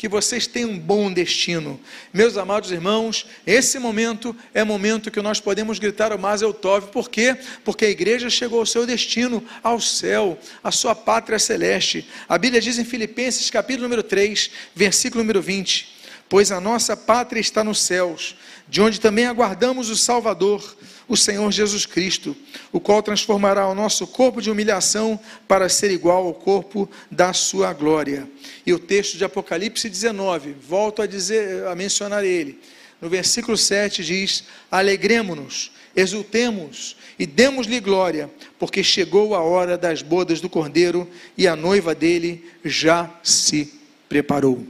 que 0.00 0.08
vocês 0.08 0.46
tenham 0.46 0.70
um 0.70 0.78
bom 0.78 1.12
destino. 1.12 1.78
Meus 2.10 2.38
amados 2.38 2.72
irmãos, 2.72 3.26
esse 3.46 3.78
momento 3.78 4.34
é 4.54 4.64
momento 4.64 5.10
que 5.10 5.20
nós 5.20 5.40
podemos 5.40 5.78
gritar 5.78 6.10
o 6.10 6.18
Mazel 6.18 6.54
Tov, 6.54 6.86
por 6.86 7.10
quê? 7.10 7.36
Porque 7.62 7.84
a 7.84 7.90
igreja 7.90 8.30
chegou 8.30 8.60
ao 8.60 8.64
seu 8.64 8.86
destino, 8.86 9.44
ao 9.62 9.78
céu, 9.78 10.38
à 10.64 10.72
sua 10.72 10.94
pátria 10.94 11.38
celeste. 11.38 12.08
A 12.26 12.38
Bíblia 12.38 12.62
diz 12.62 12.78
em 12.78 12.84
Filipenses, 12.86 13.50
capítulo 13.50 13.82
número 13.82 14.02
3, 14.02 14.50
versículo 14.74 15.22
número 15.22 15.42
20: 15.42 15.94
Pois 16.30 16.50
a 16.50 16.62
nossa 16.62 16.96
pátria 16.96 17.38
está 17.38 17.62
nos 17.62 17.82
céus, 17.82 18.36
de 18.66 18.80
onde 18.80 18.98
também 18.98 19.26
aguardamos 19.26 19.90
o 19.90 19.96
Salvador, 19.98 20.78
o 21.10 21.16
Senhor 21.16 21.50
Jesus 21.50 21.86
Cristo, 21.86 22.36
o 22.70 22.78
qual 22.78 23.02
transformará 23.02 23.66
o 23.66 23.74
nosso 23.74 24.06
corpo 24.06 24.40
de 24.40 24.48
humilhação 24.48 25.18
para 25.48 25.68
ser 25.68 25.90
igual 25.90 26.24
ao 26.24 26.32
corpo 26.32 26.88
da 27.10 27.32
sua 27.32 27.72
glória. 27.72 28.30
E 28.64 28.72
o 28.72 28.78
texto 28.78 29.18
de 29.18 29.24
Apocalipse 29.24 29.90
19, 29.90 30.54
volto 30.62 31.02
a 31.02 31.06
dizer, 31.06 31.66
a 31.66 31.74
mencionar 31.74 32.24
ele. 32.24 32.60
No 33.00 33.08
versículo 33.08 33.56
7 33.56 34.04
diz: 34.04 34.44
Alegremos-nos, 34.70 35.72
exultemos 35.96 36.94
e 37.18 37.26
demos-lhe 37.26 37.80
glória, 37.80 38.30
porque 38.56 38.84
chegou 38.84 39.34
a 39.34 39.42
hora 39.42 39.76
das 39.76 40.02
bodas 40.02 40.40
do 40.40 40.48
Cordeiro 40.48 41.10
e 41.36 41.48
a 41.48 41.56
noiva 41.56 41.92
dele 41.92 42.48
já 42.64 43.10
se 43.20 43.74
preparou. 44.08 44.64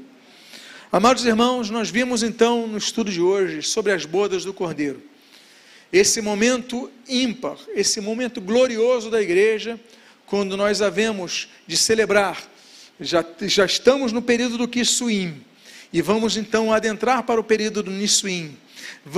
Amados 0.90 1.26
irmãos, 1.26 1.68
nós 1.68 1.90
vimos 1.90 2.22
então 2.22 2.66
no 2.66 2.78
estudo 2.78 3.12
de 3.12 3.20
hoje 3.20 3.62
sobre 3.62 3.92
as 3.92 4.06
bodas 4.06 4.42
do 4.42 4.54
Cordeiro 4.54 5.09
esse 5.92 6.20
momento 6.20 6.90
ímpar, 7.08 7.56
esse 7.74 8.00
momento 8.00 8.40
glorioso 8.40 9.10
da 9.10 9.20
igreja, 9.20 9.78
quando 10.26 10.56
nós 10.56 10.80
havemos 10.80 11.48
de 11.66 11.76
celebrar, 11.76 12.42
já, 13.00 13.24
já 13.42 13.64
estamos 13.64 14.12
no 14.12 14.22
período 14.22 14.58
do 14.58 14.68
Kissuim, 14.68 15.44
e 15.92 16.00
vamos 16.00 16.36
então 16.36 16.72
adentrar 16.72 17.24
para 17.24 17.40
o 17.40 17.44
período 17.44 17.82
do 17.82 17.90
Nissuim. 17.90 18.56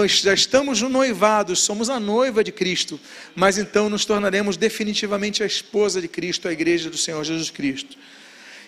Já 0.06 0.32
estamos 0.32 0.80
no 0.80 0.88
noivado, 0.88 1.54
somos 1.54 1.90
a 1.90 2.00
noiva 2.00 2.42
de 2.42 2.50
Cristo, 2.50 2.98
mas 3.34 3.58
então 3.58 3.90
nos 3.90 4.04
tornaremos 4.04 4.56
definitivamente 4.56 5.42
a 5.42 5.46
esposa 5.46 6.00
de 6.00 6.08
Cristo, 6.08 6.48
a 6.48 6.52
igreja 6.52 6.88
do 6.88 6.96
Senhor 6.96 7.22
Jesus 7.24 7.50
Cristo. 7.50 7.96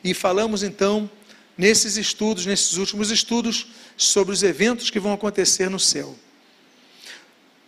E 0.02 0.12
falamos 0.12 0.62
então, 0.62 1.08
nesses 1.56 1.96
estudos, 1.96 2.44
nesses 2.44 2.76
últimos 2.76 3.10
estudos, 3.10 3.68
sobre 3.96 4.34
os 4.34 4.42
eventos 4.42 4.90
que 4.90 5.00
vão 5.00 5.12
acontecer 5.12 5.70
no 5.70 5.80
céu. 5.80 6.14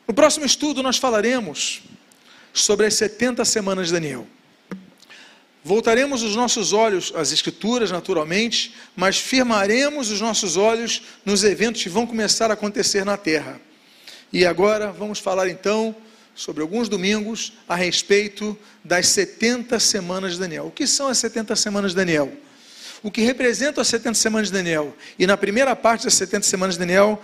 No 0.07 0.15
próximo 0.15 0.47
estudo, 0.47 0.85
nós 0.85 0.99
falaremos 0.99 1.83
sobre 2.53 2.87
as 2.87 2.95
70 2.95 3.45
semanas 3.45 3.89
de 3.89 3.95
Daniel. 3.95 4.27
Voltaremos 5.65 6.23
os 6.23 6.37
nossos 6.37 6.73
olhos 6.73 7.13
às 7.17 7.33
Escrituras, 7.33 7.91
naturalmente, 7.91 8.73
mas 8.95 9.19
firmaremos 9.19 10.13
os 10.13 10.21
nossos 10.21 10.57
olhos 10.57 11.03
nos 11.25 11.43
eventos 11.43 11.83
que 11.83 11.89
vão 11.89 12.07
começar 12.07 12.53
a 12.53 12.55
acontecer 12.55 13.05
na 13.05 13.17
terra. 13.17 13.61
E 14.33 14.47
agora 14.47 14.93
vamos 14.93 15.19
falar 15.19 15.49
então 15.49 15.95
sobre 16.37 16.63
alguns 16.63 16.89
domingos 16.89 17.55
a 17.69 17.75
respeito 17.75 18.57
das 18.85 19.09
70 19.09 19.81
semanas 19.81 20.35
de 20.35 20.39
Daniel. 20.39 20.67
O 20.67 20.71
que 20.71 20.87
são 20.87 21.09
as 21.09 21.19
70 21.19 21.57
semanas 21.57 21.91
de 21.91 21.97
Daniel? 21.97 22.33
O 23.03 23.11
que 23.11 23.23
representa 23.23 23.81
as 23.81 23.89
70 23.89 24.15
semanas 24.15 24.49
de 24.49 24.55
Daniel? 24.55 24.95
E 25.19 25.27
na 25.27 25.37
primeira 25.37 25.75
parte 25.77 26.05
das 26.05 26.15
70 26.15 26.47
semanas 26.47 26.75
de 26.75 26.81
Daniel, 26.81 27.23